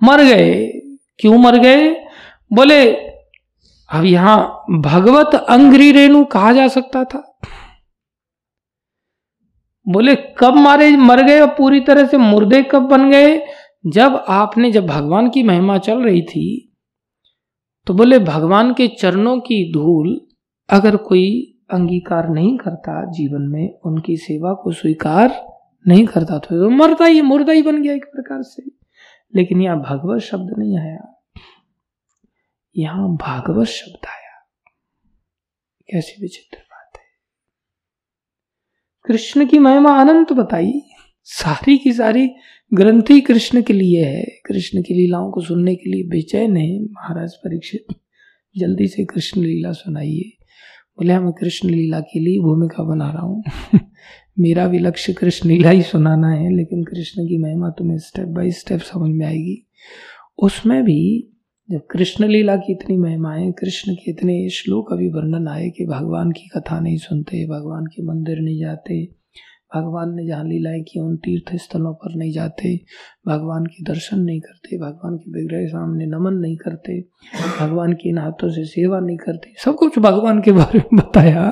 मर 0.03 0.23
गए। 0.23 0.67
क्यों 1.19 1.37
मर 1.37 1.57
गए? 1.57 1.93
बोले 2.53 3.10
अब 3.91 4.05
यहाँ 4.05 4.63
भगवत 4.81 5.35
अंग्री 5.35 5.91
रेणु 5.91 6.23
कहा 6.25 6.51
जा 6.53 6.67
सकता 6.67 7.03
था। 7.03 7.39
बोले, 9.87 10.15
कब 10.37 10.55
मारे, 10.55 10.95
मर 10.97 11.21
गए 11.21 11.39
और 11.41 11.47
पूरी 11.47 11.79
तरह 11.79 12.05
से 12.05 12.17
मुर्दे 12.17 12.61
कब 12.63 12.81
बन 12.81 13.09
गए? 13.11 13.41
जब 13.87 14.23
आपने, 14.29 14.71
जब 14.71 14.85
भगवान 14.85 15.29
की 15.29 15.43
महिमा 15.43 15.77
चल 15.77 16.01
रही 16.01 16.21
थी 16.21 16.67
तो 17.87 17.93
बोले, 17.93 18.19
भगवान 18.19 18.73
के 18.73 18.87
चरणों 18.87 19.37
की 19.39 19.71
धूल 19.73 20.19
अगर 20.69 20.95
कोई 20.95 21.57
अंगीकार 21.73 22.29
नहीं 22.29 22.57
करता 22.57 23.11
जीवन 23.11 23.41
में, 23.41 23.79
उनकी 23.85 24.17
सेवा 24.17 24.53
को 24.53 24.71
स्वीकार 24.71 25.45
नहीं 25.87 26.05
करता 26.05 26.37
तो 26.37 26.69
मरता 26.69 27.05
ही, 27.05 27.21
मुर्दा 27.21 27.53
ही 27.53 27.61
बन 27.61 27.81
गया 27.81 27.93
एक 27.93 28.05
प्रकार 28.05 28.41
से। 28.41 28.63
लेकिन 29.35 29.61
यह 29.61 29.75
भगवत 29.75 30.21
शब्द 30.21 30.55
नहीं 30.57 30.77
आया। 30.77 31.20
यहाँ 32.77 33.15
भागवत 33.15 33.67
शब्द 33.67 34.05
आया। 34.05 34.51
कैसी 35.91 36.21
विचित्र 36.21 36.57
बात 36.57 36.91
है। 36.95 37.03
कृष्ण 39.05 39.47
की 39.47 39.59
महिमा 39.59 40.01
अनंत 40.01 40.33
बताई। 40.33 40.81
सारी 41.23 41.77
की 41.77 41.93
सारी 41.93 42.29
ग्रंथि 42.73 43.21
कृष्ण 43.21 43.61
के 43.61 43.73
लिए 43.73 44.05
है। 44.05 44.23
कृष्ण 44.45 44.81
की 44.81 44.93
लीलाओं 44.93 45.31
को 45.31 45.41
सुनने 45.41 45.75
के 45.75 45.89
लिए 45.89 46.03
बेचैन 46.03 46.57
है। 46.57 46.83
महाराज 46.83 47.33
परीक्षित, 47.33 47.85
जल्दी 48.57 48.87
से 48.87 49.05
कृष्ण 49.05 49.41
लीला 49.41 49.71
सुनाइए। 49.71 50.37
बोले, 50.97 51.19
मैं 51.19 51.33
कृष्ण 51.33 51.69
लीला 51.69 51.99
के 51.99 52.19
लिए 52.19 52.39
भूमिका 52.39 52.83
बना 52.83 53.11
रहा 53.11 53.21
हूँ। 53.21 53.43
मेरा 54.39 54.67
भी 54.67 54.79
लक्ष्य 54.79 55.13
कृष्ण 55.13 55.49
लीला 55.49 55.69
ही 55.69 55.81
सुनाना 55.81 56.29
है, 56.29 56.55
लेकिन 56.55 56.83
कृष्ण 56.83 57.23
की 57.23 57.37
महिमा 57.37 57.69
तुम्हें 57.69 57.97
स्टेप 57.97 58.27
बाय 58.27 58.51
स्टेप 58.51 58.79
समझ 58.79 59.15
में 59.15 59.25
आएगी। 59.25 59.67
उसमें 60.37 60.83
भी 60.83 61.27
जब 61.71 61.81
कृष्ण 61.91 62.27
लीला 62.27 62.55
की 62.55 62.71
इतनी 62.71 62.97
महिमाएँ, 62.97 63.51
कृष्ण 63.51 63.93
के 63.93 64.11
इतने 64.11 64.49
श्लोक 64.49 64.91
अभी 64.93 65.07
वर्णन 65.07 65.47
आए 65.47 65.69
कि 65.69 65.85
भगवान 65.85 66.31
की 66.31 66.49
कथा 66.55 66.79
नहीं 66.79 66.97
सुनते, 66.97 67.45
भगवान 67.45 67.85
के 67.85 68.03
मंदिर 68.03 68.39
नहीं 68.39 68.59
जाते, 68.59 69.03
भगवान 69.75 70.15
ने 70.15 70.25
जहाँ 70.27 70.43
लीलाएँ 70.43 70.81
की 70.81 70.99
उन 70.99 71.15
तीर्थ 71.15 71.55
स्थलों 71.55 71.93
पर 71.93 72.15
नहीं 72.15 72.31
जाते, 72.31 72.75
भगवान 73.27 73.65
के 73.65 73.83
दर्शन 73.83 74.19
नहीं 74.19 74.39
करते, 74.39 74.77
भगवान 74.77 75.15
के 75.17 75.31
विग्रह 75.31 75.65
सामने 75.65 76.05
नमन 76.05 76.33
नहीं 76.33 76.57
करते, 76.57 76.99
भगवान 77.61 77.93
के 77.93 78.09
इन 78.09 78.17
हाथों 78.17 78.49
से 78.49 78.65
सेवा 78.65 78.99
नहीं 78.99 79.17
करते, 79.17 79.53
सब 79.65 79.75
कुछ 79.75 79.99
भगवान 79.99 80.41
के 80.41 80.51
बारे 80.51 80.79
में 80.79 80.95
बताया। 80.95 81.49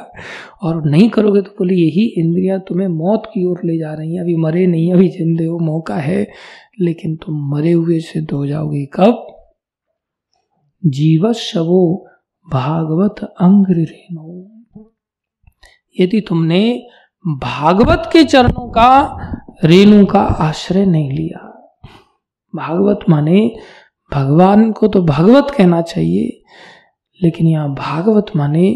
और 0.64 0.90
नहीं 0.90 1.10
करोगे 1.10 1.42
तो 1.42 1.52
बोले, 1.52 1.76
यही 1.76 2.06
इंद्रियाँ 2.18 2.60
तुम्हें 2.60 2.88
मौत 2.88 3.24
की 3.26 3.46
ओर 3.46 3.62
ले 3.66 3.78
जा 3.78 3.94
रही 3.94 4.14
हैं। 4.16 4.22
अभी 4.22 4.36
मरे 4.36 4.68
नहीं, 4.68 4.94
अभी 4.94 5.10
जिंदे 5.10 5.46
हो, 5.46 5.60
मौका 5.60 5.96
है, 5.96 6.28
लेकिन 6.82 7.16
तुम 7.16 7.50
मरे 7.56 7.72
हुए 7.72 8.00
सिद्ध 8.00 8.32
हो 8.32 8.46
जाओगे। 8.48 8.86
कब? 8.94 9.29
जीवत 10.84 11.36
शवो 11.36 11.82
भागवत 12.48 13.24
अंग्र 13.42 13.76
रेणु 13.76 14.46
यदि 15.98 16.22
तुमने 16.22 16.62
भागवत 17.26 18.10
के 18.14 18.24
चरणों 18.24 18.70
का, 18.70 18.92
रेणु 19.64 20.06
का 20.06 20.22
आश्रय 20.22 20.86
नहीं 20.86 21.12
लिया, 21.12 21.40
भागवत 22.54 23.00
माने 23.10 23.40
भगवान 24.12 24.72
को 24.72 24.88
तो 24.88 25.02
भागवत 25.04 25.52
कहना 25.58 25.82
चाहिए, 25.82 26.42
लेकिन 27.20 27.48
यहाँ 27.48 27.74
भागवत 27.76 28.32
माने 28.36 28.68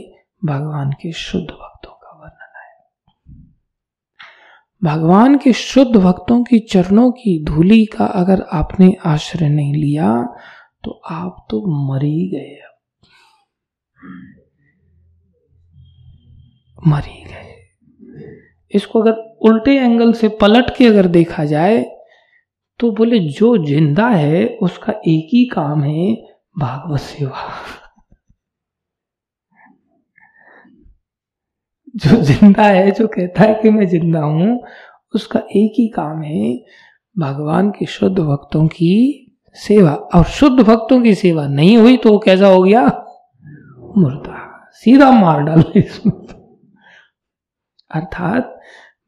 भगवान 0.42 0.92
के 0.92 1.12
शुद्ध 1.12 1.46
भक्तों 1.46 1.92
का 1.92 2.20
वर्णन 2.20 2.58
है। 2.58 2.72
भगवान 4.82 5.38
के 5.38 5.54
शुद्ध 5.54 5.96
भक्तों 5.96 6.44
की 6.44 6.60
चरणों 6.72 7.12
की 7.12 7.44
धूली 7.44 7.86
का 7.86 8.06
अगर 8.06 8.46
आपने 8.54 8.96
आश्रय 9.06 9.50
नहीं 9.50 9.74
लिया 9.74 10.12
तो 10.84 10.92
आप 10.92 11.46
तो 11.50 11.62
मर 11.88 12.04
ही 12.04 12.28
गए 12.30 12.60
मर 16.88 17.04
ही 17.04 17.24
गए। 17.24 17.52
इसको 18.74 19.02
अगर 19.02 19.12
उल्टे 19.42 19.78
एंगल 19.80 20.14
से 20.14 20.28
पलट 20.42 20.76
के 20.78 20.86
अगर 20.86 21.08
देखा 21.08 21.46
जाए 21.46 21.84
तो 22.80 22.92
बोले, 22.92 23.20
जो 23.20 23.58
ज़िंदा 23.66 24.08
है, 24.10 24.46
उसका 24.62 24.94
एक 24.94 25.30
ही 25.34 25.46
काम 25.46 25.84
है, 25.84 26.14
भागवत 26.60 27.00
सेवा। 27.00 27.50
जो 31.96 32.22
ज़िंदा 32.22 32.64
है, 32.64 32.92
जो 32.92 33.08
कहता 33.08 33.44
है 33.44 33.60
कि 33.62 33.70
मैं 33.70 33.88
ज़िंदा 33.88 34.20
हूँ, 34.20 34.60
उसका 35.14 35.40
एक 35.40 35.74
ही 35.80 35.88
काम 35.88 36.22
है, 36.22 36.58
भगवान 37.16 37.70
के 37.72 37.86
शुद्ध 37.86 38.20
भक्तों 38.20 38.68
की 38.68 39.23
सेवा, 39.56 39.92
और 39.92 40.24
शुद्ध 40.24 40.64
भक्तों 40.64 41.02
की 41.02 41.16
सेवा 41.16 41.48
नहीं 41.48 41.78
हुई 41.78 41.98
तो 41.98 42.12
वो 42.12 42.20
कैसा 42.20 42.48
हो 42.48 42.64
गया? 42.64 42.84
मुर्दा। 43.98 44.70
सीधा 44.74 45.12
मार 45.12 45.42
डाल 45.42 45.64
इसमें 45.76 46.14
अर्थात, 47.92 48.60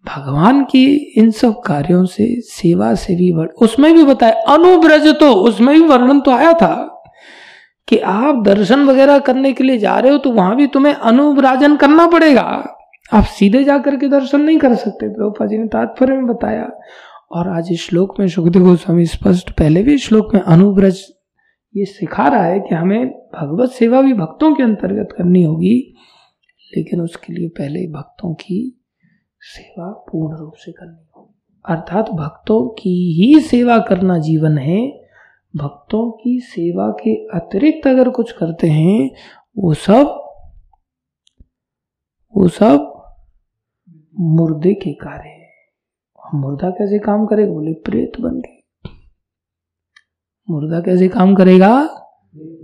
भगवान 0.05 0.63
की 0.63 0.85
इन 1.17 1.31
सब 1.31 1.61
कार्यों 1.61 2.05
से 2.05 2.41
सेवा 2.41 2.93
से 2.95 3.15
भी 3.15 3.31
बढ़, 3.33 3.47
उसमें 3.47 3.93
भी 3.93 4.03
बताया 4.03 4.33
अनुब्रज 4.47 5.07
तो 5.19 5.33
उसमें 5.33 5.75
भी 5.75 5.87
वर्णन 5.87 6.19
तो 6.19 6.31
आया 6.31 6.53
था 6.53 6.75
कि 7.87 7.97
आप 7.97 8.43
दर्शन 8.43 8.83
वगैरह 8.85 9.19
करने 9.19 9.53
के 9.53 9.63
लिए 9.63 9.77
जा 9.77 9.97
रहे 9.99 10.11
हो 10.11 10.17
तो 10.17 10.31
वहाँ 10.31 10.55
भी 10.55 10.67
तुम्हें 10.67 10.93
अनुब्राजन 10.93 11.75
करना 11.75 12.07
पड़ेगा। 12.07 12.71
आप 13.13 13.23
सीधे 13.23 13.63
जाकर 13.63 13.95
के 13.95 14.07
दर्शन 14.07 14.41
नहीं 14.41 14.57
कर 14.57 14.75
सकते 14.75 15.07
प्रभुपा 15.09 15.45
जी 15.45 15.57
ने 15.57 15.67
तात्पर्य 15.67 16.13
में 16.13 16.27
बताया। 16.27 16.69
और 17.31 17.47
आज 17.49 17.67
इस 17.71 17.81
श्लोक 17.81 18.19
में 18.19 18.27
सुखदेव 18.27 18.63
गोस्वामी 18.63 19.05
स्पष्ट 19.05 19.51
पहले 19.51 19.83
भी 19.83 19.97
श्लोक 19.97 20.33
में 20.33 20.41
अनुब्रज 20.41 20.99
ये 21.75 21.85
सिखा 21.85 22.27
रहा 22.27 22.43
है 22.43 22.59
कि 22.59 22.75
हमें 22.75 23.07
भगवत 23.11 23.69
सेवा 23.69 24.01
भी 24.01 24.13
भक्तों 24.13 24.55
के 24.55 24.63
अंतर्गत 24.63 25.15
करनी 25.17 25.43
होगी, 25.43 25.95
लेकिन 26.77 27.01
उसके 27.01 27.33
लिए 27.33 27.49
पहले 27.49 27.87
भक्तों 27.87 28.33
की 28.33 28.81
सेवा 29.39 29.91
पूर्ण 29.91 30.37
रूप 30.37 30.53
से 30.53 30.71
करनी 30.71 31.07
होगी। 31.15 31.33
अर्थात 31.65 32.09
भक्तों 32.09 32.69
की 32.69 32.95
ही 33.13 33.39
सेवा 33.39 33.79
करना 33.79 34.17
जीवन 34.17 34.57
है। 34.57 34.87
भक्तों 35.55 36.11
की 36.11 36.39
सेवा 36.39 36.89
के 36.89 37.27
अतिरिक्त 37.27 37.87
अगर 37.87 38.09
कुछ 38.09 38.31
करते 38.31 38.67
हैं, 38.67 39.11
वो 39.57 39.73
सब 39.73 40.21
वो 42.35 42.47
सब 42.47 42.91
मुर्दे 44.19 44.73
के 44.73 44.93
कार्य 44.93 45.34
मुर्दा 46.33 46.69
कैसे 46.69 46.99
काम 46.99 47.25
करेगा? 47.25 47.51
बोले, 47.51 47.73
प्रेत 47.73 48.19
बन 48.19 48.39
के 48.39 48.55
मुर्दा 50.49 50.79
कैसे 50.79 51.07
काम 51.07 51.35
करेगा? 51.35 51.85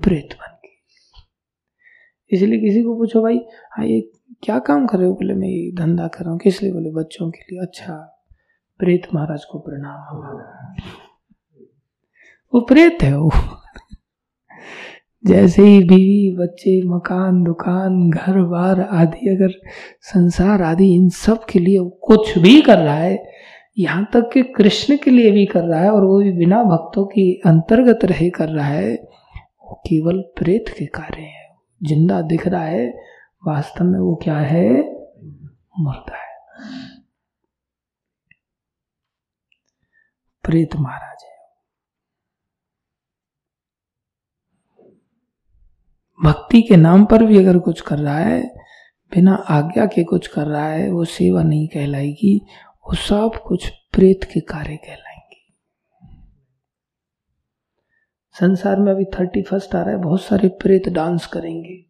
प्रेत 0.04 0.34
बन 0.34 0.58
के 0.66 2.36
इसलिए 2.36 2.60
किसी 2.60 2.84
को 2.84 2.96
पूछो, 2.96 3.22
भाई 3.22 3.38
हाँ 3.72 3.86
ये 3.86 4.12
क्या 4.44 4.60
काम 4.60 4.88
कर 4.88 4.98
रहे 4.98 5.08
हो? 5.08 5.14
बोले, 5.14 5.34
मैं 5.34 5.48
ये 5.48 5.72
धंधा 5.72 6.08
कर 6.08 6.24
रहा 6.24 6.32
हूँ। 6.32 6.40
किस 6.40 6.62
लिए? 6.64 6.72
बोले, 6.72 6.92
बच्चों 6.92 7.32
के 7.32 7.40
लिए। 7.52 7.62
अच्छा 7.62 7.96
प्रेत 8.80 9.08
महाराज 9.14 9.46
को 9.46 9.60
प्रणाम। 9.60 10.42
वो 12.54 12.62
प्रेत 12.62 12.98
है 13.02 13.18
वो। 13.18 13.32
जैसे 15.26 15.62
ही 15.62 15.84
बीवी, 15.84 16.36
बच्चे, 16.38 16.82
मकान, 16.88 17.44
दुकान, 17.44 18.10
घर, 18.10 18.42
बार 18.42 18.82
आदि, 18.82 19.30
अगर 19.30 19.52
संसार 20.02 20.62
आदि, 20.62 20.96
इन 20.96 21.10
सब 21.10 21.46
के 21.46 21.60
लिए 21.60 21.80
कुछ 22.04 22.38
भी 22.38 22.62
कर 22.62 22.78
रहा 22.78 22.96
है 22.96 23.31
यहाँ 23.78 24.10
तक 24.14 24.30
कि 24.34 24.44
कृष्ण 24.44 24.98
के 24.98 25.12
लिए 25.12 25.32
भी 25.32 25.46
कर 25.46 25.64
रहा 25.64 25.80
है 25.80 25.92
और 25.92 26.04
वो 26.04 26.20
भी 26.20 26.32
बिना 26.32 26.64
भक्तों 26.64 27.06
की 27.06 27.42
अंतर्गत 27.46 28.06
रहे 28.06 28.30
कर 28.30 28.50
रहा 28.50 28.68
है, 28.68 28.94
वो 29.60 29.76
केवल 29.88 30.22
प्रेत 30.38 30.66
के 30.70 30.86
कार्य 30.86 31.22
है। 31.22 31.50
ज़िंदा 31.82 32.22
दिख 32.22 32.48
रहा 32.48 32.64
है, 32.64 32.88
वास्तव 33.48 33.86
में 33.86 34.00
वो 34.00 34.16
क्या 34.24 34.38
है? 34.38 34.70
मुर्दा 35.80 36.18
है। 36.18 36.30
प्रेत 40.44 40.76
महाराज 40.76 41.24
है। 41.24 41.30
भक्ति 46.20 46.62
के 46.62 46.76
नाम 46.76 47.06
पर 47.06 47.24
भी 47.24 47.38
अगर 47.38 47.60
कुछ 47.60 47.82
कर 47.82 47.98
रहा 47.98 48.18
है, 48.18 48.42
बिना 49.12 49.34
आज्ञा 49.34 49.86
के 49.86 50.04
कुछ 50.04 50.28
कर 50.28 50.48
रहा 50.48 50.68
है, 50.68 50.92
वो 50.92 51.06
सेवा 51.06 51.44
नहीं 51.44 51.68
कहलाएगी। 51.68 52.42
वो 52.92 52.96
सब 52.96 53.44
कुछ 53.48 53.70
प्रेत 53.70 54.24
के 54.24 54.40
कार्य 54.40 54.78
कहलाएँगे। 54.78 55.54
संसार 58.32 58.80
में 58.80 58.92
अभी 58.92 59.06
थर्टी 59.06 59.42
फ़र्स्ट 59.42 59.76
आ 59.76 59.82
रहा 59.82 59.90
है, 59.90 59.98
बहुत 59.98 60.22
सारे 60.22 60.48
प्रेत 60.48 60.90
डांस 60.90 61.28
करेंगे। 61.28 61.86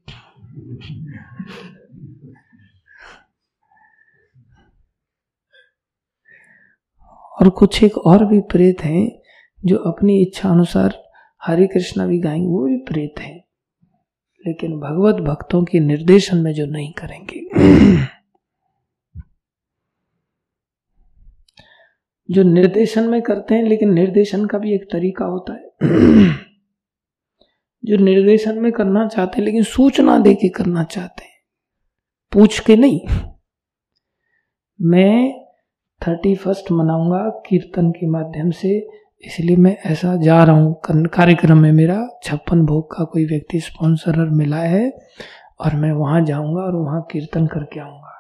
और 7.10 7.49
कुछ 7.49 7.84
एक 7.84 7.97
और 7.97 8.26
भी 8.26 8.39
प्रेत 8.39 8.82
हैं, 8.82 9.22
जो 9.66 9.78
अपनी 9.78 10.22
इच्छा 10.22 10.49
अनुसार 10.49 11.04
हरे 11.43 11.68
कृष्णा 11.68 12.06
भी 12.06 12.20
गाएँगे, 12.20 12.47
वो 12.47 12.66
भी 12.66 12.78
प्रेत 12.78 13.20
हैं। 13.20 13.43
लेकिन 14.47 14.80
भगवत 14.80 15.16
भक्तों 15.16 15.64
के 15.64 15.80
निर्देशन 15.80 16.38
में 16.38 16.54
जो 16.54 16.66
नहीं 16.66 16.93
करेंगे। 16.93 17.41
जो 22.32 22.43
निर्देशन 22.43 23.07
में 23.09 23.21
करते 23.21 23.55
हैं, 23.55 23.63
लेकिन 23.63 23.93
निर्देशन 23.93 24.45
का 24.45 24.57
भी 24.57 24.73
एक 24.75 24.84
तरीका 24.91 25.25
होता 25.25 25.53
है। 25.53 25.69
जो 27.84 27.97
निर्देशन 27.97 28.59
में 28.59 28.71
करना 28.71 29.07
चाहते 29.07 29.38
हैं, 29.38 29.45
लेकिन 29.45 29.63
सूचना 29.63 30.17
दे 30.19 30.34
के 30.36 30.49
करना 30.49 30.84
चाहते 30.84 31.23
हैं। 31.23 31.32
पूछ 32.32 32.59
के 32.59 32.75
नहीं। 32.75 32.99
मैं 34.79 35.32
थर्टी 36.01 36.36
फ़र्स्ट 36.36 36.71
मनाऊँगा 36.71 37.23
कीर्तन 37.47 37.91
के 37.91 38.07
माध्यम 38.07 38.51
से, 38.51 38.77
इसलिए 39.23 39.55
मैं 39.55 39.75
ऐसा 39.86 40.15
जा 40.15 40.43
रहा 40.43 40.55
हूँ। 40.55 41.07
कार्यक्रम 41.07 41.57
में 41.57 41.71
मेरा 41.71 41.97
छप्पन 42.23 42.65
भोग 42.65 42.95
का 42.95 43.03
कोई 43.03 43.25
व्यक्ति 43.25 43.59
स्पॉन्सर 43.59 44.17
मिला 44.29 44.57
है, 44.57 44.89
और 45.59 45.75
मैं 45.75 45.91
वहाँ 45.91 46.21
जाऊँगा 46.25 46.61
और 46.61 46.75
वहाँ 46.75 47.01
कीर्तन 47.11 47.47
करके 47.47 47.79
आऊँगा। 47.79 48.17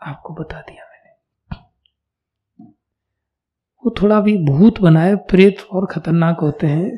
आपको 0.00 0.34
बता 0.34 0.60
दिया 0.60 0.84
मैंने 0.84 2.72
वो 3.84 3.94
थोड़ा 4.02 4.20
भी 4.20 4.36
भूत 4.38 4.80
बनाए, 4.80 5.14
प्रेत 5.14 5.60
और 5.72 5.86
खतरनाक 5.86 6.38
होते 6.40 6.66
हैं। 6.66 6.96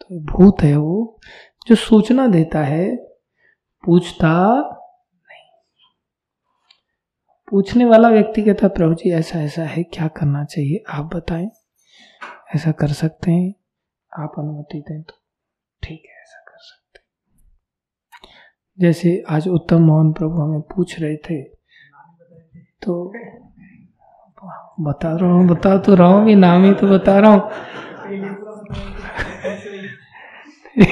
तो 0.00 0.20
भूत 0.20 0.56
है 0.62 0.76
वो, 0.76 1.20
जो 1.66 1.74
सूचना 1.74 2.26
देता 2.26 2.62
है, 2.62 2.96
पूछता 3.84 4.52
नहीं। 5.14 5.62
पूछने 7.50 7.84
वाला 7.84 8.08
व्यक्ति 8.08 8.42
कहता, 8.42 8.68
प्रभु 8.68 8.94
जी, 8.94 9.10
ऐसा 9.10 9.42
ऐसा 9.42 9.62
है, 9.62 9.82
क्या 9.82 10.08
करना 10.08 10.44
चाहिए? 10.44 10.84
आप 10.88 11.14
बताएँ। 11.14 11.50
ऐसा 12.54 12.72
कर 12.72 12.88
सकते 12.88 13.30
हैं, 13.30 13.54
आप 14.18 14.32
अनुमति 14.38 14.80
दें 14.80 15.02
तो। 15.02 15.14
ठीक 15.82 16.02
है, 16.06 16.22
ऐसा 16.22 16.44
कर 16.48 16.58
सकते 16.58 16.98
हैं। 16.98 17.06
जैसे 18.80 19.24
आज 19.28 19.48
उत्तम 19.48 19.80
मोहन 19.80 20.12
प्रभु 20.12 20.42
हमें 20.42 20.60
पूछ 20.60 21.00
रहे 21.00 21.16
थे 21.16 21.42
तो 22.82 23.12
बता 24.80 25.16
रहा 25.16 25.32
हूँ, 25.32 25.48
बता 25.48 25.78
तो 25.78 25.94
रहा 25.94 26.08
हूँ 26.08 26.24
भी 26.24 26.34
नाम 26.34 26.64
ही 26.64 26.74
तो 26.74 26.86
बता 26.86 27.18
रहा 27.18 27.30
हूँ। 27.30 27.50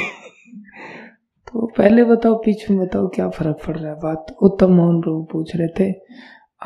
तो 1.47 1.67
पहले 1.67 2.05
बताओ, 2.05 2.35
पीछे 2.35 2.75
में 2.75 2.87
बताओ, 2.87 3.09
क्या 3.09 3.29
फ़र्क 3.29 3.59
पड़ 3.67 3.77
रहा 3.77 3.93
है? 3.93 3.99
बात 3.99 4.27
उत्तम 4.43 4.73
मोहन 4.73 5.01
प्रभु 5.01 5.29
पूछ 5.33 5.57
रहे 5.57 5.69
थे, 5.69 5.95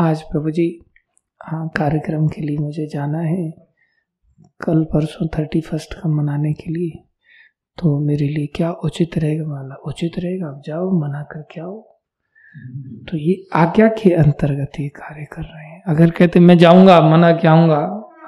आज 0.00 0.22
प्रभु 0.22 0.50
जी 0.50 0.84
हाँ 1.42 1.68
कार्यक्रम 1.68 2.28
के 2.28 2.40
लिए 2.42 2.58
मुझे 2.58 2.86
जाना 2.86 3.18
है। 3.18 3.50
कल 4.64 4.84
परसों 4.84 5.28
थर्टी 5.28 5.60
फ़र्स्ट 5.60 5.94
का 5.94 6.08
मनाने 6.08 6.52
के 6.52 6.70
लिए। 6.70 7.04
तो 7.78 7.98
मेरे 7.98 8.28
लिए 8.28 8.46
क्या 8.46 8.72
उचित 8.72 9.18
रहेगा, 9.18 9.44
माला? 9.44 9.74
उचित 9.74 10.12
रहेगा? 10.18 10.46
आप 10.46 10.62
जाओ, 10.66 10.90
मना 10.90 11.22
करके 11.22 11.60
आओ। 11.60 11.97
तो 13.08 13.16
ये 13.16 13.34
आज्ञा 13.54 13.88
के 13.98 14.10
अंतर्गत 14.14 14.80
ये 14.80 14.88
कार्य 14.88 15.24
कर 15.32 15.42
रहे 15.42 15.66
हैं। 15.66 15.82
अगर 15.88 16.10
कहते 16.10 16.40
मैं 16.40 16.56
जाऊँगा, 16.58 17.00
मना 17.00 17.32
क्या 17.32 17.52
आऊँगा 17.52 17.76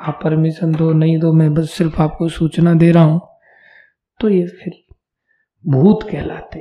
आप 0.00 0.20
परमिशन 0.22 0.72
दो, 0.72 0.92
नहीं 0.92 1.18
दो, 1.18 1.32
मैं 1.32 1.52
बस 1.54 1.70
सिर्फ़ 1.70 2.00
आपको 2.02 2.28
सूचना 2.28 2.74
दे 2.74 2.90
रहा 2.92 3.02
हूँ 3.02 3.20
तो 4.20 4.28
ये 4.28 4.46
फिर 4.54 4.72
भूत 5.64 6.08
कहलाते 6.10 6.58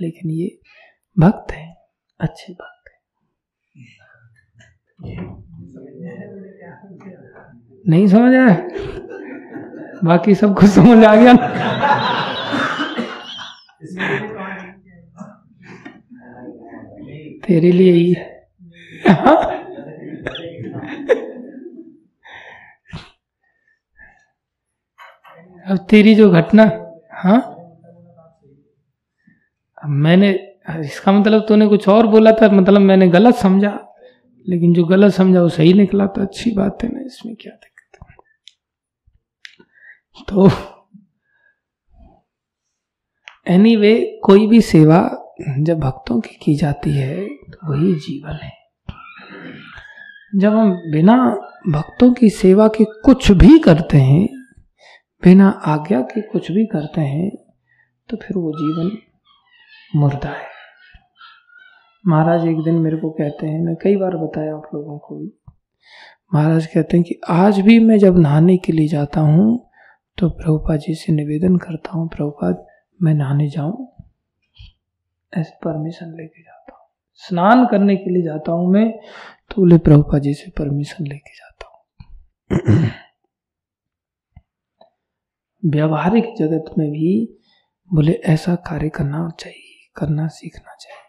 लेकिन 0.00 0.30
ये 0.30 0.48
भक्त 1.16 1.52
है, 1.52 1.66
अच्छे 2.20 2.52
भक्त 2.52 2.88
है। 2.88 2.98
नहीं 7.88 8.06
समझ 8.08 8.34
आया? 8.34 8.56
बाकी 10.04 10.34
सब 10.34 10.54
कुछ 10.58 10.70
समझ 10.70 11.04
आ 11.04 11.14
गया 11.14 11.32
तेरे 17.46 17.72
लिए 17.72 17.92
ही। 17.92 18.14
हाँ? 19.08 19.36
अब 25.68 25.86
तेरी 25.90 26.14
जो 26.14 26.30
घटना 26.30 26.62
हाँ? 27.12 27.50
मैंने 29.88 30.30
इसका 30.80 31.12
मतलब 31.12 31.46
तूने 31.48 31.66
कुछ 31.66 31.88
और 31.88 32.06
बोला 32.06 32.32
था 32.32 32.48
मतलब 32.48 32.80
मैंने 32.80 33.08
गलत 33.08 33.34
समझा 33.34 33.78
लेकिन 34.48 34.74
जो 34.74 34.84
गलत 34.84 35.12
समझा 35.12 35.42
वो 35.42 35.48
सही 35.48 35.72
निकला 35.72 36.06
तो 36.06 36.22
अच्छी 36.22 36.50
बात 36.50 36.78
है 36.82 36.88
ना 36.88 37.00
इसमें 37.06 37.36
क्या 37.36 37.52
दिक्कत 37.52 37.98
है? 38.02 38.16
तो 40.28 40.48
एनीवे 43.48 43.94
anyway, 43.94 44.20
कोई 44.24 44.46
भी 44.46 44.60
सेवा 44.60 45.23
जब 45.38 45.78
भक्तों 45.78 46.20
की 46.20 46.36
की 46.42 46.54
जाती 46.54 46.90
है 46.92 47.26
तो 47.26 47.70
वही 47.70 47.94
जीवन 48.00 48.38
है। 48.42 48.52
जब 50.32 50.52
हम 50.52 50.70
बिना 50.92 51.16
भक्तों 51.68 52.12
की 52.12 52.30
सेवा 52.32 52.66
के 52.68 52.84
कुछ 53.04 53.30
भी 53.32 53.58
करते 53.58 53.98
हैं, 53.98 54.26
बिना 55.22 55.48
आज्ञा 55.66 56.00
के 56.02 56.20
कुछ 56.22 56.50
भी 56.52 56.64
करते 56.66 57.00
हैं 57.00 57.30
तो 58.08 58.16
फिर 58.16 58.36
वो 58.36 58.52
जीवन 58.52 58.90
मुर्दा 59.92 60.28
है। 60.30 60.52
महाराज 62.04 62.46
एक 62.46 62.62
दिन 62.64 62.74
मेरे 62.74 62.96
को 62.96 63.10
कहते 63.10 63.46
हैं, 63.46 63.60
मैं 63.60 63.74
कई 63.82 63.96
बार 63.96 64.16
बताया 64.16 64.54
आप 64.54 64.70
लोगों 64.74 64.98
को 64.98 65.18
भी। 65.18 65.32
महाराज 66.34 66.66
कहते 66.66 66.96
हैं 66.96 67.04
कि 67.04 67.20
आज 67.30 67.60
भी 67.60 67.78
मैं 67.78 67.98
जब 67.98 68.18
नहाने 68.18 68.56
के 68.56 68.72
लिए 68.72 68.88
जाता 68.88 69.20
हूँ 69.20 69.58
तो 70.18 70.28
प्रभुपा 70.30 70.76
जी 70.76 70.94
से 70.94 71.12
निवेदन 71.12 71.56
करता 71.56 71.92
हूँ, 71.92 72.08
प्रभुपाद, 72.08 72.64
मैं 73.00 73.14
नहाने 73.14 73.48
जाऊँ। 73.48 73.86
ऐसे 75.36 75.56
परमिशन 75.64 76.06
लेके 76.06 76.42
जाता 76.42 76.76
हूँ। 76.76 76.86
स्नान 77.14 77.66
करने 77.66 77.96
के 77.96 78.10
लिए 78.10 78.22
जाता 78.22 78.52
हूँ 78.52 78.72
मैं 78.72 78.92
तो 79.50 79.62
बोले, 79.62 79.78
प्रभुपा 79.78 80.18
जी 80.18 80.34
से 80.34 80.50
परमिशन 80.50 81.06
लेके 81.06 81.34
जाता 81.34 81.66
हूँ। 81.66 81.80
व्यवहारिक 85.66 86.24
जगत 86.38 86.64
में 86.78 86.90
भी 86.90 87.38
बोले, 87.94 88.12
ऐसा 88.12 88.54
कार्य 88.54 88.88
करना 88.88 89.30
चाहिए, 89.40 89.90
करना 89.96 90.26
सीखना 90.26 90.74
चाहिए 90.74 91.04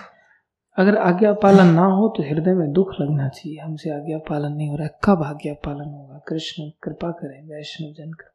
अगर 0.78 0.98
आज्ञा 0.98 1.34
पालन 1.34 1.68
ना 1.68 1.86
हो 1.86 2.14
तो 2.18 2.24
हृदय 2.24 2.54
में 2.54 2.72
दुख 2.72 2.88
लगना 3.02 3.30
चाहिए। 3.30 3.60
हमसे 3.60 3.90
आज्ञा 3.90 4.18
पालन 4.18 4.52
नहीं 4.54 4.70
हो 4.70 4.76
रहा 4.76 4.86
है। 4.86 5.00
कब 5.04 5.24
आज्ञा 5.24 5.54
पालन 5.54 5.94
होगा? 5.94 6.22
कृष्ण, 6.28 6.70
कृपा 6.84 7.12
करें, 7.12 7.48
वैष्णव 7.48 7.94
जन 7.94 8.12
कृपा 8.12 8.33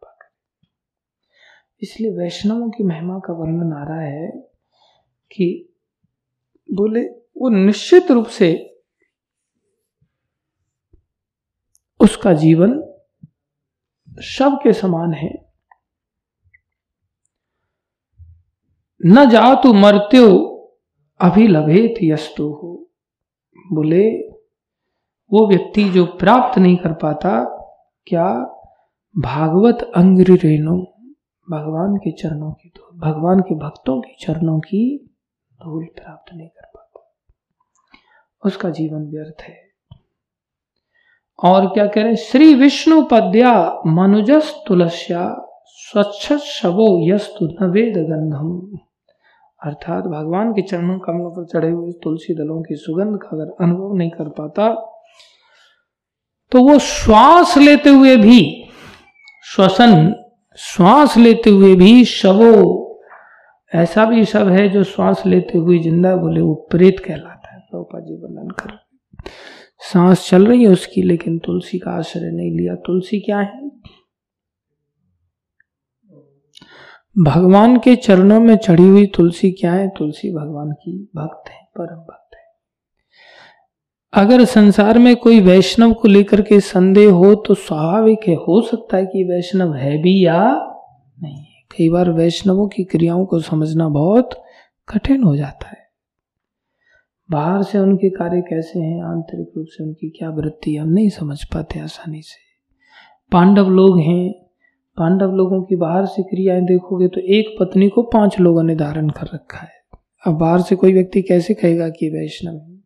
इसलिए 1.82 2.10
वैष्णवों 2.10 2.70
की 2.70 2.84
महिमा 2.84 3.18
का 3.18 3.32
वर्णन 3.32 3.72
आ 3.72 3.84
रहा 3.84 4.00
है 4.00 4.30
कि 5.32 5.68
बोले, 6.74 7.04
वो 7.08 7.48
निश्चित 7.48 8.10
रूप 8.10 8.26
से 8.26 8.80
उसका 12.00 12.32
जीवन 12.32 12.82
शव 14.22 14.50
के 14.56 14.72
समान 14.72 15.12
है। 15.12 15.52
न 19.06 19.30
जा 19.30 19.54
तू 19.54 19.72
मरते 19.72 20.16
हो 20.16 20.54
अभी 21.20 21.46
लभेत 21.48 21.94
यस्तु। 22.02 22.42
हो 22.42 22.90
बोले, 23.72 24.28
वो 25.32 25.48
व्यक्ति 25.48 25.88
जो 25.88 26.06
प्राप्त 26.06 26.58
नहीं 26.58 26.76
कर 26.76 26.92
पाता, 26.92 27.44
क्या 28.06 28.26
भागवत 29.18 29.92
अंग्र 29.96 30.32
रेणु 30.32 30.84
भगवान 31.50 31.96
के 31.96 32.12
चरणों 32.12 32.52
की 32.52 32.72
धूल, 32.76 32.98
भगवान 33.00 33.40
के 33.40 33.54
भक्तों 33.54 34.00
के 34.00 34.14
चरणों 34.20 34.60
की 34.60 35.10
धूल 35.64 35.84
प्राप्त 35.84 36.34
नहीं 36.34 36.48
कर 36.48 36.66
पाता। 36.66 37.14
उसका 38.46 38.70
जीवन 38.70 39.02
व्यर्थ 39.02 39.42
है। 39.42 39.68
और 41.44 41.66
क्या 41.66 41.86
कह 41.86 42.02
रहे 42.02 42.16
श्री 42.16 42.54
विष्णु 42.54 43.02
पद्या 43.02 43.82
मनुजस 43.86 44.64
तुलस्या, 44.66 45.44
स्वच्छ 45.62 46.32
शवो 46.32 47.14
यस्तु 47.14 47.46
न 47.46 47.70
वेद 47.70 47.98
गंधम 47.98 48.78
अर्थात 49.64 50.04
भगवान 50.04 50.52
के 50.52 50.62
चरणों 50.62 50.98
कमलों 50.98 51.30
पर 51.30 51.46
चढ़े 51.46 51.70
हुए 51.70 51.92
तुलसी 51.92 52.34
दलों 52.34 52.62
की 52.62 52.74
सुगंध 52.76 53.16
का 53.16 53.28
अगर 53.36 53.64
अनुभव 53.64 53.94
नहीं 53.94 54.10
कर 54.10 54.28
पाता 54.28 54.68
तो 56.52 56.62
वो 56.62 56.78
श्वास 56.78 57.56
लेते 57.56 57.90
हुए 57.90 58.16
भी, 58.16 58.64
श्वसन 59.44 60.14
श्वास 60.58 61.16
लेते 61.16 61.50
हुए 61.50 61.74
भी 61.74 62.04
शवो, 62.04 62.84
ऐसा 63.74 64.04
भी 64.04 64.24
शव 64.24 64.48
है 64.48 64.68
जो 64.68 64.84
श्वास 64.84 65.22
लेते 65.26 65.58
हुए 65.58 65.78
ज़िंदा 65.78 66.16
बोले, 66.16 66.40
वो 66.40 66.54
प्रेत 66.70 67.00
कहलाता 67.00 67.54
है। 67.54 67.60
प्रभुपा 67.60 68.00
जी 68.00 68.14
वर्णन 68.14 68.50
कर। 68.50 68.78
सांस 69.80 70.28
चल 70.30 70.46
रही 70.46 70.62
है 70.62 70.68
उसकी, 70.68 71.02
लेकिन 71.02 71.38
तुलसी 71.38 71.78
का 71.78 71.90
आश्रय 71.90 72.30
नहीं 72.30 72.50
लिया। 72.50 72.74
तुलसी 72.74 73.20
क्या 73.20 73.38
है? 73.38 73.68
भगवान 77.18 77.78
के 77.78 77.96
चरणों 77.96 78.40
में 78.40 78.56
चढ़ी 78.56 78.88
हुई 78.88 79.06
तुलसी 79.06 79.50
क्या 79.50 79.72
है? 79.72 79.88
तुलसी 79.88 80.30
भगवान 80.30 80.72
की 80.72 81.10
भक्त 81.16 81.50
है, 81.50 81.62
परम 81.78 82.00
भक्त। 82.00 82.27
अगर 84.12 84.44
संसार 84.44 84.98
में 84.98 85.16
कोई 85.16 85.40
वैष्णव 85.40 85.92
को 85.92 86.08
लेकर 86.08 86.40
के 86.42 86.60
संदेह 86.60 87.10
हो 87.10 87.34
तो 87.34 87.54
स्वाभाविक 87.54 88.18
है, 88.28 88.34
हो 88.34 88.60
सकता 88.62 88.96
है 88.96 89.06
कि 89.06 89.24
वैष्णव 89.24 89.74
है 89.74 89.96
भी 90.02 90.26
या 90.26 90.40
नहीं 91.22 91.44
कई 91.70 91.88
बार 91.88 92.10
वैष्णवों 92.10 92.68
की 92.68 92.84
क्रियाओं 92.84 93.24
को 93.26 93.40
समझना 93.40 93.88
बहुत 93.88 94.30
कठिन 94.88 95.22
हो 95.22 95.36
जाता 95.36 95.68
है। 95.68 95.76
बाहर 97.30 97.62
से 97.62 97.78
उनके 97.78 98.10
कार्य 98.10 98.40
कैसे 98.40 98.80
हैं, 98.80 99.02
आंतरिक 99.02 99.52
रूप 99.56 99.66
से 99.68 99.84
उनकी 99.84 100.08
क्या 100.10 100.30
वृत्ति 100.30 100.76
हम 100.76 100.88
नहीं 100.88 101.08
समझ 101.08 101.44
पाते 101.44 101.80
आसानी 101.80 102.22
से। 102.22 102.40
पांडव 103.32 103.68
लोग 103.70 103.98
हैं, 103.98 104.32
पांडव 104.98 105.32
लोगों 105.32 105.62
की 105.62 105.76
बाहर 105.76 106.06
से 106.06 106.22
क्रियाएँ 106.22 106.62
देखोगे 106.62 107.08
तो 107.08 107.20
एक 107.20 107.56
पत्नी 107.60 107.88
को 107.88 108.02
पाँच 108.02 108.40
लोगों 108.40 108.62
ने 108.62 108.76
धारण 108.76 109.10
कर 109.10 109.26
रखा 109.34 109.58
है। 109.58 109.98
अब 110.26 110.38
बाहर 110.38 110.60
से 110.60 110.76
कोई 110.76 110.92
व्यक्ति 110.92 111.22
कैसे 111.22 111.54
कहेगा 111.54 111.88
कि 111.88 112.08
वैष्णव 112.08 112.54
है? 112.54 112.77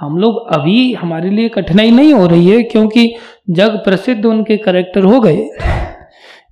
हम 0.00 0.18
लोग 0.18 0.46
अभी 0.52 0.92
हमारे 0.92 1.30
लिए 1.30 1.48
कठिनाई 1.48 1.90
नहीं 1.90 2.12
हो 2.14 2.26
रही 2.26 2.48
है, 2.48 2.62
क्योंकि 2.62 3.14
जग 3.50 3.76
प्रसिद्ध 3.76 4.26
उनके 4.26 4.56
करेक्टर 4.56 5.04
हो 5.04 5.20
गए। 5.20 5.48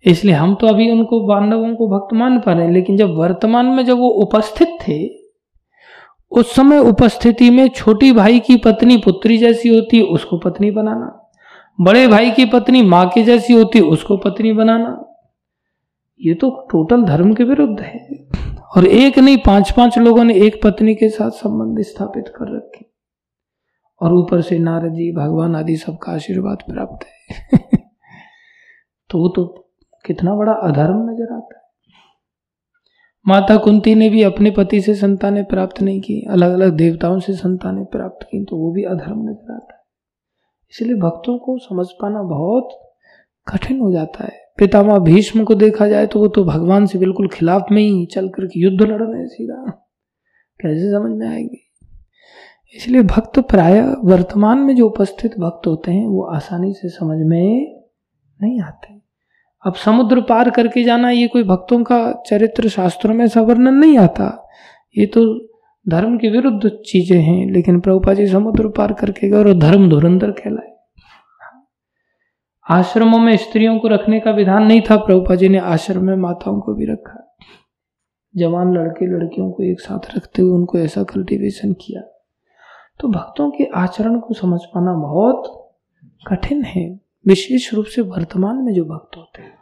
इसलिए 0.06 0.34
हम 0.34 0.54
तो 0.54 0.66
अभी 0.66 0.90
उनको 0.90 1.20
बांधवों 1.26 1.74
को 1.74 1.88
भक्त 1.88 2.14
मान 2.14 2.38
पा 2.38 2.52
रहे 2.52 2.64
हैं, 2.64 2.72
लेकिन 2.72 2.96
जब 2.96 3.14
वर्तमान 3.16 3.66
में 3.66 3.84
जब 3.84 3.98
वो 3.98 4.08
उपस्थित 4.08 4.68
थे, 4.88 5.08
उस 6.30 6.54
समय 6.54 6.78
उपस्थिति 6.78 7.50
में 7.50 7.68
छोटी 7.68 8.12
भाई 8.12 8.38
की 8.38 8.56
पत्नी 8.56 8.96
पुत्री 8.96 9.38
जैसी 9.38 9.68
होती, 9.68 10.00
उसको 10.00 10.38
पत्नी 10.38 10.70
बनाना। 10.70 11.30
बड़े 11.80 12.06
भाई 12.08 12.30
की 12.30 12.44
पत्नी 12.44 12.82
माँ 12.82 13.08
की 13.08 13.22
जैसी 13.22 13.52
होती, 13.52 13.80
उसको 13.80 14.16
पत्नी 14.16 14.52
बनाना। 14.52 15.04
ये 16.20 16.34
तो 16.34 16.50
टोटल 16.70 17.02
धर्म 17.02 17.34
के 17.34 17.44
विरुद्ध 17.44 17.80
है। 17.80 18.28
और 18.76 18.86
एक 18.86 19.18
नहीं 19.18 19.36
पाँच 19.36 19.70
पाँच 19.70 19.98
लोगों 19.98 20.24
ने 20.24 20.34
एक 20.34 20.60
पत्नी 20.62 20.94
के 20.94 21.08
साथ 21.08 21.30
संबंध 21.30 21.84
स्थापित 21.84 22.24
कर 22.28 22.56
रखे। 22.56 22.93
और 24.04 24.12
ऊपर 24.12 24.40
से 24.40 24.58
नारद 24.58 24.92
जी, 24.92 25.12
भगवान 25.12 25.56
आदि 25.56 25.76
सबका 25.76 26.12
आशीर्वाद 26.12 26.58
प्राप्त 26.70 27.06
है। 27.06 27.58
तो 29.10 29.18
वो 29.18 29.28
तो 29.28 29.44
कितना 30.04 30.34
बड़ा 30.34 30.52
अधर्म 30.52 31.10
नज़र 31.10 31.34
आता 31.34 31.58
है। 31.58 31.62
माता 33.26 33.56
कुंती 33.56 33.94
ने 33.94 34.08
भी 34.10 34.22
अपने 34.22 34.50
पति 34.50 34.80
से 34.80 34.94
संतानें 34.94 35.44
प्राप्त 35.44 35.82
नहीं 35.82 36.00
की 36.00 36.20
अलग 36.30 36.52
अलग 36.52 36.76
देवताओं 36.76 37.18
से 37.18 37.32
संतानें 37.32 37.84
प्राप्त 37.84 38.26
की 38.30 38.44
तो 38.44 38.56
वो 38.56 38.72
भी 38.72 38.84
अधर्म 38.84 39.22
नज़र 39.22 39.54
आता 39.54 39.74
है। 39.74 39.80
इसलिए 40.72 40.96
भक्तों 40.96 41.38
को 41.38 41.58
समझ 41.58 41.86
पाना 42.02 42.22
बहुत 42.22 42.68
कठिन 43.46 43.80
हो 43.80 43.92
जाता 43.92 44.24
है। 44.24 44.42
पितामह 44.58 44.98
भीष्म 44.98 45.44
को 45.44 45.54
देखा 45.54 45.88
जाए 45.88 46.06
तो 46.06 46.18
वो 46.18 46.28
तो 46.28 46.44
भगवान 46.44 46.86
से 46.86 46.98
बिल्कुल 46.98 47.28
खिलाफ 47.28 47.66
में 47.70 47.82
ही 47.82 48.06
चल 48.06 48.28
करके 48.28 48.60
युद्ध 48.60 48.80
लड़ 48.82 49.02
रहे 49.02 49.18
हैं 49.18 49.26
सीधा। 49.26 49.70
कैसे 50.60 50.90
समझ 50.92 51.18
में 51.18 51.28
आएगी? 51.28 51.63
इसलिए 52.76 53.02
भक्त 53.02 53.38
प्राय 53.38 53.80
वर्तमान 54.04 54.58
में 54.58 54.76
जो 54.76 54.88
उपस्थित 54.88 55.38
भक्त 55.38 55.66
होते 55.66 55.90
हैं, 55.90 56.06
वो 56.06 56.22
आसानी 56.22 56.72
से 56.72 56.88
समझ 56.88 57.18
में 57.18 57.82
नहीं 58.42 58.60
आते। 58.60 59.00
अब 59.66 59.74
समुद्र 59.74 60.20
पार 60.20 60.50
करके 60.50 60.82
जाना, 60.84 61.10
ये 61.10 61.26
कोई 61.28 61.42
भक्तों 61.42 61.82
का 61.84 62.22
चरित्र 62.26 62.68
शास्त्रों 62.68 63.14
में 63.14 63.24
ऐसा 63.24 63.40
वर्णन 63.40 63.74
नहीं 63.74 63.98
आता। 63.98 64.50
ये 64.98 65.06
तो 65.06 65.48
धर्म 65.88 66.16
के 66.18 66.28
विरुद्ध 66.28 66.70
चीज़ें 66.86 67.20
हैं, 67.20 67.50
लेकिन 67.50 67.80
प्रभुपा 67.80 68.14
जी 68.14 68.26
समुद्र 68.26 68.68
पार 68.68 68.92
करके 68.92 69.28
गए 69.28 69.36
और 69.36 69.58
धर्म 69.58 69.88
धुरंधर 69.90 70.30
कहलाए। 70.30 70.72
आश्रमों 72.70 73.18
में 73.18 73.36
स्त्रियों 73.36 73.78
को 73.78 73.88
रखने 73.88 74.20
का 74.20 74.30
विधान 74.30 74.66
नहीं 74.66 74.80
था 74.80 74.96
प्रभुपा 74.96 75.34
जी 75.34 75.48
ने 75.48 75.58
आश्रम 75.58 76.04
में 76.04 76.16
माताओं 76.16 76.60
को 76.60 76.74
भी 76.74 76.84
रखा। 76.84 77.36
जवान 78.36 78.72
लड़के 78.74 79.06
लड़कियों 79.06 79.50
को 79.50 79.62
एक 79.62 79.80
साथ 79.80 80.16
रखते 80.16 80.42
हुए 80.42 80.52
उनको 80.52 80.78
ऐसा 80.78 81.02
कल्टीवेशन 81.02 81.72
किया। 81.72 82.13
तो 83.00 83.08
भक्तों 83.08 83.50
के 83.50 83.64
आचरण 83.64 84.18
को 84.18 84.34
समझ 84.34 84.60
पाना 84.60 84.94
बहुत 84.94 85.70
कठिन 86.26 86.62
है। 86.62 87.00
विशेष 87.26 87.74
रूप 87.74 87.84
से 87.84 88.02
वर्तमान 88.02 88.56
में 88.56 88.74
जो 88.74 88.84
भक्त 88.84 89.16
होते 89.16 89.42
हैं। 89.42 89.52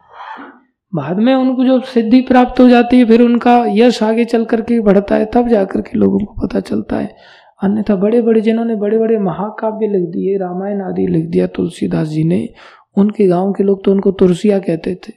बाद 0.95 1.17
में 1.17 1.35
उनको 1.35 1.65
जो 1.65 1.81
सिद्धि 1.81 2.21
प्राप्त 2.21 2.61
हो 2.61 2.69
जाती 2.69 2.99
है, 2.99 3.05
फिर 3.05 3.23
उनका 3.23 3.65
यश 3.69 4.03
आगे 4.03 4.25
चल 4.25 4.45
करके 4.45 4.81
बढ़ता 4.81 5.15
है, 5.15 5.25
तब 5.25 5.49
जाकर 5.49 5.81
के 5.81 5.99
लोगों 5.99 6.19
को 6.19 6.47
पता 6.47 6.61
चलता 6.61 6.97
है। 6.97 7.17
अन्यथा 7.63 7.97
बड़े 7.97 8.23
बड़े 8.23 8.41
जिन्होंने 8.41 8.77
बड़े 8.77 8.99
बड़े 8.99 9.19
महाकाव्य 9.19 9.87
लिख 9.87 10.09
दिए, 10.09 10.39
रामायण 10.39 10.83
आदि 10.83 11.07
लिख 11.07 11.29
दिया, 11.29 11.47
तुलसीदास 11.47 12.09
जी 12.09 12.25
ने, 12.25 12.49
उनके 12.97 13.27
गाँव 13.27 13.53
के 13.53 13.65
लोग 13.65 13.85
तो 13.85 13.91
उनको 13.93 14.11
तुलसिया 14.11 14.59
कहते 14.59 14.95
थे। 14.95 15.13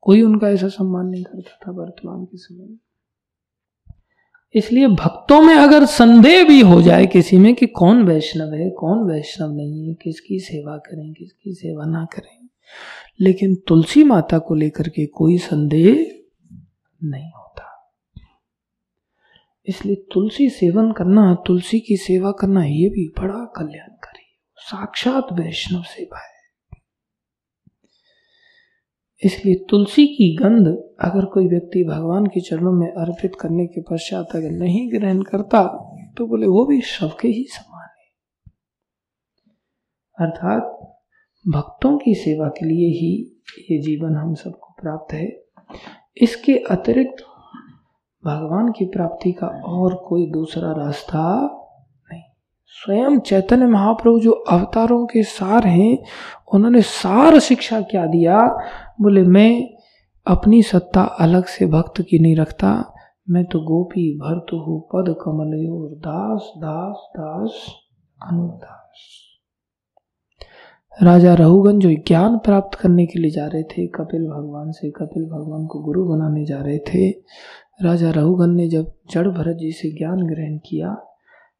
कोई 0.00 0.22
उनका 0.22 0.48
ऐसा 0.48 0.68
सम्मान 0.68 1.06
नहीं 1.06 1.24
करता 1.24 1.58
था 1.66 1.72
वर्तमान 1.72 2.24
के 2.24 2.36
समय 2.36 2.66
में। 2.66 2.76
इसलिए 4.54 4.86
भक्तों 4.86 5.42
में 5.42 5.54
अगर 5.54 5.84
संदेह 5.84 6.48
भी 6.48 6.60
हो 6.60 6.82
जाए 6.82 7.06
किसी 7.06 7.38
में 7.38 7.54
कि 7.54 7.66
कौन 7.66 8.04
वैष्णव 8.04 8.54
है, 8.54 8.70
कौन 8.70 9.10
वैष्णव 9.10 9.52
नहीं 9.52 9.88
है, 9.88 9.94
किसकी 9.94 10.38
सेवा 10.38 10.76
करें, 10.76 11.12
किसकी 11.12 11.54
सेवा 11.54 11.84
ना 11.84 12.04
करें, 12.04 12.48
लेकिन 13.20 13.54
तुलसी 13.54 14.04
माता 14.04 14.38
को 14.38 14.54
लेकर 14.54 14.88
के 14.88 15.06
कोई 15.06 15.38
संदेह 15.38 15.92
नहीं 17.04 17.30
होता। 17.36 17.94
इसलिए 19.68 19.96
तुलसी 20.12 20.48
सेवन 20.50 20.92
करना, 20.92 21.34
तुलसी 21.46 21.80
की 21.80 21.96
सेवा 21.96 22.30
करना, 22.30 22.64
ये 22.64 22.88
भी 22.88 23.08
बड़ा 23.08 23.44
कल्याणकारी, 23.56 24.26
साक्षात 24.56 25.26
वैष्णव 25.32 25.82
सेवा 25.82 26.18
है। 26.18 26.37
इसलिए 29.22 29.54
तुलसी 29.70 30.06
की 30.06 30.36
गंध 30.36 30.66
अगर 31.00 31.24
कोई 31.24 31.48
व्यक्ति 31.48 31.84
भगवान 31.84 32.26
के 32.26 32.40
चरणों 32.40 32.72
में 32.72 32.88
अर्पित 32.88 33.34
करने 33.40 33.66
के 33.66 33.80
पश्चात 33.80 34.36
अगर 34.36 34.50
नहीं 34.50 34.90
ग्रहण 34.92 35.22
करता 35.22 35.84
तो 36.18 36.26
बोले, 36.26 36.46
वो 36.46 36.64
भी 36.64 36.80
शव 36.80 37.10
के 37.20 37.28
ही 37.28 37.44
समान 37.50 37.88
है। 37.98 38.12
अर्थात 40.18 40.62
भक्तों 41.48 41.98
की 41.98 42.14
सेवा 42.14 42.48
के 42.48 42.66
लिए 42.66 42.88
ही 42.88 43.10
ये 43.70 43.78
जीवन 43.78 44.16
हम 44.16 44.34
सबको 44.34 44.74
प्राप्त 44.82 45.12
है। 45.14 45.28
इसके 46.16 46.56
अतिरिक्त 46.70 47.22
भगवान 48.24 48.72
की 48.72 48.84
प्राप्ति 48.84 49.32
का 49.32 49.46
और 49.46 49.94
कोई 50.08 50.26
दूसरा 50.30 50.72
रास्ता 50.72 51.22
नहीं। 52.12 52.22
स्वयं 52.66 53.18
चैतन्य 53.18 53.66
महाप्रभु 53.66 54.20
जो 54.20 54.30
अवतारों 54.30 55.06
के 55.06 55.22
सार 55.22 55.66
हैं, 55.66 55.98
उन्होंने 56.54 56.82
सार 56.82 57.38
शिक्षा 57.38 57.80
क्या 57.80 58.06
दिया? 58.06 58.38
बोले, 58.98 59.22
मैं 59.22 59.68
अपनी 60.26 60.62
सत्ता 60.62 61.02
अलग 61.20 61.44
से 61.46 61.66
भक्त 61.66 62.00
की 62.00 62.18
नहीं 62.18 62.36
रखता, 62.36 62.70
मैं 63.30 63.44
तो 63.44 63.60
गोपी 63.60 64.10
भरत 64.18 64.52
हूँ, 64.52 64.80
पद 64.94 65.14
कमल 65.22 65.52
दास 66.00 66.52
दास 66.58 67.08
दास 67.16 67.64
अनुदास 68.20 69.06
राजा 70.98 71.34
रहुगन 71.34 71.78
जो 71.78 71.90
ज्ञान 72.08 72.38
प्राप्त 72.38 72.78
करने 72.78 73.04
के 73.06 73.18
लिए 73.18 73.30
जा 73.30 73.46
रहे 73.46 73.62
थे, 73.62 73.86
कपिल 73.86 74.26
भगवान 74.26 74.70
से, 74.72 74.90
कपिल 74.90 75.24
भगवान 75.24 75.66
को 75.66 75.82
गुरु 75.82 76.04
बनाने 76.04 76.44
जा 76.44 76.58
रहे 76.58 76.78
थे, 76.88 77.10
राजा 77.82 78.10
रहुगन 78.10 78.54
ने 78.54 78.68
जब 78.68 78.92
जड़ 79.10 79.26
भरत 79.28 79.56
जी 79.56 79.70
से 79.72 79.90
ज्ञान 79.98 80.26
ग्रहण 80.26 80.58
किया 80.66 80.94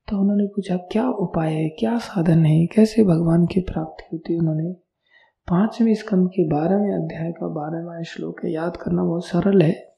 तो 0.08 0.18
उन्होंने 0.20 0.46
पूछा, 0.46 0.76
क्या 0.92 1.08
उपाय 1.08 1.52
है, 1.52 1.68
क्या 1.68 1.96
साधन 1.98 2.44
है, 2.46 2.66
कैसे 2.66 3.04
भगवान 3.04 3.46
की 3.46 3.60
प्राप्ति 3.62 4.08
होती 4.12 4.38
उन्होंने 4.38 4.72
पाँचवें 5.50 5.94
स्कंद 5.94 6.28
के 6.28 6.48
बारहवें 6.48 6.94
अध्याय 6.94 7.32
का 7.32 7.48
बारहवा 7.48 8.02
श्लोक 8.02 8.44
है। 8.44 8.52
याद 8.52 8.76
करना 8.76 9.04
बहुत 9.04 9.26
सरल 9.26 9.62
है। 9.62 9.96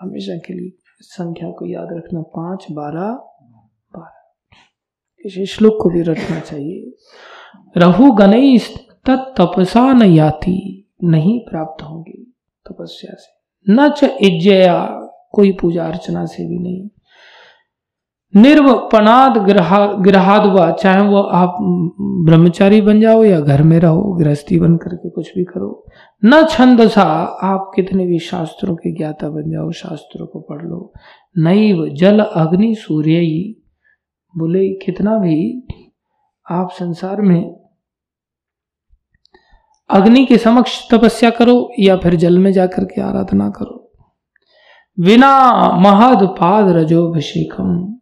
हमेशा 0.00 0.36
के 0.36 0.54
लिए 0.54 0.72
संख्या 1.00 1.50
को 1.50 1.66
याद 1.66 1.88
रखना। 1.92 2.22
पाँच, 2.22 2.66
बारह 2.72 3.12
बारह। 3.98 4.56
इस 5.26 5.50
श्लोक 5.50 5.78
को 5.82 5.90
भी 5.90 6.02
रखना 6.02 6.40
चाहिए। 6.40 6.94
रहु 7.76 8.12
गणई 8.12 8.58
तपसा 9.10 9.92
न 9.92 10.02
याति, 10.02 10.88
नहीं 11.04 11.40
प्राप्त 11.40 11.82
होंगे 11.82 12.22
तपस्या 12.68 13.14
से। 13.14 13.72
न 13.72 13.90
च 13.90 14.04
इज्जया 14.04 14.88
कोई 15.32 15.52
पूजा 15.52 15.86
अर्चना 15.86 16.26
से 16.26 16.46
भी 16.46 16.58
नहीं। 16.58 16.88
निर्वपनाद 18.36 19.38
ग्रहाद 20.02 20.46
हुआ 20.46 20.70
चाहे 20.72 21.00
वो 21.00 21.20
आप 21.20 21.56
ब्रह्मचारी 22.26 22.80
बन 22.80 23.00
जाओ 23.00 23.24
या 23.24 23.40
घर 23.40 23.62
में 23.62 23.78
रहो, 23.80 24.02
गृहस्थी 24.12 24.58
बन 24.60 24.76
करके 24.76 25.10
कुछ 25.10 25.34
भी 25.36 25.44
करो। 25.44 25.86
न 26.24 26.46
छंद 26.46 26.88
सा 26.88 27.02
आप 27.42 27.70
कितने 27.76 28.06
भी 28.06 28.18
शास्त्रों 28.18 28.74
के 28.74 28.96
ज्ञाता 28.96 29.28
बन 29.28 29.50
जाओ, 29.50 29.70
शास्त्रों 29.70 30.26
को 30.26 30.40
पढ़ 30.40 30.62
लो। 30.62 30.92
नैव 31.38 31.88
जल 31.94 32.20
अग्नि 32.20 32.74
सूर्य 32.74 33.18
ही 33.18 33.62
बोले, 34.38 34.68
कितना 34.68 35.18
भी 35.18 35.66
आप 36.50 36.70
संसार 36.70 37.20
में 37.20 37.56
अग्नि 39.90 40.24
के 40.24 40.38
समक्ष 40.38 40.90
तपस्या 40.90 41.30
करो 41.30 41.70
या 41.78 41.96
फिर 41.96 42.14
जल 42.14 42.38
में 42.38 42.52
जाकर 42.52 42.84
के 42.84 43.00
आराधना 43.00 43.48
करो। 43.50 43.92
बिना 45.00 45.40
महद 45.76 46.26
पाद 46.26 46.68
रजोभिषेकम। 46.68 47.98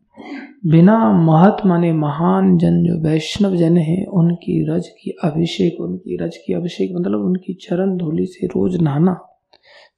बिना 0.63 0.95
महत 1.13 1.57
माने 1.67 1.93
महान 1.93 2.57
जन 2.59 2.83
जो 2.85 2.97
वैष्णव 3.01 3.55
जन 3.57 3.77
है, 3.77 4.05
उनकी 4.05 4.63
रज 4.69 4.89
की 4.89 5.11
अभिषेक, 5.25 5.81
उनकी 5.81 6.17
रज 6.17 6.37
की 6.37 6.55
अभिषेक 6.55 6.91
मतलब 6.97 7.21
उनकी 7.21 7.55
चरण 7.63 7.97
धूलि 7.97 8.27
से 8.27 8.47
रोज 8.47 8.77
नहाना। 8.83 9.17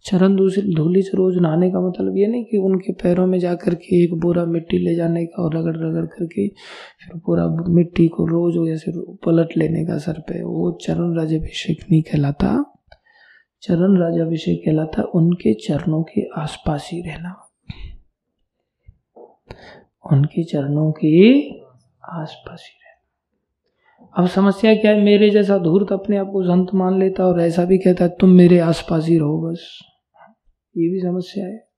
चरण 0.05 0.37
धूलि 0.37 1.03
से 1.03 1.17
रोज 1.17 1.39
नहाने 1.39 1.71
का 1.71 1.81
मतलब 1.81 2.17
ये 2.17 2.27
नहीं 2.27 2.45
कि 2.45 2.59
उनके 2.59 2.93
पैरों 2.93 3.27
में 3.27 3.39
जाकर 3.39 3.75
के 3.75 4.03
एक 4.05 4.15
बोरा 4.15 4.45
मिट्टी 4.45 4.79
ले 4.79 4.95
जाने 4.95 5.25
का 5.27 5.43
और 5.43 5.57
रगड़ 5.57 5.77
रगड़ 5.77 6.07
करके 6.07 6.49
फिर 6.49 7.19
पूरा 7.27 7.47
मिट्टी 7.69 8.09
को 8.09 8.27
रोज 8.27 8.67
जैसे 8.69 8.93
पलट 9.27 9.57
लेने 9.57 9.85
का 9.87 9.99
सर 9.99 10.21
पे, 10.21 10.43
वो 10.43 10.79
चरण 10.83 11.17
राज 11.17 11.35
अभिषेक 11.35 11.85
नहीं 11.91 12.03
कहलाता। 12.03 12.57
चरण 13.63 14.01
राज 14.01 14.21
अभिषेक 14.21 14.63
कहलाता 14.65 15.03
उनके 15.15 15.55
चरणों 15.55 16.03
के 16.03 16.29
आसपास 16.41 16.89
ही 16.93 17.01
रहना। 17.03 17.39
उनके 20.11 20.45
चरणों 20.45 20.93
के 20.93 21.49
आसपास 22.23 22.63
ही 22.63 22.79
रहना। 22.79 24.23
अब 24.23 24.29
समस्या 24.29 24.75
क्या 24.75 24.93
है? 24.93 25.03
मेरे 25.03 25.31
जैसा 25.31 25.59
धूर्त 25.59 25.93
अपने 25.93 26.17
आप 26.17 26.27
को 26.27 26.43
संत 26.43 26.69
मान 26.75 26.99
लेता 26.99 27.27
और 27.27 27.41
ऐसा 27.41 27.65
भी 27.65 27.79
कहता 27.79 28.05
है, 28.05 28.11
तुम 28.21 28.31
मेरे 28.31 28.59
आसपास 28.59 29.07
ही 29.07 29.19
रहो 29.19 29.51
बस। 29.51 29.79
ये 30.77 30.91
भी 30.91 31.01
समस्या 31.01 31.47
है। 31.47 31.69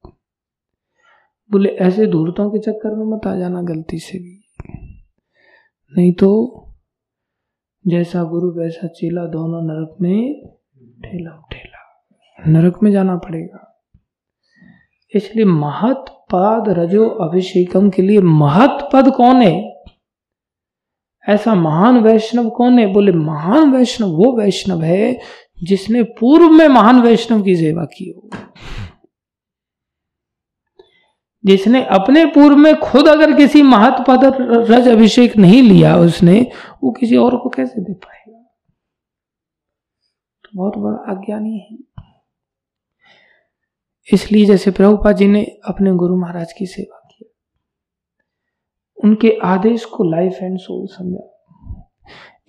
बोले, 1.50 1.68
ऐसे 1.68 2.06
धूर्तों 2.06 2.50
के 2.50 2.58
चक्कर 2.58 2.94
में 2.94 3.06
मत 3.06 3.26
आ 3.26 3.36
जाना 3.36 3.62
गलती 3.62 3.98
से 3.98 4.18
भी। 4.18 4.44
नहीं 5.96 6.12
तो 6.12 6.60
जैसा 7.86 8.24
गुरु, 8.24 8.50
वैसा 8.50 8.86
चेला 8.86 9.26
दोनों 9.26 9.62
नरक 9.62 9.96
में 10.00 10.46
ठेला 11.04 11.46
ठेला 11.52 12.10
नरक 12.48 12.82
में 12.82 12.92
जाना 12.92 13.16
पड़ेगा। 13.16 13.84
इसलिए 15.14 15.44
महत 15.44 16.13
पद 16.34 16.64
रजो 16.68 17.08
अभिषेकम 17.08 17.90
के 17.90 18.02
लिए 18.02 18.18
महत 18.18 18.88
पद 18.92 19.10
कौन 19.10 19.42
है? 19.42 19.74
ऐसा 21.28 21.54
महान 21.54 21.98
वैष्णव 21.98 22.50
कौन 22.50 22.78
है? 22.78 22.86
बोले, 22.86 23.12
महान 23.12 23.72
वैष्णव, 23.72 24.08
वो 24.08 24.36
वैष्णव 24.36 24.82
है 24.82 25.20
जिसने 25.62 26.02
पूर्व 26.02 26.50
में 26.50 26.68
महान 26.68 27.00
वैष्णव 27.00 27.42
की 27.42 27.56
सेवा 27.56 27.84
की 27.84 28.10
हो। 28.10 28.30
जिसने 31.44 31.84
अपने 31.84 32.26
पूर्व 32.26 32.56
में 32.56 32.76
खुद 32.76 33.08
अगर 33.08 33.36
किसी 33.36 33.62
महत 33.62 34.04
पद 34.08 34.36
रज 34.70 34.88
अभिषेक 34.88 35.36
नहीं 35.36 35.62
लिया 35.62 35.96
उसने, 35.96 36.50
वो 36.84 36.92
किसी 36.92 37.16
और 37.16 37.36
को 37.36 37.48
कैसे 37.48 37.80
दे 37.80 37.94
पाएगा? 37.94 38.38
तो 40.44 40.50
बहुत 40.54 40.78
बड़ा 40.78 41.14
अज्ञानी 41.14 41.58
है। 41.58 41.93
इसलिए 44.12 44.44
जैसे 44.44 44.70
प्रभुपा 44.70 45.12
जी 45.12 45.26
ने 45.26 45.44
अपने 45.64 45.92
गुरु 45.92 46.16
महाराज 46.16 46.52
की 46.52 46.66
सेवा 46.66 47.08
की। 47.12 47.30
उनके 49.04 49.38
आदेश 49.44 49.84
को 49.84 50.04
लाइफ 50.04 50.38
एंड 50.42 50.58
सोल 50.58 50.86
समझा। 50.86 51.30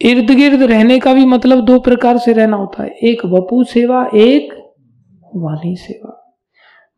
इर्द 0.02 0.32
गिर्द 0.32 0.64
रहने 0.64 1.00
का 1.00 1.14
भी 1.14 1.26
मतलब 1.26 1.66
दो 1.66 1.80
प्रकार 1.80 2.18
से 2.18 2.34
रहना 2.34 2.58
होता 2.58 2.84
है। 2.84 2.90
एक 2.90 3.26
बपू 3.26 3.64
सेवा, 3.64 4.10
एक 4.16 4.54
वाणी 5.36 5.76
सेवा। 5.76 6.22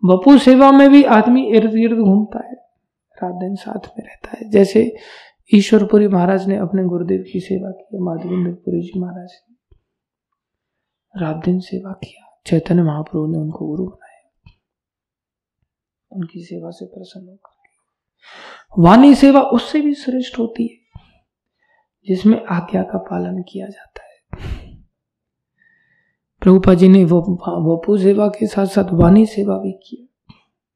बपू 0.05 0.37
सेवा 0.37 0.71
में 0.71 0.89
भी 0.89 1.03
आदमी 1.03 1.45
इर्द 1.47 1.73
गिर्द 1.73 1.97
घूमता 1.97 2.47
है, 2.47 2.53
रात 3.17 3.33
दिन 3.33 3.55
साथ 3.55 3.87
में 3.87 4.05
रहता 4.05 4.37
है। 4.37 4.49
जैसे 4.49 4.95
ईश्वरपुरी 5.53 6.07
महाराज 6.07 6.47
ने 6.47 6.57
अपने 6.57 6.83
गुरुदेव 6.83 7.23
की 7.33 7.39
सेवा 7.39 7.71
की, 7.71 7.99
माधवेंद्रपुरी 7.99 8.81
जी 8.81 8.99
महाराज 8.99 9.29
ने 9.49 9.55
रात 11.21 11.45
दिन 11.45 11.59
सेवा 11.59 11.91
किया। 11.91 12.41
चैतन्य 12.45 12.81
महाप्रभु 12.81 13.25
ने 13.27 13.37
उनको 13.37 13.67
गुरु 13.67 13.83
बनाया। 13.83 14.06
उनकी 16.11 16.43
सेवा 16.43 16.69
से 16.69 16.85
प्रसन्न 16.85 17.27
होकर। 17.27 18.81
वाणी 18.81 19.13
सेवा 19.15 19.41
उससे 19.41 19.81
भी 19.81 19.93
श्रेष्ठ 19.95 20.39
होती 20.39 20.67
है, 20.67 21.01
जिसमें 22.07 22.43
आज्ञा 22.45 22.83
का 22.83 22.97
पालन 23.03 23.41
किया 23.43 23.67
जाता 23.67 24.03
है। 24.03 24.75
प्रभुपा 26.41 26.73
जी 26.73 26.87
ने 26.87 27.03
वो 27.05 27.19
वपु 27.67 27.97
सेवा 27.97 28.27
के 28.29 28.47
साथ 28.47 28.65
साथ 28.65 28.93
वाणी 28.93 29.25
सेवा 29.25 29.57
भी 29.57 29.71
की। 29.83 30.03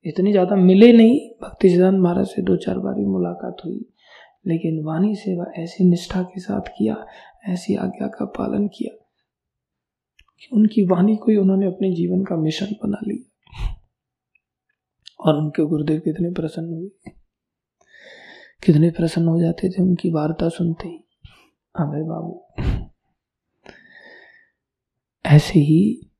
इतनी 0.06 0.32
ज़्यादा 0.32 0.56
मिले 0.56 0.92
नहीं 0.94 1.20
भक्ति 1.42 1.70
सिद्धांत 1.70 2.00
महाराज 2.00 2.28
से 2.28 2.42
दो 2.42 2.56
चार 2.58 2.78
बार 2.80 2.96
मुलाकात 3.08 3.58
हुई, 3.66 3.80
लेकिन 4.48 4.84
वाणी 4.84 5.16
सेवा 5.16 5.46
ऐसी 5.58 5.84
निष्ठा 5.84 6.22
के 6.24 6.40
साथ 6.40 6.70
किया, 6.78 6.96
ऐसी 7.50 7.76
आज्ञा 7.76 8.08
का 8.10 8.26
पालन 8.38 8.68
किया, 8.68 8.96
कि 10.40 10.48
उनकी 10.54 10.86
वाणी 10.86 11.16
को 11.16 11.32
ही 11.32 11.38
उन्होंने 11.38 11.66
अपने 11.66 11.92
जीवन 11.96 12.24
का 12.24 12.36
मिशन 12.36 12.76
बना 12.84 13.00
लिया। 13.08 13.31
और 15.22 15.36
उनके 15.36 15.66
गुरुदेव 15.66 16.00
कितने 16.00 16.30
प्रसन्न 16.30 16.74
हुए। 16.74 16.90
कितने 18.66 18.92
प्रसन्न 18.92 19.28
हो 19.28 19.42
जाते 19.42 19.70
थे, 19.70 19.82
उनकी 19.82 20.10
वार्ता 20.10 20.50
सुनते 20.50 20.88
ही। 20.88 21.08
अभय 21.80 22.04
बाबू। 22.04 22.46
ऐसे 25.26 25.60
ही 25.60 26.12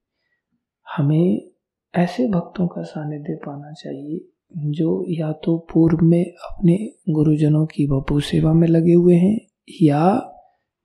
हमें 0.98 1.52
ऐसे 1.96 2.28
भक्तों 2.28 2.68
का 2.68 2.82
सानिध्य 2.82 3.36
पाना 3.36 3.74
चाहिए, 3.74 4.30
जो 4.58 5.06
या 5.10 5.32
तो 5.32 5.68
पूर्व 5.74 5.98
में 6.06 6.26
अपने 6.26 6.94
गुरुजनों 7.10 7.66
की 7.66 7.88
बपू 7.88 8.20
सेवा 8.20 8.54
में 8.54 8.68
लगे 8.68 8.94
हुए 8.94 9.16
हैं, 9.16 9.40
या 9.82 10.34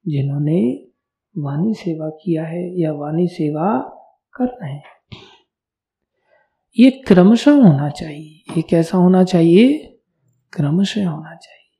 जिन्होंने 0.08 0.86
वाणी 1.38 1.74
सेवा 1.74 2.08
किया 2.08 2.44
है, 2.44 2.80
या 2.80 2.92
वाणी 2.92 3.28
सेवा 3.28 3.78
कर 4.32 4.44
रहे 4.44 4.72
हैं। 4.72 4.95
ये 6.78 6.90
क्रमशः 6.90 7.52
होना 7.52 7.88
चाहिए। 7.90 8.52
ये 8.56 8.62
कैसा 8.62 8.98
होना 8.98 9.24
चाहिए? 9.24 9.98
क्रमशः 10.52 11.08
होना 11.08 11.34
चाहिए। 11.34 11.78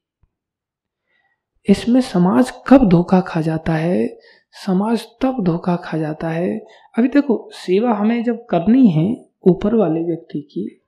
इसमें 1.72 2.00
समाज 2.00 2.52
कब 2.66 2.88
धोखा 2.88 3.20
खा 3.20 3.40
जाता 3.40 3.74
है? 3.74 4.18
समाज 4.66 5.06
तब 5.22 5.44
धोखा 5.44 5.76
खा 5.76 5.98
जाता 5.98 6.28
है। 6.28 6.58
अभी 6.98 7.08
देखो, 7.08 7.50
सेवा 7.52 7.92
हमें 7.92 8.24
जब 8.24 8.46
करनी 8.46 8.88
है 8.88 9.28
ऊपर 9.46 9.74
वाले 9.74 10.00
व्यक्ति 10.00 10.40
की 10.40 10.82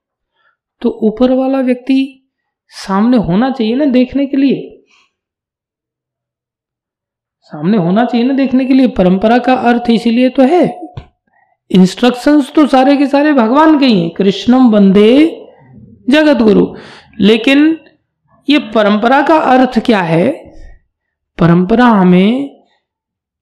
तो 0.80 0.90
ऊपर 0.90 1.32
वाला 1.32 1.60
व्यक्ति 1.60 2.30
सामने 2.68 3.16
होना 3.16 3.50
चाहिए 3.50 3.74
ना 3.74 3.84
देखने 3.84 4.26
के 4.26 4.36
लिए? 4.36 4.84
सामने 7.40 7.78
होना 7.78 8.04
चाहिए 8.04 8.26
ना 8.26 8.34
देखने 8.34 8.64
के 8.64 8.74
लिए? 8.74 8.88
परंपरा 8.88 9.38
का 9.38 9.54
अर्थ 9.54 9.90
इसीलिए 9.90 10.28
तो 10.28 10.42
है। 10.42 10.88
इंस्ट्रक्शंस 11.70 12.52
तो 12.54 12.66
सारे 12.66 12.96
के 12.96 13.06
सारे 13.06 13.32
भगवान 13.32 13.78
के 13.78 13.86
ही 13.86 14.00
हैं। 14.00 14.10
कृष्णम 14.10 14.70
वंदे 14.70 15.44
जगत 16.10 16.42
गुरु 16.42 16.66
लेकिन 17.20 17.76
ये 18.48 18.58
परंपरा 18.74 19.20
का 19.22 19.36
अर्थ 19.36 19.78
क्या 19.78 20.00
है? 20.00 20.30
परंपरा 21.38 21.84
हमें 21.84 22.64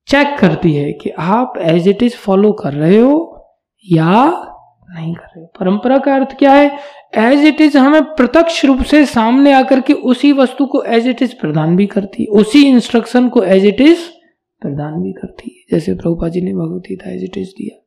चेक 0.09 0.37
करती 0.39 0.73
है 0.75 0.93
कि 0.93 1.11
आप 1.11 1.53
एज 1.59 1.89
इट 1.89 2.03
इज़ 2.03 2.17
फॉलो 2.17 2.53
कर 2.53 2.73
रहे 2.73 2.99
हो 2.99 3.15
या 3.93 4.25
नहीं 4.91 5.15
कर 5.15 5.27
रहे 5.27 5.41
हो। 5.41 5.47
परंपरा 5.61 5.99
का 5.99 6.15
अर्थ 6.15 6.37
क्या 6.39 6.53
है? 6.53 6.79
एज 7.19 7.45
इट 7.47 7.61
इज़ 7.61 7.79
हमें 7.79 8.03
प्रत्यक्ष 8.03 8.65
रूप 8.65 8.83
से 8.83 9.05
सामने 9.07 9.53
आकर 9.53 9.81
के 9.81 9.93
उसी 9.93 10.33
वस्तु 10.33 10.67
को 10.67 10.83
एज 10.83 11.09
इट 11.09 11.23
इज़ 11.23 11.35
प्रदान 11.41 11.77
भी 11.77 11.87
करती 11.87 12.23
है। 12.23 12.29
उसी 12.41 12.67
इंस्ट्रक्शन 12.67 13.29
को 13.29 13.43
एज 13.43 13.67
इट 13.67 13.81
इज़ 13.81 13.99
प्रदान 14.63 15.03
भी 15.03 15.13
करती 15.13 15.51
है। 15.51 15.77
जैसे 15.77 15.95
प्रभुपा 15.95 16.29
जी 16.29 16.41
ने 16.41 16.53
भगवदगीता 16.53 17.11
एज 17.11 17.25
इट 17.25 17.39
इज़ 17.39 17.51
दिया। 17.51 17.83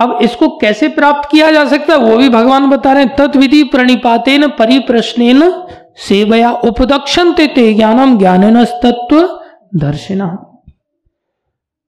अब 0.00 0.18
इसको 0.22 0.48
कैसे 0.58 0.88
प्राप्त 0.88 1.28
किया 1.30 1.50
जा 1.50 1.64
सकता 1.64 1.94
है? 1.94 1.98
वो 2.00 2.16
भी 2.16 2.28
भगवान 2.28 2.68
बता 2.70 2.92
रहे 2.92 3.04
हैं 3.04 3.14
तत्विधि 3.16 3.62
प्रणिपातेन 3.64 4.46
परिप्रश्नेन 4.48 5.42
सेवया 5.98 6.50
उपदक्षण 6.64 7.32
ते 7.32 7.72
ज्ञानम 7.74 8.16
ज्ञान 8.18 8.64
तत्व 8.64 9.20
दर्शिना। 9.76 10.26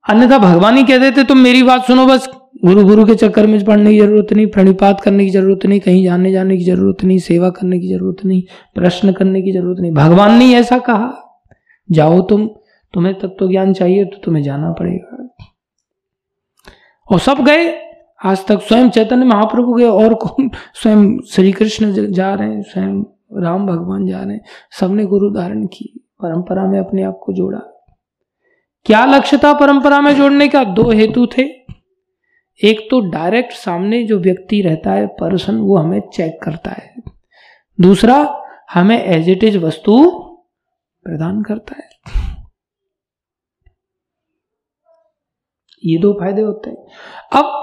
अन्यथा 0.04 0.38
भगवान 0.38 0.76
ही 0.76 0.84
कह 0.84 0.98
देते 0.98 1.24
तुम 1.24 1.38
मेरी 1.38 1.62
बात 1.62 1.84
सुनो 1.84 2.06
बस, 2.06 2.28
गुरु 2.64 2.84
गुरु 2.84 3.04
के 3.04 3.14
चक्कर 3.14 3.46
में 3.46 3.64
पढ़ने 3.64 3.90
की 3.90 3.98
ज़रूरत 4.00 4.32
नहीं, 4.32 4.46
प्रणिपात 4.46 5.00
करने 5.00 5.24
की 5.24 5.30
ज़रूरत 5.30 5.66
नहीं, 5.66 5.80
कहीं 5.80 6.04
जाने 6.04 6.32
जाने 6.32 6.56
की 6.56 6.64
ज़रूरत 6.64 7.04
नहीं, 7.04 7.18
सेवा 7.18 7.50
करने 7.50 7.78
की 7.80 7.88
ज़रूरत 7.88 8.24
नहीं, 8.24 8.42
प्रश्न 8.74 9.12
करने 9.12 9.42
की 9.42 9.52
ज़रूरत 9.52 9.80
नहीं। 9.80 9.92
भगवान 9.92 10.38
ने 10.38 10.52
ऐसा 10.54 10.78
कहा, 10.78 11.12
जाओ 11.90 12.20
तुम, 12.20 12.46
तुम्हें 12.94 13.14
तत्व 13.14 13.48
ज्ञान 13.48 13.72
चाहिए 13.72 14.04
तो 14.04 14.20
तुम्हें 14.24 14.42
जाना 14.42 14.72
पड़ेगा। 14.72 15.28
और 17.08 17.18
सब 17.18 17.44
गए 17.44 17.91
आज 18.24 18.46
तक 18.46 18.60
स्वयं 18.60 18.90
चैतन्य 18.90 19.24
महाप्रभु 19.24 19.74
गए 19.74 19.84
और 19.84 20.14
कौन? 20.14 20.50
स्वयं 20.74 21.20
श्री 21.20 21.52
कृष्ण 21.52 22.12
जा 22.12 22.34
रहे 22.34 22.48
हैं, 22.48 22.62
स्वयं 22.62 23.04
राम 23.42 23.66
भगवान 23.66 24.06
जा 24.06 24.22
रहे 24.22 24.34
हैं। 24.34 24.44
सबने 24.80 25.04
गुरु 25.04 25.30
धारण 25.30 25.66
की 25.66 26.10
परंपरा 26.22 26.66
में 26.66 26.80
अपने 26.80 27.02
आप 27.02 27.20
को 27.22 27.32
जोड़ा। 27.32 27.58
क्या 28.84 29.04
लक्ष्य 29.04 29.38
था 29.38 29.52
परंपरा 29.52 30.00
में 30.00 30.14
जोड़ने 30.14 30.48
का? 30.48 30.64
दो 30.64 30.90
हेतु 30.90 31.26
थे। 31.26 31.42
एक 32.64 32.88
तो 32.90 33.10
डायरेक्ट 33.10 33.52
सामने 33.52 34.04
जो 34.04 34.18
व्यक्ति 34.18 34.62
रहता 34.62 34.90
है, 34.90 35.06
पर्सन, 35.06 35.56
वो 35.56 35.76
हमें 35.76 36.02
चेक 36.14 36.38
करता 36.42 36.70
है। 36.70 36.94
दूसरा, 37.80 38.42
हमें 38.72 39.04
एज 39.04 39.28
इट 39.28 39.44
इज़ 39.44 39.58
वस्तु 39.58 40.10
प्रदान 41.04 41.42
करता 41.42 41.76
है। 41.76 41.88
ये 45.84 45.98
दो 45.98 46.12
फ़ायदे 46.12 46.42
होते 46.42 46.70
हैं। 46.70 46.86
अब 47.32 47.61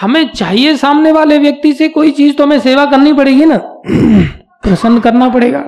हमें 0.00 0.28
चाहिए 0.28 0.76
सामने 0.76 1.12
वाले 1.12 1.38
व्यक्ति 1.38 1.72
से 1.72 1.88
कोई 1.88 2.10
चीज़ 2.10 2.36
तो 2.36 2.44
हमें 2.44 2.60
सेवा 2.60 2.86
करनी 2.86 3.12
पड़ेगी 3.12 3.44
ना? 3.44 3.56
प्रसन्न 4.62 5.00
करना 5.00 5.28
पड़ेगा। 5.28 5.58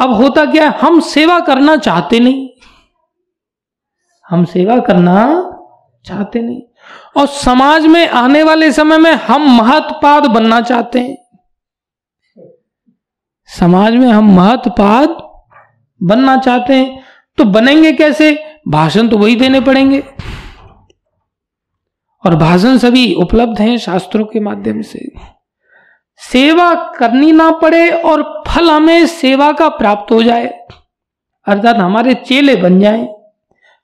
अब 0.00 0.10
होता 0.10 0.44
क्या 0.44 0.70
है? 0.70 0.78
हम 0.78 1.00
सेवा 1.00 1.40
करना 1.40 1.76
चाहते 1.76 2.20
नहीं। 2.20 2.48
हम 4.30 4.44
सेवा 4.44 4.78
करना 4.78 5.48
चाहते 6.06 6.40
नहीं। 6.40 6.62
और 7.16 7.26
समाज 7.26 7.86
में 7.86 8.08
आने 8.08 8.42
वाले 8.42 8.72
समय 8.72 8.98
में 8.98 9.12
हम 9.12 9.56
महत्पाद 9.56 10.26
बनना 10.26 10.60
चाहते 10.60 11.00
हैं। 11.00 11.16
समाज 13.58 13.94
में 13.94 14.08
हम 14.08 14.36
महत्पाद 14.36 15.08
बनना 16.02 16.36
चाहते 16.36 16.74
हैं। 16.74 17.02
तो 17.38 17.44
बनेंगे 17.44 17.92
कैसे? 17.92 18.44
भाषण 18.68 19.08
तो 19.08 19.18
वही 19.18 19.36
देने 19.36 19.60
पड़ेंगे। 19.60 20.04
और 22.24 22.36
भाषण 22.36 22.76
सभी 22.78 23.12
उपलब्ध 23.14 23.60
हैं 23.60 23.76
शास्त्रों 23.78 24.24
के 24.24 24.40
माध्यम 24.40 24.80
से। 24.80 25.10
सेवा 26.20 26.74
करनी 26.98 27.32
ना 27.32 27.50
पड़े 27.52 27.88
और 27.90 28.22
फल 28.48 28.70
हमें 28.70 29.06
सेवा 29.06 29.52
का 29.52 29.68
प्राप्त 29.68 30.12
हो 30.12 30.22
जाए। 30.22 30.46
अर्थात 31.46 31.76
हमारे 31.76 32.14
चेले 32.14 32.56
बन 32.56 32.80
जाएँ। 32.80 33.08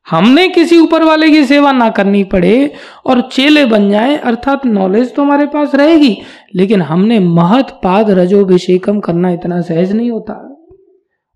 हमने 0.07 0.49
किसी 0.49 0.79
ऊपर 0.79 1.03
वाले 1.03 1.31
की 1.31 1.45
सेवा 1.45 1.73
ना 1.73 1.89
करनी 1.91 2.23
पड़े 2.25 2.73
और 3.07 3.21
चेले 3.21 3.65
बन 3.67 3.91
जाए, 3.91 4.17
अर्थात 4.17 4.67
नॉलेज 4.67 5.15
तो 5.15 5.23
हमारे 5.23 5.47
पास 5.47 5.75
रहेगी, 5.75 6.17
लेकिन 6.55 6.83
हमने 6.83 7.19
महत 7.21 7.71
पाद 7.85 8.11
रजोभिषेकम 8.11 9.01
करना 9.01 9.31
इतना 9.31 9.61
सहज 9.61 9.93
नहीं 9.93 10.11
होता। 10.11 10.45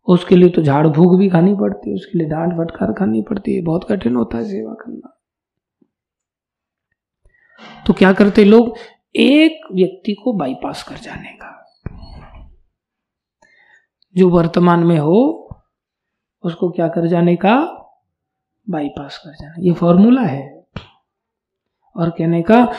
उसके 0.09 0.37
लिए 0.37 0.49
तो 0.49 0.63
झाड़ 0.63 0.87
भूख 0.87 1.19
भी 1.19 1.29
खानी 1.29 1.55
पड़ती 1.55 1.91
है 1.91 1.97
उसके 1.97 2.19
लिए 2.19 2.29
डांट 2.29 2.53
फटकार 2.53 2.93
खानी 2.93 3.23
पड़ती 3.23 3.55
है 3.55 3.63
बहुत 3.63 3.87
कठिन 3.91 4.17
होता 4.17 4.39
है 4.39 4.45
सेवा 4.45 4.73
करना। 4.73 5.22
तो 7.87 7.93
क्या 7.93 8.13
करते 8.13 8.45
लोग? 8.45 8.77
एक 9.17 9.61
व्यक्ति 9.73 10.13
को 10.13 10.33
बाईपास 10.33 10.83
कर 10.83 10.97
जाने 10.97 11.29
का। 11.29 11.59
जो 14.17 14.29
वर्तमान 14.29 14.81
में 14.81 14.99
हो, 14.99 15.49
उसको 16.43 16.71
क्या 16.71 16.89
कर 16.89 17.07
जाने 17.07 17.37
का? 17.37 17.57
बाईपास 18.71 19.19
कर 19.19 19.31
जाना। 19.31 19.55
ये 19.59 19.73
फॉर्मूला 19.73 20.23
है। 20.23 20.67
और 21.97 22.11
कहने 22.11 22.43
का, 22.43 22.73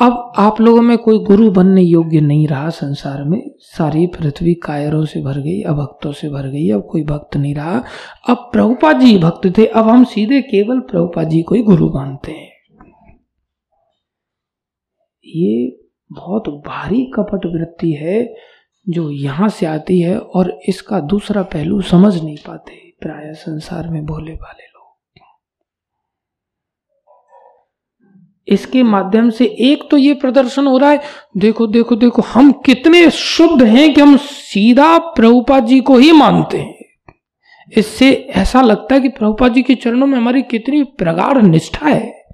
अब 0.00 0.32
आप 0.38 0.60
लोगों 0.60 0.82
में 0.82 0.98
कोई 0.98 1.18
गुरु 1.18 1.50
बनने 1.50 1.82
योग्य 1.82 2.20
नहीं 2.20 2.48
रहा 2.48 2.70
संसार 2.70 3.24
में। 3.24 3.50
सारी 3.58 4.06
पृथ्वी 4.06 4.54
कायरों 4.54 5.04
से 5.04 5.22
भर 5.22 5.38
गई 5.38 5.62
अभक्तों 5.62 6.12
से 6.12 6.28
भर 6.28 6.42
गई, 6.42 6.70
अब 6.70 6.88
कोई 6.90 7.04
भक्त 7.04 7.36
नहीं 7.36 7.54
रहा। 7.54 7.84
अब 8.28 8.36
प्रभुपा 8.52 8.92
जी 8.92 9.18
भक्त 9.18 9.58
थे, 9.58 9.66
अब 9.66 9.88
हम 9.88 10.04
सीधे 10.04 10.42
केवल 10.42 10.80
प्रभुपा 10.80 11.24
जी 11.24 11.42
को 11.42 11.54
ही 11.54 11.62
गुरु 11.62 11.90
मानते 11.94 12.32
हैं। 12.32 12.55
ये 15.26 15.78
बहुत 16.10 16.48
भारी 16.66 17.04
कपट 17.14 17.46
वृत्ति 17.46 17.92
है 17.92 18.22
जो 18.86 19.10
यहाँ 19.10 19.48
से 19.48 19.66
आती 19.66 20.00
है 20.00 20.18
और 20.18 20.58
इसका 20.68 21.00
दूसरा 21.02 21.42
पहलू 21.44 21.80
समझ 21.82 22.14
नहीं 22.22 22.36
पाते 22.46 22.74
प्राय 23.02 23.32
संसार 23.34 23.88
में 23.88 24.04
भोले 24.06 24.32
भाले 24.32 24.62
लोग। 24.62 24.74
इसके 28.48 28.82
माध्यम 28.82 29.30
से 29.30 29.44
एक 29.62 29.82
तो 29.90 29.96
ये 29.96 30.12
प्रदर्शन 30.14 30.66
हो 30.66 30.76
रहा 30.78 30.90
है, 30.90 31.00
देखो 31.36 31.66
देखो 31.66 31.96
देखो, 31.96 32.22
हम 32.22 32.52
कितने 32.66 33.10
शुद्ध 33.10 33.62
हैं 33.62 33.92
कि 33.94 34.00
हम 34.00 34.16
सीधा 34.16 34.96
प्रभुपा 34.98 35.58
जी 35.60 35.80
को 35.80 35.96
ही 35.96 36.12
मानते 36.12 36.58
हैं। 36.58 36.74
इससे 37.72 38.12
ऐसा 38.12 38.60
लगता 38.62 38.94
है 38.94 39.00
कि 39.00 39.08
प्रभुपा 39.08 39.48
जी 39.48 39.62
के 39.62 39.74
चरणों 39.74 40.06
में 40.06 40.16
हमारी 40.18 40.42
कितनी 40.42 40.82
प्रगाढ़ 40.98 41.42
निष्ठा 41.42 41.86
है। 41.86 42.25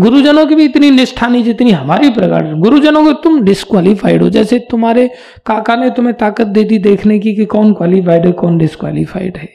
गुरुजनों 0.00 0.46
की 0.46 0.54
भी 0.54 0.64
इतनी 0.64 0.90
निष्ठा 0.90 1.26
नहीं 1.26 1.44
जितनी 1.44 1.70
हमारी 1.70 2.10
प्रगाढ़ 2.10 2.54
गुरुजनों 2.54 3.04
को 3.04 3.12
तुम 3.12 3.40
डिस्कालीफाइड 3.42 4.22
हो। 4.22 4.30
जैसे 4.30 4.58
तुम्हारे 4.70 5.08
काका 5.46 5.76
ने 5.76 5.90
तुम्हें 5.90 6.16
ताकत 6.16 6.46
दे 6.46 6.64
दी 6.64 6.78
देखने 6.78 7.18
की 7.18 7.34
कि 7.36 7.44
कौन 7.44 7.72
क्वालिफाइड 7.74 8.26
है, 8.26 8.32
कौन 8.32 8.58
डिस्कालीफाइड 8.58 9.36
है। 9.36 9.48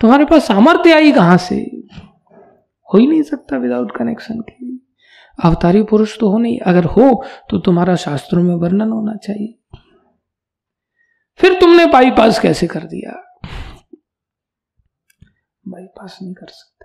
तुम्हारे 0.00 0.24
पास 0.24 0.46
सामर्थ्य 0.46 0.92
आई 0.92 1.12
कहाँ 1.12 1.36
से? 1.36 1.56
हो 2.94 2.98
ही 2.98 3.06
नहीं 3.06 3.22
सकता 3.22 3.56
विदाउट 3.56 3.96
कनेक्शन 3.96 4.40
के। 4.40 4.76
अवतारी 5.44 5.82
पुरुष 5.82 6.18
तो 6.18 6.30
हो 6.30 6.38
नहीं। 6.38 6.58
अगर 6.58 6.84
हो 6.84 7.24
तो 7.50 7.58
तुम्हारा 7.58 7.96
शास्त्रों 7.96 8.42
में 8.42 8.54
वर्णन 8.54 8.90
होना 8.90 9.14
चाहिए। 9.14 9.54
फिर 11.38 11.52
तुमने 11.60 11.86
बाईपास 11.86 12.38
कैसे 12.38 12.66
कर 12.66 12.80
दिया? 12.80 13.40
बाईपास 15.68 16.18
नहीं 16.22 16.34
कर 16.34 16.46
सकते। 16.46 16.77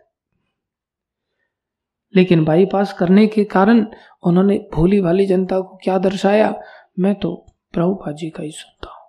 लेकिन 2.13 2.43
बाईपास 2.45 2.93
करने 2.93 3.25
के 3.27 3.43
कारण 3.43 3.85
उन्होंने 4.23 4.57
भोली 4.73 5.01
भाली 5.01 5.25
जनता 5.25 5.59
को 5.59 5.79
क्या 5.83 5.97
दर्शाया? 5.97 6.53
मैं 6.99 7.13
तो 7.15 7.33
प्रभुपा 7.73 8.11
जी 8.11 8.29
का 8.29 8.43
ही 8.43 8.51
सुनता 8.51 8.89
हूँ। 8.89 8.99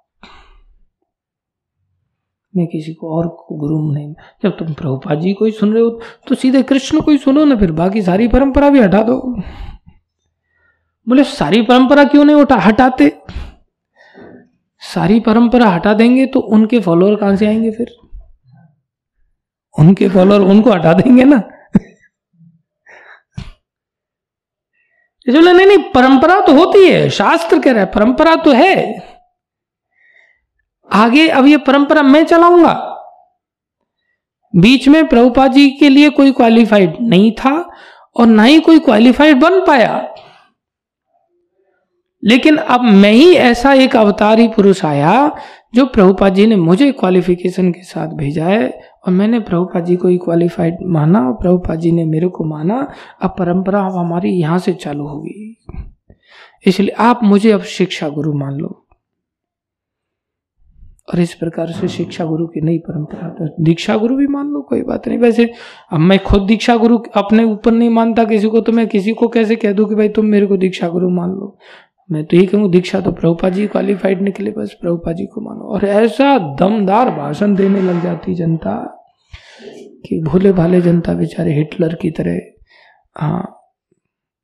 मैं 2.55 2.66
किसी 2.66 2.93
को 2.94 3.16
और 3.16 3.28
को 3.28 3.56
गुरु 3.56 3.81
नहीं। 3.93 4.14
जब 4.43 4.56
तुम 4.59 4.72
प्रभुपा 4.74 5.14
जी 5.14 5.32
को 5.32 5.44
ही 5.44 5.51
सुन 5.51 5.72
रहे 5.72 5.82
हो 5.82 5.90
तो 6.28 6.35
सीधे 6.35 6.62
कृष्ण 6.62 7.01
को 7.01 7.10
ही 7.10 7.18
सुनो 7.18 7.44
ना, 7.44 7.56
फिर 7.56 7.72
बाकी 7.72 8.02
सारी 8.02 8.28
परंपरा 8.28 8.68
भी 8.70 8.81
हटा 8.81 9.02
दो। 9.02 9.20
बोले, 11.06 11.24
सारी 11.24 11.62
परंपरा 11.62 12.05
क्यों 12.05 12.24
नहीं 12.24 12.36
उठा, 12.36 12.56
हटाते? 12.56 13.12
सारी 14.82 15.18
परंपरा 15.20 15.68
हटा 15.68 15.93
देंगे 15.94 16.26
तो 16.26 16.40
उनके 16.40 16.81
फॉलोअर 16.81 17.16
कहाँ 17.16 17.36
से 17.36 17.47
आएँगे 17.47 17.70
फिर? 17.70 17.97
उनके 19.74 20.09
फॉलोअर 20.09 20.40
उनको 20.40 20.70
हटा 20.70 20.93
देंगे 20.93 21.24
ना। 21.24 21.43
बोले, 25.32 25.52
नहीं 25.52 25.66
नहीं, 25.66 25.78
परंपरा 25.78 26.40
तो 26.40 26.52
होती 26.52 26.88
है, 26.88 27.10
शास्त्र 27.10 27.59
कह 27.59 27.72
रहा 27.72 27.80
है, 27.80 27.86
परंपरा 27.86 28.36
तो 28.36 28.52
है। 28.52 29.02
आगे 30.92 31.28
अब 31.28 31.46
ये 31.46 31.56
परंपरा 31.56 32.02
मैं 32.02 32.24
चलाऊँगा। 32.24 32.90
बीच 34.56 34.88
में 34.88 35.06
प्रभुपा 35.06 35.46
जी 35.46 35.70
के 35.70 35.88
लिए 35.88 36.10
कोई 36.10 36.32
क्वालिफाइड 36.32 36.96
नहीं 37.01 37.32
था 37.32 37.72
और 38.16 38.26
ना 38.26 38.42
ही 38.42 38.60
कोई 38.60 38.78
क्वालिफाइड 38.78 39.40
बन 39.40 39.60
पाया। 39.66 40.14
लेकिन 42.24 42.56
अब 42.56 42.80
मैं 42.80 43.12
ही 43.12 43.34
ऐसा 43.34 43.72
एक 43.72 43.96
अवतारी 43.96 44.48
पुरुष 44.48 44.84
आया 44.84 45.36
जो 45.74 45.84
प्रभुपा 45.86 46.28
जी 46.28 46.46
ने 46.46 46.56
मुझे 46.56 46.90
क्वालिफिकेशन 46.92 47.70
के 47.72 47.82
साथ 47.82 48.14
भेजा 48.16 48.44
है, 48.44 48.68
और 49.06 49.12
मैंने 49.12 49.40
प्रभुपा 49.40 49.80
जी 49.80 49.96
को 49.96 50.09
ही 50.09 50.18
क्वालिफाइड 50.18 50.76
माना, 50.86 51.20
और 51.20 51.32
प्रभुपा 51.32 51.74
जी 51.74 51.92
ने 51.92 52.05
मेरे 52.05 52.28
को 52.28 52.44
माना, 52.44 52.76
अब 53.22 53.34
परंपरा 53.38 53.80
अब 53.80 53.96
हमारी 53.96 54.30
यहाँ 54.30 54.59
से 54.59 54.72
चालू 54.74 55.06
होगी 55.06 55.56
इसलिए 56.66 56.94
आप 57.01 57.20
मुझे 57.24 57.51
अब 57.52 57.62
शिक्षा 57.68 58.09
गुरु 58.09 58.32
मान 58.32 58.55
लो। 58.55 58.80
और 61.09 61.20
इस 61.20 61.34
प्रकार 61.34 61.70
से 61.72 61.88
शिक्षा 61.88 62.24
गुरु 62.24 62.46
की 62.46 62.60
नई 62.60 62.78
परंपरा 62.78 63.28
तो 63.28 63.48
दीक्षा 63.64 63.96
गुरु 63.96 64.16
भी 64.16 64.26
मान 64.26 64.46
लो, 64.46 64.60
कोई 64.60 64.82
बात 64.82 65.09
नहीं। 65.09 65.18
वैसे, 65.18 65.44
अब 65.92 66.01
मैं 66.01 66.18
खुद 66.18 66.42
दीक्षा 66.42 66.76
गुरु 66.76 66.98
अपने 67.14 67.44
ऊपर 67.44 67.72
नहीं 67.72 67.90
मानता 67.90 68.24
किसी 68.24 68.48
को 68.48 68.60
तो 68.60 68.72
मैं 68.72 68.86
किसी 68.88 69.12
को 69.12 69.28
कैसे 69.28 69.56
कह 69.56 69.72
दूँ 69.72 69.88
कि 69.88 69.94
भाई 69.94 70.09
तुम 70.09 70.26
मेरे 70.26 70.46
को 70.46 70.56
दीक्षा 70.56 70.88
गुरु 70.88 71.10
मान 71.10 71.30
लो? 71.30 71.56
मैं 72.10 72.24
तो 72.24 72.36
यही 72.36 72.47
कहूँ, 72.47 72.70
दीक्षा 72.70 73.01
तो 73.01 73.12
प्रभुपा 73.12 73.48
जी 73.48 73.66
क्वालिफाइड 73.66 74.22
निकले, 74.22 74.51
बस 74.51 74.76
प्रभुपा 74.81 75.12
जी 75.12 75.26
को 75.26 75.40
मानो। 75.40 75.72
और 75.74 75.85
ऐसा 75.85 76.36
दमदार 76.60 77.10
भाषण 77.10 77.55
देने 77.55 77.82
लग 77.82 78.02
जाती 78.02 78.35
जनता 78.35 78.76
कि 80.06 80.20
भोले 80.22 80.52
भाले 80.52 80.81
जनता 80.81 81.14
बेचारे 81.14 81.52
हिटलर 81.55 81.94
की 81.94 82.10
तरह 82.10 82.40
हाँ 83.16 83.60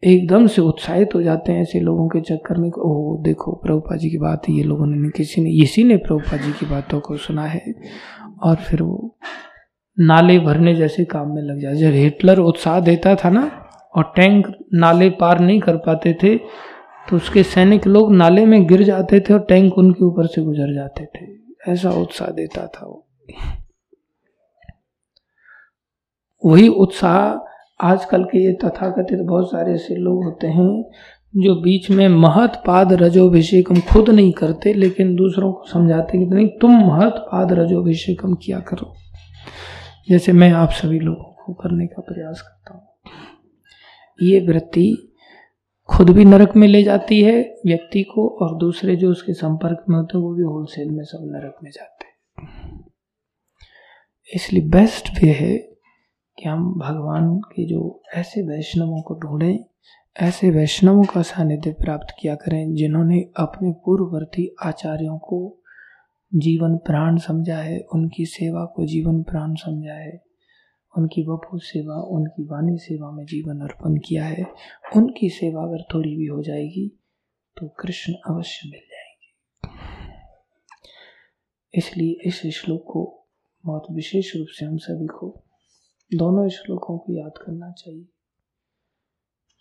एकदम 0.02 0.46
से 0.46 0.62
उत्साहित 0.62 1.14
हो 1.14 1.22
जाते 1.22 1.52
हैं 1.52 1.62
ऐसे 1.62 1.80
लोगों 1.80 2.08
के 2.08 2.20
चक्कर 2.20 2.58
में 2.58 2.68
ओह, 2.70 3.22
देखो 3.22 3.52
प्रभुपा 3.54 3.96
जी 3.96 4.10
की 4.10 4.18
बात 4.18 4.48
ये 4.50 4.62
लोगों 4.62 4.86
ने, 4.86 5.08
किसी 5.08 5.40
ने, 5.40 5.50
इसी 5.62 5.84
ने 5.84 5.96
प्रभुपा 5.96 6.36
जी 6.36 6.52
की 6.52 6.66
बातों 6.66 7.00
को 7.00 7.16
सुना 7.16 7.44
है। 7.44 7.74
और 8.42 8.54
फिर 8.56 8.82
वो 8.82 9.16
नाले 9.98 10.38
भरने 10.38 10.74
जैसे 10.74 11.04
काम 11.04 11.34
में 11.34 11.42
लग 11.42 11.60
जाए 11.60 11.74
जब 11.74 11.92
हिटलर 11.94 12.38
उत्साह 12.38 12.80
देता 12.80 13.14
था 13.14 13.30
ना, 13.30 13.50
और 13.96 14.12
टैंक 14.16 14.46
नाले 14.74 15.10
पार 15.10 15.40
नहीं 15.40 15.60
कर 15.60 15.76
पाते 15.76 16.16
थे 16.22 16.34
तो 17.10 17.16
उसके 17.16 17.42
सैनिक 17.42 17.86
लोग 17.86 18.12
नाले 18.12 18.44
में 18.46 18.66
गिर 18.66 18.82
जाते 18.82 19.20
थे 19.20 19.34
और 19.34 19.40
टैंक 19.40 19.78
उनके 19.78 20.04
ऊपर 20.04 20.26
से 20.26 20.42
गुजर 20.42 20.74
जाते 20.74 21.04
थे। 21.04 21.26
ऐसा 21.72 21.90
उत्साह 21.90 22.28
देता 22.28 22.66
था 22.66 22.86
वो। 22.86 23.06
वही 26.44 26.68
उत्साह 26.68 27.86
आजकल 27.86 28.24
के 28.24 28.44
ये 28.44 28.52
तथाकथित 28.52 29.18
बहुत 29.18 29.50
सारे 29.50 29.72
ऐसे 29.72 29.94
लोग 29.94 30.24
होते 30.24 30.46
हैं 30.46 30.82
जो 31.36 31.54
बीच 31.60 31.90
में 31.90 32.08
महत 32.08 32.62
पाद 32.66 32.92
रजोभिषेकम 32.92 33.80
खुद 33.80 34.10
नहीं 34.10 34.32
करते, 34.32 34.72
लेकिन 34.72 35.14
दूसरों 35.16 35.52
को 35.52 35.64
समझाते 35.68 36.18
कि 36.18 36.24
नहीं, 36.24 36.48
तुम 36.48 36.70
महत 36.70 37.14
पाद 37.16 37.52
रजोभिषेकम 37.52 38.34
किया 38.34 38.60
करो। 38.60 38.94
जैसे 40.08 40.32
मैं 40.32 40.50
आप 40.52 40.70
सभी 40.70 40.98
लोगों 40.98 41.24
को 41.24 41.52
करने 41.52 41.86
का 41.86 42.02
प्रयास 42.02 42.40
करता 42.42 42.74
हूँ। 42.74 42.86
ये 44.22 44.40
वृत्ति 44.40 45.09
खुद 45.90 46.10
भी 46.10 46.24
नरक 46.24 46.56
में 46.56 46.68
ले 46.68 46.82
जाती 46.82 47.22
है 47.22 47.56
व्यक्ति 47.66 48.02
को 48.02 48.28
और 48.28 48.56
दूसरे 48.56 48.96
जो 48.96 49.10
उसके 49.10 49.32
संपर्क 49.32 49.84
में 49.88 49.96
होते 49.96 50.18
हैं, 50.18 50.24
वो 50.24 50.34
भी 50.34 50.42
होलसेल 50.42 50.90
में 50.90 51.04
सब 51.04 51.18
नरक 51.22 51.56
में 51.62 51.70
जाते 51.70 52.04
हैं। 52.06 52.84
इसलिए 54.34 54.62
बेस्ट 54.62 55.22
वे 55.22 55.30
है 55.30 55.56
कि 56.38 56.48
हम 56.48 56.74
भगवान 56.78 57.38
के 57.38 57.66
जो 57.66 58.02
ऐसे 58.14 58.42
वैष्णवों 58.42 59.02
को 59.02 59.14
ढूंढें, 59.14 59.58
ऐसे 60.20 60.50
वैष्णवों 60.50 61.04
का 61.04 61.22
सानिध्य 61.22 61.70
प्राप्त 61.70 62.14
किया 62.20 62.34
करें, 62.34 62.74
जिन्होंने 62.74 63.30
अपने 63.36 63.70
पूर्ववर्ती 63.70 64.56
आचार्यों 64.62 65.18
को 65.18 65.62
जीवन 66.34 66.76
प्राण 66.76 67.16
समझा 67.16 67.56
है, 67.56 67.80
उनकी 67.94 68.26
सेवा 68.26 68.64
को 68.64 68.86
जीवन 68.86 69.22
प्राण 69.22 69.54
समझा 69.54 69.94
है। 69.94 70.29
उनकी 70.94 71.22
वपु 71.22 71.58
सेवा, 71.58 71.94
उनकी 71.94 72.44
वाणी 72.44 72.76
सेवा 72.78 73.10
में 73.10 73.24
जीवन 73.24 73.60
अर्पण 73.60 73.96
किया 73.98 74.24
है। 74.24 74.44
उनकी 74.96 75.28
सेवा 75.30 75.62
अगर 75.62 75.82
थोड़ी 75.94 76.16
भी 76.16 76.26
हो 76.26 76.42
जाएगी 76.42 76.88
तो 77.56 77.68
कृष्ण 77.80 78.12
अवश्य 78.28 78.68
मिल 78.68 78.80
जाएँगे। 78.80 79.78
इसलिए 81.74 82.28
इस 82.28 82.42
श्लोक 82.56 82.84
को 82.92 83.04
बहुत 83.64 83.86
विशेष 83.90 84.36
रूप 84.36 84.46
से 84.48 84.66
हम 84.66 84.76
सभी 84.76 85.06
को, 85.06 85.42
दोनों 86.10 86.48
श्लोकों 86.48 86.98
को 86.98 87.12
याद 87.12 87.38
करना 87.38 87.70
चाहिए 87.72 88.06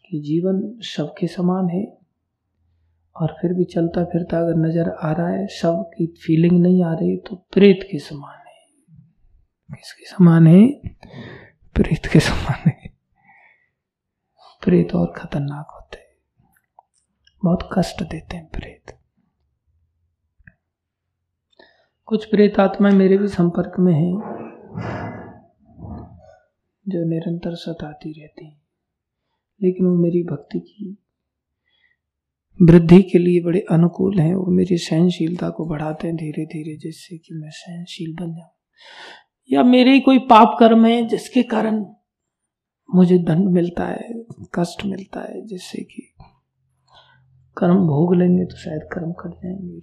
कि 0.10 0.20
जीवन 0.22 0.80
शव 0.84 1.14
के 1.20 1.28
समान 1.28 1.70
है 1.70 1.84
और 3.16 3.36
फिर 3.42 3.54
भी 3.54 3.64
चलता 3.64 4.04
फिरता 4.06 4.40
अगर 4.40 4.56
नज़र 4.56 4.90
आ 4.90 5.12
रहा 5.12 5.30
है 5.30 5.48
शव 5.48 5.82
की 5.96 6.08
फीलिंग 6.26 6.60
नहीं 6.62 6.84
आ 6.84 6.94
रही 6.94 7.18
तो 7.18 7.36
प्रेत 7.36 7.88
के 7.92 8.00
समान 8.00 8.39
किसके 9.76 10.06
समान 10.06 10.48
है, 10.48 10.68
प्रेत 11.74 12.06
के 12.14 12.20
समान 12.20 12.70
है। 12.70 12.90
प्रेत 14.66 14.96
और 14.96 15.14
खतरनाक 15.18 15.68
होते 15.72 15.98
हैं। 15.98 16.16
बहुत 17.44 17.70
कष्ट 17.78 18.04
देते 18.04 18.38
हैं 18.38 18.50
प्रेत। 18.50 19.00
कुछ 22.06 22.26
प्रेत 22.26 22.60
आत्माएँ 22.60 22.94
मेरे 22.94 23.18
भी 23.18 23.28
संपर्क 23.28 23.72
में 23.80 23.94
हैं, 23.94 24.14
जो 26.88 27.10
निरंतर 27.10 27.56
सताती 27.56 28.22
रहती 28.22 28.46
हैं। 28.46 28.62
लेकिन 29.64 29.86
वो 29.86 29.96
मेरी 29.96 30.24
भक्ति 30.24 30.60
की 30.60 30.98
वृद्धि 32.62 33.04
के 33.04 33.18
लिए 33.18 33.42
बड़े 33.42 33.66
अनुकूल 33.72 34.20
हैं। 34.20 34.36
वो 34.36 34.46
मेरी 34.46 34.78
सहनशीलता 34.78 35.50
को 35.50 35.66
बढ़ाते 35.66 36.08
हैं 36.08 36.16
धीरे 36.16 36.46
धीरे 36.46 36.78
जिससे 36.78 37.18
कि 37.18 37.34
मैं 37.34 37.50
सहनशील 37.50 38.16
बन 38.16 38.34
जाऊँ। 38.34 38.52
या 39.52 39.64
मेरे 39.64 39.94
ही 39.94 40.00
कोई 40.00 40.20
पाप 40.20 40.58
कर्म 40.60 40.86
है 40.86 41.06
जिसके 41.06 41.44
कारण 41.44 41.86
मुझे 42.96 43.18
दंड 43.18 43.48
मिलता 43.48 43.86
है, 43.86 44.24
कष्ट 44.56 44.86
मिलता 44.86 45.22
है, 45.22 45.42
जिससे 45.42 45.82
कि 45.82 46.14
कर्म 47.58 47.76
भोग 47.76 48.16
लेंगे 48.16 48.46
तो 48.46 48.56
शायद 48.56 48.82
कर्म 48.94 49.12
कर 49.12 49.30
जाएँगे। 49.30 49.80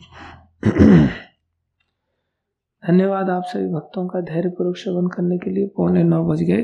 धन्यवाद 2.86 3.30
आप 3.30 3.43
सभी 3.44 3.68
भक्तों 3.68 4.09
का 4.09 4.20
धैर्य 4.20 4.48
पूर्वक 4.48 4.76
श्रवण 4.76 5.06
करने 5.06 5.38
के 5.38 5.51
लिए। 5.51 5.66
पौने 5.66 6.02
नौ 6.02 6.24
बज 6.24 6.43
गए। 6.43 6.62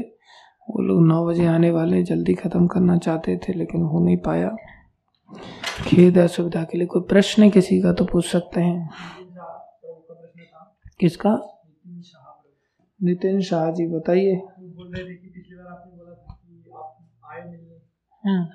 वो 0.70 0.82
लोग 0.82 1.06
नौ 1.06 1.26
बजे 1.26 1.46
आने 1.46 1.70
वाले 1.70 2.02
जल्दी 2.02 2.34
खत्म 2.34 2.66
करना 2.66 2.98
चाहते 2.98 3.36
थे, 3.36 3.52
लेकिन 3.52 3.82
हो 3.82 4.04
नहीं 4.04 4.16
पाया। 4.16 4.56
खेद 5.86 6.18
असुविधा 6.18 6.64
के 6.64 6.78
लिए। 6.78 6.86
कोई 6.86 7.02
प्रश्न 7.02 7.50
किसी 7.50 7.82
का 7.82 7.92
तो 7.92 8.04
पूछ 8.04 8.26
सकते 8.26 8.60
हैं। 8.60 8.90
किसका? 11.00 11.51
नितिन 13.04 13.40
शाह 13.40 13.70
जी 13.70 13.86
बताइए। 13.86 14.34
हाँ। 18.26 18.48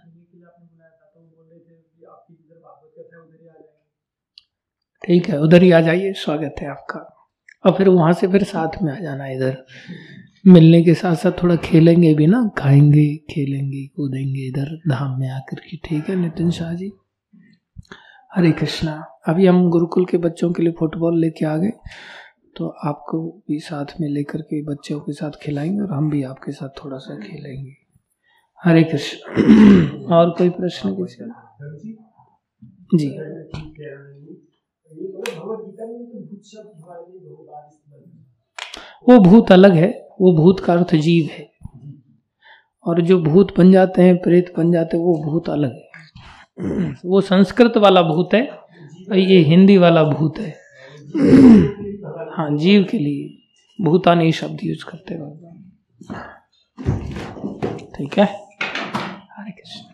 ठीक 5.07 5.30
है 5.30 5.40
उधर 5.40 5.64
ही 5.64 5.72
आ 5.72 5.82
जाइए 5.82 6.14
स्वागत 6.14 6.56
है 6.61 6.68
आपका। 6.68 6.99
और 7.65 7.78
फिर 7.78 7.90
वहाँ 7.90 8.14
से 8.14 8.28
फिर 8.28 8.44
साथ 8.44 8.84
में 8.84 8.94
आ 8.94 8.99
जाना 8.99 9.28
इधर। 9.28 9.65
मिलने 10.48 10.84
के 10.84 10.94
साथ 10.94 11.15
साथ 11.15 11.32
थोड़ा 11.44 11.56
खेलेंगे 11.56 12.14
भी 12.14 12.28
ना 12.28 12.52
खाएँगे 12.57 13.15
खेलेंगे 13.18 13.88
कूदेंगे 13.88 14.41
इधर 14.48 14.76
धाम 14.90 15.19
में 15.19 15.30
आकर 15.30 15.60
के। 15.60 15.78
ठीक 15.78 16.10
है 16.10 16.15
नितिन 16.15 16.52
शाह 16.52 16.74
जी। 16.74 16.91
हरे 18.36 18.52
कृष्णा। 18.52 19.22
अभी 19.28 19.45
हम 19.45 19.69
गुरुकुल 19.69 20.06
के 20.06 20.18
बच्चों 20.18 20.53
के 20.53 20.64
लिए 20.64 20.72
फुटबॉल 20.72 21.19
लेके 21.19 21.45
आ 21.45 21.57
गए। 21.57 21.72
तो 22.58 22.68
आपको 22.68 23.44
भी 23.48 23.60
साथ 23.60 23.86
में 24.02 24.10
लेकर 24.10 24.42
के 24.42 24.64
बच्चों 24.64 25.00
के 25.00 25.14
साथ 25.14 25.32
खिलाएँगे 25.42 25.82
और 25.82 25.92
हम 25.92 26.10
भी 26.10 26.24
आपके 26.24 26.52
साथ 26.52 26.70
थोड़ा 26.70 26.98
सा 26.98 27.16
खेलेंगे 27.20 27.76
हरे 28.64 28.84
कृष्ण 28.84 29.18
और 30.06 30.30
कोई 30.30 30.50
प्रश्न 30.50 30.96
किसी 30.96 31.26
जी 32.98 33.10
वो 39.10 39.20
भूत 39.20 39.52
अलग 39.52 39.72
है 39.72 40.08
वो 40.22 40.34
भूत 40.34 40.60
का 40.60 40.74
अर्थ 40.74 40.96
जीव 40.96 41.30
है 41.32 41.52
और 42.88 43.02
जो 43.02 43.22
भूत 43.22 43.58
बन 43.58 43.72
जाते 43.72 44.02
हैं 44.02 44.18
प्रेत 44.18 44.54
बन 44.58 44.72
जाते 44.72 44.98
हैं 44.98 45.04
वो 45.04 45.24
भूत 45.24 45.50
अलग 45.50 45.72
है 45.72 45.88
वो 47.06 47.22
संस्कृत 47.22 47.78
वाला 47.78 48.02
भूत 48.02 48.30
है 48.34 48.48
और 49.10 49.18
ये 49.18 49.40
हिंदी 49.40 49.78
वाला 49.78 50.04
भूत 50.04 50.38
है 50.38 50.56
हाँ 52.38 52.49
जीव 52.57 52.84
के 52.91 52.97
लिए 52.99 53.84
भूतानी 53.85 54.31
शब्द 54.31 54.59
यूज़ 54.64 54.84
करते 54.85 55.15
भगवान 55.15 55.55
ठीक 57.95 58.19
है? 58.19 58.26
हरे 59.38 59.51
कृष्ण। 59.51 59.85